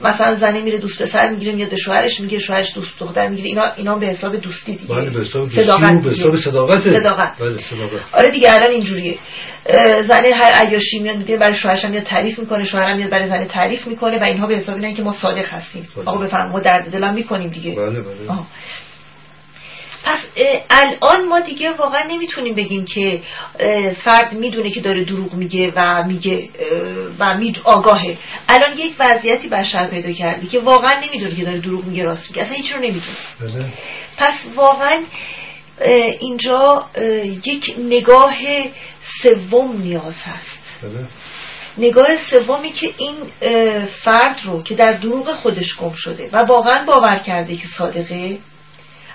مثلا 0.00 0.34
زنی 0.34 0.60
میره 0.60 0.78
دوست 0.78 1.02
پسر 1.02 1.28
می‌گیره 1.28 1.52
میاد 1.52 1.70
به 1.70 1.76
شوهرش 1.76 2.20
میگه 2.20 2.38
شوهرش 2.38 2.74
دوست 2.74 2.98
دختر 3.00 3.28
می‌گیره. 3.28 3.48
اینا 3.48 3.64
اینا 3.76 3.94
به 3.94 4.06
حساب 4.06 4.36
دوستی 4.36 4.76
دیگه. 4.76 4.94
بله 4.94 5.10
به 5.10 5.20
حساب 5.20 5.42
دوستی 5.42 5.64
صداقت 5.64 6.02
به 6.02 6.10
حساب 6.10 6.36
صداقت. 6.36 6.82
صداقت. 6.82 7.38
بله 7.40 7.58
صداقت. 7.70 8.00
آره 8.12 8.32
دیگه 8.32 8.48
الان 8.52 8.70
اینجوریه. 8.72 9.18
زن 10.08 10.24
هر 10.24 10.66
عیاشی 10.66 10.98
میاد 10.98 11.16
میگه 11.16 11.36
برای 11.36 11.56
شوهرش 11.56 11.84
میاد 11.84 12.02
تعریف 12.02 12.38
می‌کنه 12.38 12.64
شوهرم 12.64 12.96
میاد 12.96 13.10
برای 13.10 13.28
زن 13.28 13.44
تعریف 13.44 13.86
می‌کنه 13.86 14.18
و 14.18 14.24
اینها 14.24 14.46
به 14.46 14.54
حساب 14.54 14.74
اینن 14.74 14.94
که 14.94 15.02
ما 15.02 15.12
صادق 15.12 15.44
هستیم. 15.44 15.88
آقا 16.06 16.18
بفرمایید 16.18 16.52
ما 16.52 16.60
درد 16.60 16.90
دلم 16.90 17.14
می‌کنیم 17.14 17.48
دیگه. 17.50 17.74
بله 17.74 18.00
بله. 18.00 18.38
پس 20.04 20.18
الان 20.70 21.28
ما 21.28 21.40
دیگه 21.40 21.70
واقعا 21.70 22.02
نمی‌تونیم 22.08 22.54
بگیم 22.54 22.84
که 22.84 23.22
فرد 24.04 24.32
می‌دونه 24.32 24.70
که 24.70 24.80
داره 24.80 25.04
دروغ 25.04 25.32
میگه 25.32 25.72
و 25.76 26.04
میگه 26.04 26.48
و 27.18 27.36
می 27.36 27.54
آگاهه 27.64 28.18
الان 28.48 28.78
یک 28.78 28.94
وضعیتی 28.98 29.48
بشر 29.48 29.86
پیدا 29.86 30.12
کردی 30.12 30.46
که 30.46 30.60
واقعا 30.60 31.00
نمی‌دونه 31.00 31.36
که 31.36 31.44
داره 31.44 31.58
دروغ 31.58 31.84
میگه 31.84 32.04
راست 32.04 32.30
میگه 32.30 32.42
اصلا 32.42 32.54
هیچ 32.54 32.72
رو 32.72 32.78
نمی‌دونه 32.78 33.16
بله. 33.40 33.72
پس 34.18 34.34
واقعا 34.54 35.02
اینجا 36.20 36.86
یک 37.44 37.74
نگاه 37.78 38.34
سوم 39.22 39.80
نیاز 39.80 40.14
هست 40.24 40.58
بله. 40.82 41.06
نگاه 41.78 42.06
سومی 42.30 42.72
که 42.72 42.90
این 42.96 43.14
فرد 44.04 44.40
رو 44.44 44.62
که 44.62 44.74
در 44.74 44.92
دروغ 44.92 45.34
خودش 45.34 45.76
گم 45.76 45.92
شده 45.92 46.28
و 46.32 46.36
واقعا 46.36 46.84
باور 46.84 47.18
کرده 47.18 47.56
که 47.56 47.68
صادقه 47.78 48.38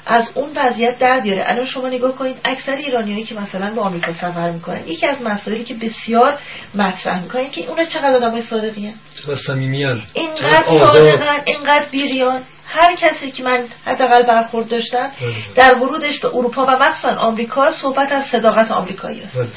از 0.06 0.26
اون 0.36 0.50
وضعیت 0.56 1.00
در 1.00 1.20
بیاره. 1.20 1.44
الان 1.48 1.66
شما 1.66 1.88
نگاه 1.88 2.16
کنید 2.16 2.38
اکثر 2.46 2.72
ایرانیایی 2.72 3.24
که 3.24 3.36
مثلا 3.36 3.74
به 3.76 3.82
آمریکا 3.82 4.14
سفر 4.14 4.52
می‌کنن 4.52 4.88
یکی 4.88 5.08
از 5.08 5.22
مسائلی 5.22 5.64
که 5.64 5.74
بسیار 5.74 6.40
مطرح 6.76 7.24
می‌کنن 7.24 7.50
که 7.50 7.70
اونا 7.70 7.86
چقدر 7.86 8.16
آدمای 8.16 8.42
صادقی 8.42 8.88
هستند 8.88 9.02
چقدر 9.24 9.40
صمیمیان 9.48 10.04
اینقدر 10.14 10.84
صادقن 10.84 11.42
اینقدر 11.46 11.86
بیریان. 11.92 12.42
هر 12.68 12.96
کسی 12.96 13.32
که 13.32 13.44
من 13.44 13.64
حداقل 13.86 14.24
برخورد 14.24 14.68
داشتم 14.68 15.12
بله. 15.22 15.34
در 15.56 15.76
ورودش 15.78 16.20
به 16.20 16.28
اروپا 16.28 16.66
و 16.66 16.70
مخصوصا 16.70 17.16
آمریکا 17.16 17.72
صحبت 17.82 18.12
از 18.12 18.24
صداقت 18.32 18.72
آمریکایی 18.72 19.22
است. 19.22 19.38
بله، 19.38 19.48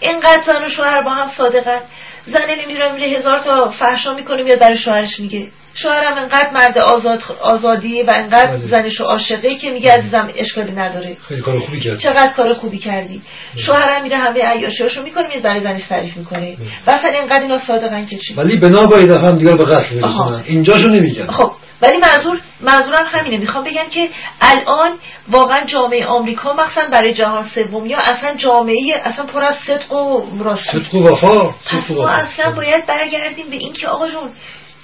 اینقدر 0.00 0.42
زن 0.46 0.64
و 0.64 0.68
شوهر 0.68 1.02
با 1.02 1.10
هم 1.10 1.26
صادقن. 1.26 1.80
زن 2.26 2.50
نمیره 2.58 2.92
میره 2.92 3.18
هزار 3.18 3.38
تا 3.38 3.70
فحشا 3.70 4.14
می‌کنه 4.14 4.42
میاد 4.42 4.58
برای 4.58 4.78
شوهرش 4.78 5.20
میگه. 5.20 5.48
شوهرم 5.74 6.18
انقدر 6.18 6.50
مرد 6.50 6.78
آزاد 6.78 7.22
آزادی 7.40 8.02
و 8.02 8.12
انقدر 8.14 8.56
بله. 8.56 8.68
زنش 8.70 9.00
عاشقه 9.00 9.54
که 9.54 9.70
میگه 9.70 9.92
عزیزم 9.92 10.30
اشکالی 10.36 10.72
نداره. 10.72 11.16
خیلی 11.28 11.40
کار 11.40 11.58
خوبی 11.58 11.80
کردی 11.80 12.02
چقدر 12.02 12.32
کار 12.36 12.54
خوبی 12.54 12.78
کردی. 12.78 13.22
شوهرم 13.66 14.02
میره 14.02 14.16
همه 14.16 14.44
عیاشیاشو 14.44 15.02
می‌کنه 15.02 15.28
میاد 15.28 15.42
برای 15.42 15.60
زنش 15.60 15.82
تعریف 15.88 16.16
می‌کنه. 16.16 16.56
و 16.86 16.90
اصلا 16.90 17.10
اینقدر 17.10 17.42
اینا 17.42 17.58
صادقن 17.66 18.06
که 18.06 18.18
چی؟ 18.18 18.34
ولی 18.34 18.56
بنا 18.56 18.86
باید 18.86 19.10
هم 19.10 19.36
دیگر 19.38 19.56
به 19.56 19.64
قصد 19.64 20.00
برسونن 20.00 20.42
اینجاشو 20.46 20.88
نمیگن 20.88 21.26
خب 21.26 21.52
ولی 21.82 21.96
منظور 21.96 22.40
منظورم 22.60 23.06
همینه. 23.12 23.38
می‌خوام 23.38 23.64
بگم 23.64 23.88
که 23.90 24.08
الان 24.40 24.90
واقعا 25.30 25.64
جامعه 25.66 26.06
آمریکا 26.06 26.52
مخصوصا 26.52 26.86
برای 26.92 27.14
جهان 27.14 27.48
سوم 27.54 27.86
یا 27.86 27.98
اصلا 27.98 28.34
جامعه 28.36 29.00
اصلا 29.04 29.24
پر 29.24 29.44
از 29.44 29.54
صدق 29.66 29.92
و 29.92 30.22
راستی 30.44 30.70
صدق 30.72 30.94
و 30.94 31.02
وفا. 31.02 31.54
ما 31.90 32.08
اصلا 32.08 32.50
باید 32.50 32.86
برگردیم 32.86 33.50
به 33.50 33.56
اینکه 33.56 33.88
آقا 33.88 34.10
جون 34.10 34.30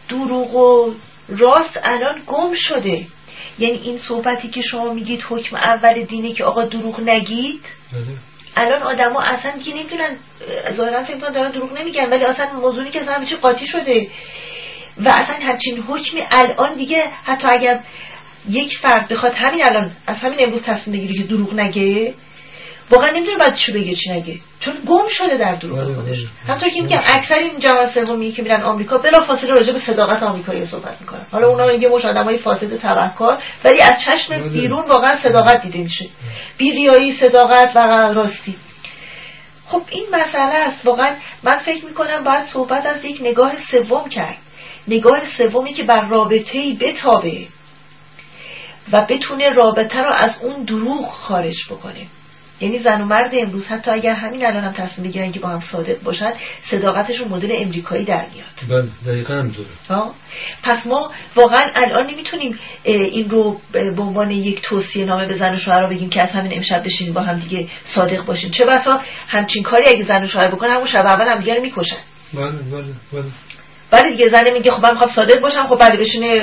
دروغ 0.08 0.54
و 0.54 0.94
راست 1.28 1.80
الان 1.82 2.22
گم 2.26 2.54
شده. 2.54 3.06
یعنی 3.58 3.78
این 3.78 3.98
صحبتی 4.08 4.48
که 4.48 4.62
شما 4.62 4.92
میگید 4.92 5.24
حکم 5.28 5.56
اول 5.56 6.02
دینه 6.02 6.32
که 6.32 6.44
آقا 6.44 6.64
دروغ 6.64 7.00
نگید؟ 7.00 7.60
بله. 7.92 8.02
الان 8.56 8.82
آدما 8.82 9.22
اصلا 9.22 9.50
دیگه 9.50 9.74
نمی‌دونن 9.74 10.16
ظاهرا 10.72 11.04
فکر 11.04 11.16
دارن 11.16 11.50
دروغ 11.50 11.78
نمیگن 11.78 12.10
ولی 12.10 12.24
اصلا 12.24 12.52
موضوعی 12.52 12.90
که 12.90 13.00
اصلا 13.00 13.38
قاطی 13.42 13.66
شده. 13.66 14.08
و 14.96 15.08
اصلا 15.14 15.36
همچین 15.40 15.78
حکمی 15.78 16.22
الان 16.30 16.74
دیگه 16.74 17.02
حتی 17.24 17.48
اگر 17.48 17.80
یک 18.48 18.78
فرد 18.78 19.08
بخواد 19.08 19.34
همین 19.34 19.64
الان 19.64 19.90
از 20.06 20.16
همین 20.16 20.38
امروز 20.40 20.62
تصمیم 20.62 20.96
بگیره 20.96 21.22
که 21.22 21.28
دروغ 21.28 21.54
نگه 21.54 22.14
واقعا 22.90 23.10
نمی‌دونه 23.10 23.38
بعد 23.38 23.56
چی 23.56 23.72
بگه 23.72 23.94
چی 23.94 24.10
نگه. 24.10 24.40
چون 24.60 24.74
گم 24.86 25.08
شده 25.18 25.36
در 25.36 25.54
دروغ 25.54 25.78
بله، 25.78 25.94
خودش. 25.94 26.18
همطور 26.48 26.68
که 26.68 26.80
میگم 26.80 26.98
اکثر 26.98 27.34
این 27.34 27.58
جهان 27.58 27.90
سومی 27.94 28.32
که 28.32 28.42
میرن 28.42 28.62
آمریکا 28.62 28.98
بلا 28.98 29.26
فاصله 29.26 29.50
راجع 29.50 29.72
به 29.72 29.80
صداقت 29.86 30.22
آمریکایی 30.22 30.66
صحبت 30.66 31.00
می‌کنن. 31.00 31.26
حالا 31.32 31.48
اونا 31.48 31.72
یه 31.72 31.88
مش 31.88 32.04
آدمای 32.04 32.38
فاسد 32.38 32.76
تبهکار 32.76 33.42
ولی 33.64 33.82
از 33.82 33.92
چشم. 34.04 34.48
بیرون 34.48 34.84
واقعا 34.88 35.16
صداقت 35.22 35.62
دیده 35.62 35.78
میشه. 35.78 36.08
بیریایی 36.58 37.16
صداقت 37.16 37.76
و 37.76 37.78
راستی. 38.14 38.56
خب 39.66 39.82
این 39.88 40.04
مسئله 40.12 40.54
است. 40.54 40.76
واقعا 40.84 41.14
من 41.42 41.58
فکر 41.58 41.84
می‌کنم 41.84 42.24
باید 42.24 42.46
صحبت 42.52 42.86
از 42.86 43.04
یک 43.04 43.18
نگاه 43.20 43.52
سوم 43.70 44.08
کرد. 44.08 44.36
نگاه 44.88 45.20
سومی 45.38 45.72
که 45.72 45.82
بر 45.82 46.08
رابطه 46.08 46.58
ای 46.58 46.74
بتابه 46.74 47.46
و 48.92 49.06
بتونه 49.08 49.50
رابطه 49.50 50.02
رو 50.02 50.12
از 50.12 50.30
اون 50.42 50.62
دروغ 50.62 51.08
خارج 51.08 51.56
بکنه. 51.70 52.06
یعنی 52.60 52.78
زن 52.78 53.00
و 53.00 53.04
مرد 53.04 53.30
امروز 53.32 53.66
حتی 53.66 53.90
اگر 53.90 54.12
همین 54.12 54.46
الان 54.46 54.64
هم 54.64 54.72
تصمیم 54.72 55.08
بگیرن 55.08 55.32
که 55.32 55.40
با 55.40 55.48
هم 55.48 55.62
صادق 55.72 56.02
باشن 56.02 56.32
صداقتشون 56.70 57.28
مدل 57.28 57.48
امریکایی 57.52 58.04
در 58.04 58.26
میاد. 58.34 58.82
بله 58.82 59.12
دقیقا 59.12 59.50
پس 60.62 60.86
ما 60.86 61.12
واقعا 61.36 61.60
الان 61.74 62.06
نمی‌تونیم 62.06 62.58
این 62.84 63.30
رو 63.30 63.60
به 63.72 64.02
عنوان 64.02 64.30
یک 64.30 64.62
توصیه 64.62 65.04
نامه 65.04 65.26
به 65.26 65.38
زن 65.38 65.54
و 65.54 65.58
شوهر 65.58 65.80
رو 65.80 65.88
بگیم 65.88 66.10
که 66.10 66.22
از 66.22 66.30
همین 66.30 66.52
امشب 66.56 66.84
بشین 66.84 67.12
با 67.12 67.20
هم 67.20 67.38
دیگه 67.38 67.68
صادق 67.94 68.24
باشین 68.24 68.50
چه 68.50 68.64
بسا؟ 68.64 69.00
همچین 69.28 69.62
کاری 69.62 69.84
اگه 69.88 70.04
زن 70.04 70.24
و 70.24 70.28
شوهر 70.28 70.48
بکنن 70.48 70.70
همون 70.70 70.88
شب 70.88 71.06
اول 71.06 71.28
هم 71.28 71.38
دیگه 71.38 71.54
رو 71.54 71.62
می‌کشن. 71.62 71.96
بله 72.34 72.50
بله 72.50 72.84
بله. 73.12 73.24
ولی 73.92 74.10
دیگه 74.16 74.28
زن 74.28 74.52
میگه 74.52 74.70
خب 74.70 74.86
من 74.86 74.92
می‌خوام 74.92 75.10
صادق 75.14 75.40
باشم 75.40 75.66
خب 75.66 75.76
بعد 75.76 76.00
بشینه 76.00 76.40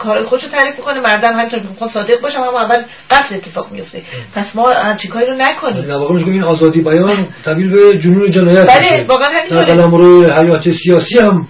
کار 0.00 0.26
خودشو 0.26 0.48
تعریف 0.48 0.76
می‌کنه 0.78 1.00
مردم 1.00 1.32
همینطور 1.32 1.60
می‌خوام 1.60 1.90
صادق 1.90 2.20
باشم 2.20 2.40
اما 2.40 2.60
اول 2.60 2.82
قتل 3.10 3.34
اتفاق 3.34 3.72
میفته 3.72 4.02
پس 4.34 4.46
ما 4.54 4.70
همچین 4.70 5.10
کاری 5.10 5.26
رو 5.26 5.34
نکنیم. 5.34 5.82
در 5.82 5.96
واقع 5.96 6.14
این 6.14 6.44
آزادی 6.44 6.80
بیان 6.80 7.26
تبدیل 7.44 7.70
به 7.70 7.98
جنون 7.98 8.30
جنایت 8.30 8.66
بله 8.66 9.06
واقعا 9.08 9.26
همینطوره. 9.38 10.28
در 10.28 10.44
حیات 10.44 10.62
سیاسی 10.82 11.18
هم 11.22 11.48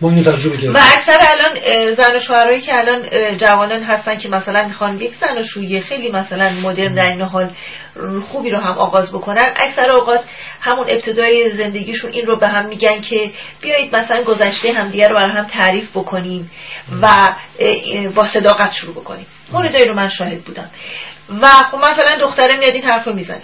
ما 0.00 0.10
اینو 0.10 0.32
تجربه 0.32 0.56
کردیم 0.56 0.74
و 0.74 0.78
اکثر 0.78 1.18
الان 1.20 1.94
زن 1.94 2.16
و 2.16 2.20
شوهرایی 2.20 2.60
که 2.60 2.72
الان 2.74 3.36
جوانان 3.36 3.82
هستن 3.82 4.18
که 4.18 4.28
مثلا 4.28 4.68
می‌خوان 4.68 5.00
یک 5.00 5.12
زن 5.20 5.38
و 5.38 5.42
شویه 5.54 5.82
خیلی 5.82 6.10
مثلا 6.10 6.50
مدرن 6.50 6.94
در 6.94 7.08
این 7.10 7.20
حال 7.20 7.50
خوبی 8.28 8.50
رو 8.50 8.60
هم 8.60 8.78
آغاز 8.78 9.12
بکنن 9.12 9.44
اکثر 9.56 9.96
اوقات 9.96 10.20
همون 10.60 10.86
ابتدای 10.90 11.56
زندگیشون 11.56 12.12
این 12.12 12.26
رو 12.26 12.38
به 12.38 12.48
هم 12.48 12.66
میگن 12.66 13.00
که 13.00 13.30
بیایید 13.60 13.96
مثلا 13.96 14.22
گذشته 14.22 14.72
همدیگه 14.72 15.08
رو 15.08 15.14
برای 15.14 15.32
هم 15.32 15.46
تعریف 15.46 15.90
بکنیم 15.90 16.50
و 17.02 17.06
با 18.14 18.26
صداقت 18.32 18.72
شروع 18.72 18.94
بکنیم. 18.94 19.26
موردایی 19.52 19.84
رو 19.84 19.94
من 19.94 20.08
شاهد 20.08 20.42
بودم. 20.44 20.70
و 21.42 21.46
خب 21.46 21.78
مثلا 21.78 22.20
دختره 22.20 22.56
میاد 22.56 22.74
این 22.74 22.84
حرف 22.84 23.06
رو 23.06 23.12
می‌زنه. 23.12 23.42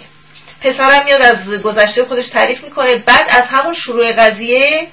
پسرم 0.61 1.05
میاد 1.05 1.21
از 1.21 1.61
گذشته 1.61 2.05
خودش 2.05 2.27
تعریف 2.27 2.63
می‌کنه. 2.63 2.95
بعد 2.95 3.23
از 3.29 3.43
همون 3.49 3.73
شروع 3.73 4.11
قضیه 4.11 4.87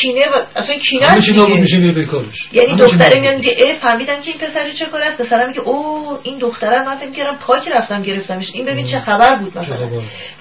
کینه 0.00 0.20
و 0.28 0.42
اصلا 0.56 0.78
کینه 0.78 1.06
همه 1.06 1.20
چی 1.20 1.32
نابود 1.32 1.58
میشه 1.58 1.76
میره 1.76 2.08
یعنی 2.52 2.76
دختره 2.76 3.20
میاد 3.20 3.34
میگه 3.34 3.54
ای 3.56 3.78
فهمیدم 3.78 4.20
که 4.22 4.30
این 4.30 4.38
پسر 4.38 4.70
چه 4.70 4.86
کار 4.86 5.02
است؟ 5.02 5.22
پسرم 5.22 5.48
میگه 5.48 5.60
او 5.60 6.08
این 6.22 6.38
دختره 6.38 6.84
من 6.86 6.96
فکر 6.96 7.10
کردم 7.10 7.38
پاک 7.46 7.68
رفتم 7.68 8.02
گرفتمش. 8.02 8.50
این 8.52 8.64
ببین 8.64 8.86
چه 8.86 9.00
خبر 9.00 9.36
بود 9.36 9.58
مثلا. 9.58 9.86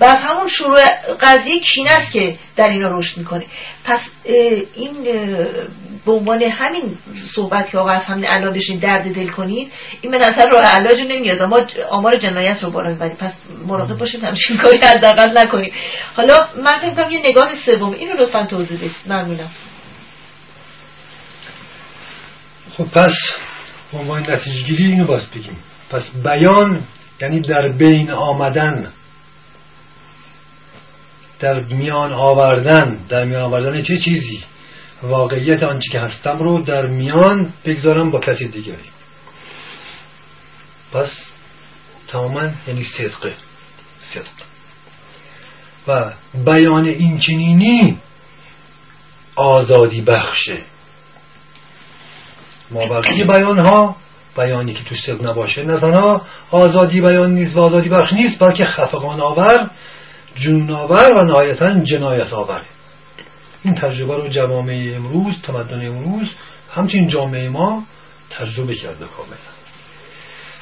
و 0.02 0.06
از 0.06 0.18
همون 0.18 0.50
شروع 0.50 0.80
قضیه 1.22 1.60
کینه 1.60 1.90
است 1.92 2.12
که 2.12 2.36
در 2.56 2.70
اینا 2.70 2.98
رشد 2.98 3.18
می‌کنه. 3.18 3.46
پس 3.86 4.00
این 4.76 4.94
به 6.06 6.12
عنوان 6.12 6.44
همین 6.44 6.84
صحبت 7.36 7.72
که 7.72 7.78
آقا 7.78 7.90
از 7.90 8.02
همین 8.02 8.26
الان 8.30 8.54
بشین 8.54 8.80
درد 8.80 9.16
دل 9.16 9.28
کنید 9.28 9.72
این 10.02 10.12
به 10.12 10.18
نظر 10.18 10.50
رو 10.50 10.58
علاج 10.58 11.00
نمیاد. 11.10 11.42
ما 11.42 11.60
آمار 11.90 12.18
جنایت 12.18 12.64
رو 12.64 12.72
بالا 12.72 12.90
می‌بریم. 12.90 13.16
پس 13.16 13.32
مراقب 13.68 13.98
باشید 13.98 14.24
همچین 14.24 14.58
کاری 14.58 14.78
حداقل 14.78 15.38
نکنیم 15.38 15.74
حالا 16.16 16.40
من 16.64 16.80
فکر 16.80 16.90
کنم 16.90 17.12
یه 17.12 17.20
نگاه 17.20 17.52
سوم. 17.66 17.94
اینو 17.94 18.14
لطفا 18.14 18.46
توضیح 18.46 18.78
بدید. 18.78 18.96
ممنونم. 19.06 19.43
خب 22.78 22.84
پس 22.84 23.14
عنوان 23.94 24.32
نتیجه 24.32 24.64
گیری 24.64 24.86
اینو 24.86 25.06
باز 25.06 25.30
بگیم. 25.30 25.58
پس 25.90 26.04
بیان 26.24 26.84
یعنی 27.22 27.40
در 27.40 27.68
بین 27.68 28.12
آمدن 28.12 28.92
در 31.40 31.60
میان 31.60 32.14
آوردن. 32.14 33.00
در 33.10 33.26
میان 33.26 33.42
آوردن 33.42 33.82
چه 33.82 33.98
چیزی؟ 33.98 34.44
واقعیت 35.04 35.64
آنچه 35.64 35.90
که 35.90 36.00
هستم 36.00 36.38
رو 36.40 36.62
در 36.62 36.86
میان 36.86 37.54
بگذارم 37.66 38.12
با 38.12 38.20
کسی 38.20 38.48
دیگری. 38.48 38.90
پس 40.94 41.12
تماما 42.08 42.50
یعنی 42.68 42.84
صدقه 42.98 43.34
صدق. 44.14 44.44
و 45.88 46.12
بیان 46.46 46.86
این 46.86 47.20
چنینی 47.20 48.00
آزادی 49.36 50.02
بخشه. 50.02 50.62
ما 52.72 52.86
بقیه 52.86 53.26
بیان 53.26 53.60
ها 53.60 53.96
بیانی 54.38 54.74
که 54.74 54.84
تو 54.84 54.96
صدق 54.96 55.26
نباشه 55.26 55.64
نه 55.64 56.22
آزادی 56.52 57.02
بیان 57.02 57.34
نیست 57.34 57.56
و 57.56 57.62
آزادی 57.62 57.90
بخش 57.90 58.14
نیست 58.14 58.40
بلکه 58.40 58.66
خفقان 58.66 59.22
آور 59.22 59.70
جنون 60.36 60.72
آور 60.72 61.18
و 61.18 61.24
نهایتا 61.24 61.80
جنایت 61.80 62.34
آور. 62.34 62.62
این 63.64 63.76
تجربه 63.76 64.16
رو 64.16 64.28
جوامع 64.28 64.92
امروز 64.96 65.42
تمدن 65.44 65.88
امروز 65.88 66.30
همچنین 66.76 67.08
جامعه 67.08 67.50
ما 67.50 67.84
تجربه 68.30 68.76
کرده 68.76 69.06
کاملا. 69.06 69.38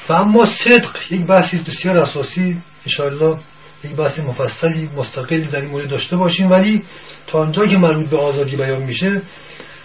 و 0.09 0.13
اما 0.13 0.45
صدق 0.45 1.11
یک 1.11 1.21
بحثی 1.21 1.57
بسیار 1.57 1.97
اساسی 1.97 2.61
انشاءالله 2.85 3.39
یک 3.83 3.91
بحث 3.91 4.19
مفصلی 4.19 4.89
مستقلی 4.97 5.45
در 5.45 5.61
این 5.61 5.69
مورد 5.69 5.89
داشته 5.89 6.17
باشیم. 6.17 6.51
ولی 6.51 6.83
تا 7.27 7.39
آنجا 7.39 7.65
که 7.65 7.77
مربوط 7.77 8.09
به 8.09 8.17
آزادی 8.17 8.55
بیان 8.55 8.83
میشه 8.83 9.21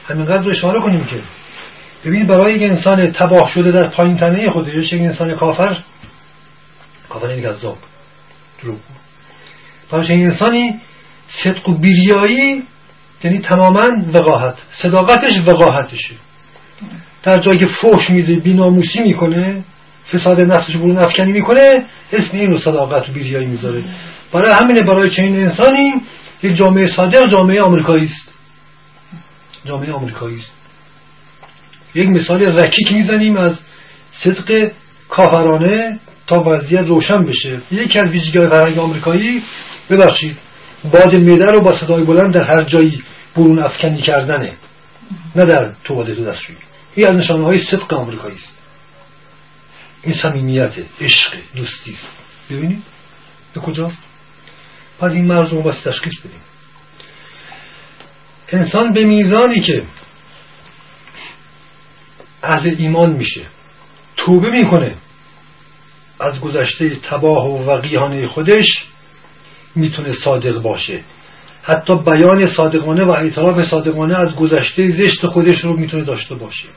همینقدر 0.09 0.43
رو 0.43 0.51
اشاره 0.51 0.81
کنیم 0.81 1.05
که 1.05 1.21
ببینید 2.05 2.27
برای 2.27 2.55
یک 2.55 2.63
انسان 2.63 3.13
تباه 3.13 3.51
شده 3.55 3.73
در 3.73 3.89
پایین 3.89 4.17
تنه 4.17 4.51
خودش 4.51 4.93
یک 4.93 5.01
انسان 5.03 5.35
کافر 5.35 5.79
کافر 7.09 7.27
این 7.27 7.43
کذاب 7.43 7.79
دروغ. 8.63 8.79
برای 9.91 10.25
انسانی 10.25 10.81
صدق 11.45 11.69
و 11.69 11.73
بیریایی 11.73 12.63
یعنی 13.25 13.39
تماما 13.39 13.83
وقاحت 14.13 14.55
صداقتش 14.83 15.33
وقاحتشه. 15.47 16.15
در 17.23 17.37
جایی 17.39 17.59
که 17.59 17.67
فوش 17.67 18.11
میده 18.11 18.37
بیناموسی 18.37 19.01
می‌کنه 19.01 19.65
فساد 20.13 20.41
نفسش 20.41 20.77
برون 20.77 20.99
افکنی 20.99 21.33
می‌کنه 21.33 21.85
اسم 22.13 22.37
این 22.37 22.51
رو 22.51 22.59
صداقت 22.59 23.09
و 23.09 23.13
بیریایی 23.13 23.47
می‌ذاره. 23.47 23.85
برای 24.33 24.53
همینه 24.53 24.81
برای 24.81 25.11
چنین 25.11 25.41
انسانی 25.41 25.95
یک 26.43 26.57
جامعه 26.57 26.97
صادق 26.97 27.33
جامعه 27.37 27.61
آمریکایی 27.61 28.05
است. 28.05 28.29
جامعه 29.65 29.93
آمریکایی 29.93 30.39
است. 30.39 30.53
یک 31.95 32.09
مثال 32.09 32.43
رکیک 32.43 32.93
می‌زنیم 32.93 33.37
از 33.37 33.53
صدق 34.25 34.71
کافرانه 35.09 35.99
تا 36.27 36.43
وضعیت 36.43 36.87
روشن 36.87 37.25
بشه. 37.25 37.61
یکی 37.71 37.99
از 37.99 38.11
ویژگی 38.11 38.41
فرهنگ 38.41 38.79
آمریکایی 38.79 39.43
ببخشید 39.91 40.37
باد 40.93 41.19
میده 41.19 41.47
رو 41.47 41.61
با 41.61 41.79
صدای 41.79 42.05
بلند 42.05 42.35
در 42.35 42.45
هر 42.45 42.63
جایی 42.63 43.03
برون 43.37 43.59
افکنی 43.59 44.03
کردنه. 44.03 44.53
نه 45.37 45.45
در 45.45 45.73
توالت 45.85 46.19
و 46.19 46.25
دستشویی. 46.25 46.59
این 46.95 47.07
از 47.07 47.15
نشانه 47.15 47.45
های 47.45 47.65
صدق 47.71 47.95
آمریکایی 47.95 48.35
است. 48.35 48.56
این 50.07 50.15
صمیمیت 50.23 50.73
عشق 51.01 51.37
دوستی. 51.57 51.93
است 51.93 52.17
ببینید؟ 52.51 52.83
به 53.55 53.61
کجاست؟ 53.61 53.99
پس 54.99 55.11
این 55.11 55.25
مرز 55.25 55.49
رو 55.49 55.63
باید 55.63 55.83
تشخیص 55.83 56.19
بدیم. 56.19 56.41
انسان 58.49 58.93
به 58.93 59.05
میزانی 59.05 59.61
که 59.61 59.83
اهل 62.43 62.75
ایمان 62.79 63.13
میشه 63.13 63.47
توبه 64.17 64.51
می‌کنه. 64.51 64.95
از 66.21 66.41
گذشته 66.41 66.97
تباه 66.97 67.47
و 67.47 67.65
وقیانه 67.71 68.27
خودش 68.27 68.85
می‌تونه 69.75 70.13
صادق 70.13 70.63
باشه. 70.63 71.01
حتی 71.63 71.95
بیان 71.95 72.47
صادقانه 72.47 73.05
و 73.05 73.11
اعتراف 73.11 73.65
صادقانه 73.65 74.19
از 74.19 74.35
گذشته 74.35 74.91
زشت 74.91 75.27
خودش 75.27 75.65
رو 75.65 75.77
می‌تونه 75.77 76.05
داشته 76.05 76.35
باشه. 76.35 76.69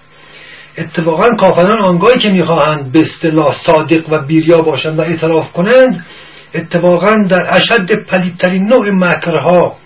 اتفاقا 0.80 1.30
کافران 1.30 1.82
آنگاهی 1.82 2.20
که 2.20 2.30
می‌خواهند 2.30 2.92
به 2.92 3.00
اصطلاح 3.00 3.56
صادق 3.66 4.10
و 4.10 4.26
بیریا 4.26 4.58
باشند 4.58 5.00
و 5.00 5.02
اعتراف 5.02 5.52
کنند 5.52 6.06
اتفاقا 6.54 7.16
در 7.30 7.48
اشد 7.50 8.06
پلیدترین 8.06 8.68
نوع 8.68 8.90
مکرها 8.90 9.78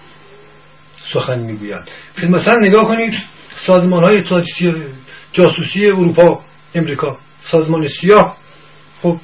سخن 1.13 1.39
می‌گویند. 1.39 1.87
مثلا 2.29 2.59
نگاه 2.61 2.87
کنید 2.87 3.13
سازمان 3.67 4.03
های 4.03 4.23
جاسوسی 5.33 5.85
اروپا 5.85 6.39
امریکا. 6.75 7.17
سازمان 7.51 7.87
سیاه 8.01 8.37
خب 9.03 9.17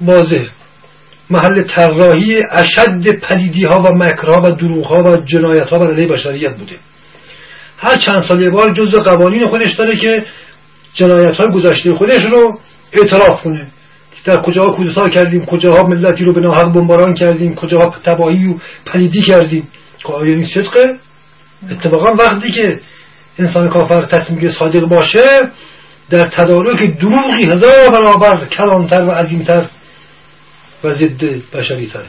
واضح. 0.00 0.44
محل 1.30 1.62
طراحی 1.62 2.38
اشد 2.52 3.20
پلیدی 3.20 3.64
ها 3.64 3.82
و 3.82 3.94
مکرها 3.94 4.42
و 4.42 4.50
دروغ 4.50 4.86
ها 4.86 5.02
و 5.02 5.16
جنایت 5.16 5.68
ها 5.68 5.78
بر 5.78 5.92
بشریت 5.92 6.56
بوده. 6.56 6.76
هر 7.78 7.94
چند 8.06 8.28
سال 8.28 8.50
بار 8.50 8.74
جز 8.74 8.94
قوانین 8.94 9.42
خودش 9.50 9.72
داره 9.72 9.96
که 9.96 10.24
جنایت 10.98 11.36
های 11.36 11.54
گذشته 11.54 11.94
خودش 11.94 12.22
رو 12.32 12.58
اعتراف 12.92 13.42
کنه. 13.42 13.66
در 14.24 14.36
کجاها 14.36 14.76
کودتا 14.76 15.08
کردیم 15.08 15.46
کجاها 15.46 15.88
ملتی 15.88 16.24
رو 16.24 16.32
به 16.32 16.40
ناحق 16.40 16.72
بمباران 16.72 17.14
کردیم 17.14 17.54
کجاها 17.54 17.96
تباهی 18.04 18.46
و 18.46 18.54
پلیدی 18.86 19.22
کردیم. 19.22 19.68
که 20.04 20.12
یعنی 20.26 20.50
صدقه 20.54 20.98
اتفاقا 21.70 22.12
وقتی 22.12 22.52
که 22.52 22.80
انسان 23.38 23.68
کافر 23.68 24.06
تصمیم 24.06 24.52
صادق 24.52 24.80
باشه 24.80 25.22
در 26.10 26.24
تدارک 26.36 26.98
دروغی 26.98 27.44
هزار 27.46 27.90
برابر 27.92 28.46
کلانتر 28.46 29.04
و 29.04 29.10
عظیمتر 29.10 29.68
و 30.84 30.94
ضد 30.94 31.24
بشری 31.52 31.86
تره 31.86 32.08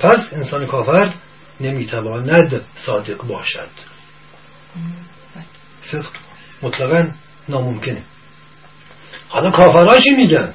پس 0.00 0.18
انسان 0.32 0.66
کافر 0.66 1.12
نمی‌تواند 1.60 2.62
صادق 2.86 3.22
باشد. 3.22 3.68
صدق 5.90 6.06
مطلقا 6.62 7.08
ناممکنه. 7.48 8.02
حالا 9.28 9.50
کافرها 9.50 9.96
چی 10.04 10.10
میگن؟ 10.10 10.52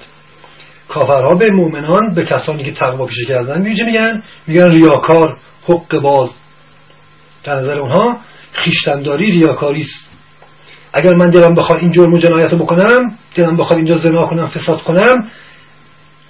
کافرها 0.89 1.35
به 1.35 1.49
مؤمنان 1.51 2.13
به 2.13 2.25
کسانی 2.25 2.63
که 2.63 2.71
تقوا 2.71 3.05
پیشه 3.05 3.25
کردن 3.27 3.61
میگن 3.61 4.23
میگن؟ 4.47 4.71
ریاکار 4.71 5.37
حق 5.67 5.97
باز. 5.97 6.29
در 7.43 7.55
نظر 7.55 7.75
اونها 7.75 8.17
خیشتنداری 8.53 9.31
ریاکاری 9.31 9.81
است. 9.81 10.05
اگر 10.93 11.15
من 11.15 11.29
دلم 11.29 11.55
بخواد 11.55 11.79
این 11.79 11.91
جرم 11.91 12.13
و 12.13 12.17
جنایت 12.17 12.51
رو 12.51 12.57
بکنم 12.57 13.17
دلم 13.35 13.57
بخواد 13.57 13.77
اینجا 13.77 13.97
زنا 13.97 14.25
کنم 14.25 14.47
فساد 14.47 14.83
کنم 14.83 15.27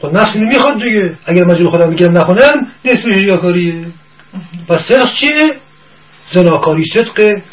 خب 0.01 0.13
نفس 0.13 0.29
اینو 0.33 0.47
می‌خواد 0.47 0.83
دیگه. 0.83 1.13
اگر 1.25 1.45
مجبور 1.45 1.69
خودم 1.69 1.89
میگم 1.89 2.17
نکنم 2.17 2.67
نصف 2.85 3.05
ریاکاریه. 3.05 3.85
پس 4.67 4.79
صدق 4.89 5.09
چیه؟ 5.19 5.55
زناکاری 6.33 6.83
صدقه 6.93 7.43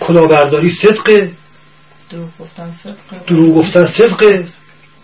کلاهبرداری 0.00 0.76
صدقه. 0.82 1.30
دروغ 3.26 3.54
گفتن 3.54 3.92
صدقه 3.98 4.48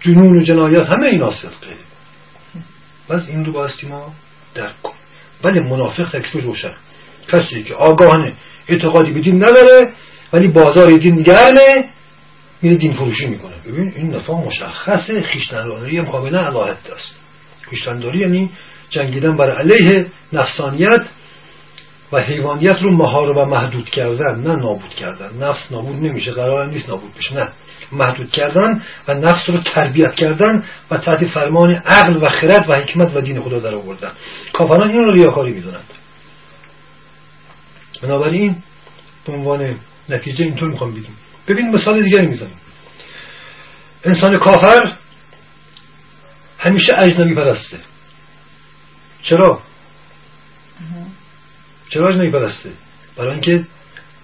جنون 0.01 0.39
و 0.39 0.43
جنایت 0.43 0.87
همه 0.87 1.07
اینا 1.07 1.31
صدقه. 1.31 1.77
بس 3.11 3.23
این 3.29 3.45
رو 3.45 3.53
بایستی 3.53 3.87
ما 3.87 4.13
درک 4.55 4.83
کن 4.83 4.95
ولی 5.45 5.61
منافق 5.61 6.09
تکلیف 6.09 6.45
روشن. 6.45 6.75
کسی 7.29 7.63
که 7.63 7.75
آگاهانه 7.75 8.33
اعتقادی 8.69 9.11
به 9.11 9.21
دین 9.21 9.37
نداره 9.37 9.93
ولی 10.33 10.49
بازار 10.49 10.91
دین 10.91 11.23
گرمه 11.23 11.89
میره 12.63 12.77
دین 12.77 12.93
فروشی 12.93 13.27
می‌کنه. 13.27 13.55
ببین 13.67 13.93
این 13.97 14.15
نفع 14.15 14.33
مشخصه 14.33 15.23
خیشتنداری 15.23 15.99
هم 15.99 16.05
قابل 16.05 16.37
علاهت 16.37 16.91
است. 16.91 17.15
خیشتنداری 17.71 18.19
یعنی 18.19 18.51
جنگیدن 18.91 19.37
بر 19.37 19.59
علیه 19.59 20.07
نفسانیت 20.33 21.07
و 22.13 22.21
حیوانیت 22.21 22.77
رو 22.83 22.97
مهار 22.97 23.31
و 23.31 23.45
محدود 23.45 23.91
کردن 23.91 24.41
نه 24.41 24.57
نابود 24.57 24.95
کردن. 24.95 25.49
نفس 25.49 25.73
نابود 25.73 25.97
نمیشه 25.97 26.33
قرار 26.33 26.67
نیست 26.67 26.89
نابود 26.89 27.15
بشه. 27.15 27.35
نه. 27.35 27.49
محدود 27.93 28.31
کردن 28.31 28.83
و 29.09 29.15
نفس 29.15 29.51
رو 29.51 29.59
تربیت 29.59 30.15
کردن 30.15 30.65
و 30.91 30.97
تحت 30.97 31.27
فرمان 31.27 31.71
عقل 31.71 32.17
و 32.17 32.29
خرد 32.29 32.71
و 32.71 32.75
حکمت 32.75 33.17
و 33.17 33.21
دین 33.21 33.41
خدا 33.41 33.59
در 33.59 33.75
آوردن. 33.75 34.13
کافران 34.53 34.91
این 34.91 35.05
رو 35.05 35.13
ریاکاری 35.13 35.53
می‌دونند 35.53 35.85
بنابراین 38.03 38.57
به 39.27 39.33
عنوان 39.33 39.77
نتیجه 40.09 40.45
اینطور 40.45 40.69
می‌خوام 40.69 40.91
بگیم 40.91 41.17
ببین 41.49 41.71
مثال 41.71 42.03
دیگری 42.03 42.27
می‌زنیم 42.27 42.59
انسان 44.05 44.39
کافر 44.39 44.97
همیشه 46.59 46.93
اجنبی 46.99 47.35
پرسته. 47.35 47.79
چرا؟ 49.23 49.61
چرا 51.93 52.09
اجنبی 52.09 52.31
پرسته؟ 52.31 52.71
برای 53.17 53.31
اینکه 53.31 53.65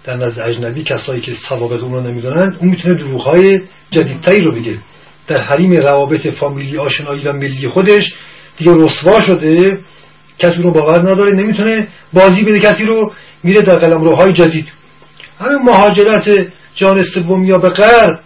در 0.05 0.17
نزد 0.17 0.41
اجنبی 0.41 0.83
کسایی 0.83 1.21
که 1.21 1.33
سوابق 1.49 1.85
اون 1.85 1.93
رو 1.93 2.01
نمی‌دونند 2.01 2.57
اون 2.61 2.71
می‌تونه 2.71 2.95
دروغهای 2.95 3.61
جدیدتری 3.91 4.41
رو 4.41 4.53
بگه. 4.53 4.79
در 5.27 5.39
حریم 5.39 5.73
روابط 5.73 6.27
فامیلی 6.27 6.79
آشنایی 6.79 7.25
و 7.25 7.33
ملی 7.33 7.69
خودش 7.69 8.13
دیگه 8.57 8.73
رسوا 8.75 9.21
شده 9.27 9.79
کسی 10.39 10.63
رو 10.63 10.71
باور 10.71 11.11
نداره 11.11 11.33
نمی‌تونه 11.33 11.89
بازی 12.13 12.43
بده 12.43 12.59
کسی 12.59 12.85
رو 12.85 13.13
میره 13.43 13.63
در 13.63 13.75
قلمروهای 13.75 14.33
جدید. 14.33 14.69
همین 15.41 15.59
مهاجرت 15.59 16.47
جان 16.75 17.03
سوم 17.03 17.45
یا 17.45 17.59
به 17.59 17.69
غرب 17.69 18.21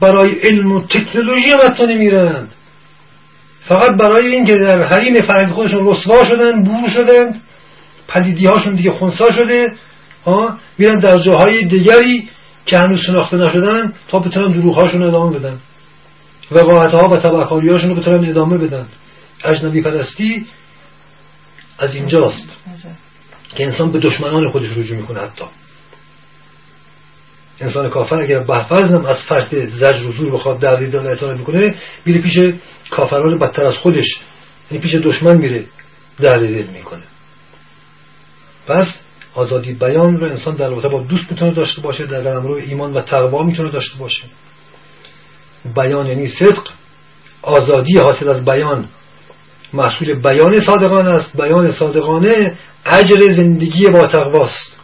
برای 0.00 0.30
علم 0.30 0.72
و 0.72 0.86
تکنولوژی 0.86 1.50
هم 1.52 1.58
حتی 1.68 1.86
نمیرند 1.86 2.52
فقط 3.68 3.96
برای 3.96 4.26
اینکه 4.26 4.54
در 4.54 4.82
حریم 4.82 5.14
فرهنگ 5.14 5.52
خودشون 5.52 5.86
رسوا 5.86 6.24
شدن 6.24 6.62
بور 6.62 6.90
شدن 6.90 7.40
پلیدی 8.08 8.46
هاشون 8.46 8.74
دیگه 8.74 8.90
خونسا 8.90 9.24
شده 9.32 9.72
ها 10.24 10.58
میرن 10.78 10.98
در 10.98 11.18
جاهای 11.18 11.64
دیگری 11.64 12.28
که 12.66 12.78
هنوز 12.78 13.00
شناخته 13.06 13.36
نشدن 13.36 13.92
تا 14.08 14.18
بتونن 14.18 14.52
دروغ 14.52 14.80
هاشون 14.80 15.02
ادامه 15.02 15.38
بدن. 15.38 15.58
وقاعت 16.50 16.94
ها 16.94 17.08
و 17.08 17.16
تبعکاری 17.16 17.70
هاشون 17.70 17.88
رو 17.88 17.94
بتونن 17.94 18.30
ادامه 18.30 18.58
بدن. 18.58 18.86
اجنبی 19.44 19.82
پرستی 19.82 20.46
از 21.78 21.94
اینجاست 21.94 22.48
که 23.56 23.64
انسان 23.64 23.92
به 23.92 23.98
دشمنان 23.98 24.52
خودش 24.52 24.70
رجوع 24.76 24.96
می‌کنه 24.96 25.20
حتی. 25.20 25.44
انسان 27.60 27.88
کافر 27.88 28.22
اگر 28.22 28.38
بحفظ 28.38 28.92
از 28.92 29.16
فرد 29.28 29.68
زجر 29.68 30.06
و 30.06 30.12
زور 30.12 30.30
بخواد 30.30 30.58
در 30.58 30.76
دیدن 30.76 31.06
اعتراض 31.06 31.38
می‌کنه 31.38 31.74
میره 32.04 32.22
پیش 32.22 32.54
کافران 32.90 33.38
بدتر 33.38 33.66
از 33.66 33.76
خودش 33.76 34.04
یعنی 34.70 34.82
پیش 34.82 34.94
دشمن 34.94 35.36
میره 35.36 35.64
در 36.20 36.32
دل 36.32 36.66
می‌کنه. 36.66 37.02
پس 38.66 38.86
آزادی 39.34 39.72
بیان 39.72 40.20
رو 40.20 40.26
انسان 40.26 40.54
در 40.54 40.68
رابطه 40.68 40.88
با 40.88 41.02
دوست 41.02 41.30
می‌تونه 41.30 41.50
داشته 41.50 41.80
باشه 41.80 42.06
در 42.06 42.20
قلمرو 42.20 42.54
ایمان 42.54 42.94
و 42.94 43.00
تقوا 43.00 43.42
می‌تونه 43.42 43.70
داشته 43.70 43.98
باشه. 43.98 44.22
بیان 45.76 46.06
یعنی 46.06 46.28
صدق 46.28 46.62
آزادی 47.42 47.98
حاصل 47.98 48.28
از 48.28 48.44
بیان. 48.44 48.88
محصول 49.72 50.20
بیان 50.20 50.60
صادقانه 50.60 51.10
است. 51.10 51.36
بیان 51.36 51.72
صادقانه 51.72 52.56
اجر 52.86 53.32
زندگی 53.32 53.84
با 53.92 54.02
تقواست. 54.02 54.76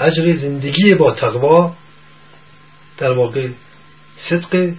اجر 0.00 0.36
زندگی 0.36 0.94
با 0.98 1.14
تقوا 1.14 1.74
در 2.98 3.12
واقع 3.12 3.48
صدق 4.28 4.72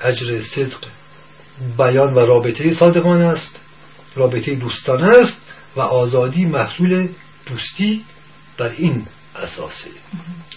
اجر 0.00 0.40
صدق. 0.54 0.78
بیان 1.78 2.14
و 2.14 2.18
رابطه 2.18 2.74
صادقانه 2.74 3.24
است. 3.24 3.50
رابطه 4.16 4.54
دوستانه 4.54 5.06
است. 5.06 5.41
و 5.76 5.80
آزادی 5.80 6.44
محصول 6.44 7.08
دوستی 7.46 8.04
در 8.58 8.68
این 8.68 9.06
اساسه. 9.36 9.90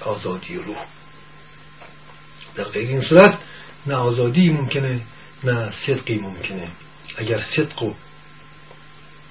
آزادی 0.01 0.55
روح. 0.55 0.85
در 2.55 2.63
غیر 2.63 2.89
این 2.89 3.01
صورت 3.01 3.37
نه 3.87 3.95
آزادی 3.95 4.49
ممکنه 4.49 5.01
نه 5.43 5.71
صدقی 5.85 6.17
ممکنه. 6.17 6.67
اگر 7.17 7.43
صدق 7.55 7.83
و 7.83 7.93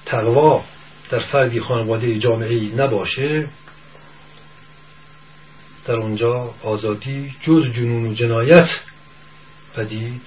تقوا 0.07 0.65
در 1.11 1.19
فردی 1.21 1.61
خانواده 1.61 2.19
جامعه 2.19 2.75
نباشه 2.75 3.49
در 5.87 5.95
اونجا 5.95 6.55
آزادی 6.63 7.35
جز 7.43 7.67
جنون 7.67 8.07
و 8.07 8.15
جنایت 8.15 8.69
پدید 9.77 10.23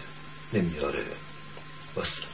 نمیاره. 0.53 1.05
بسته 1.97 2.26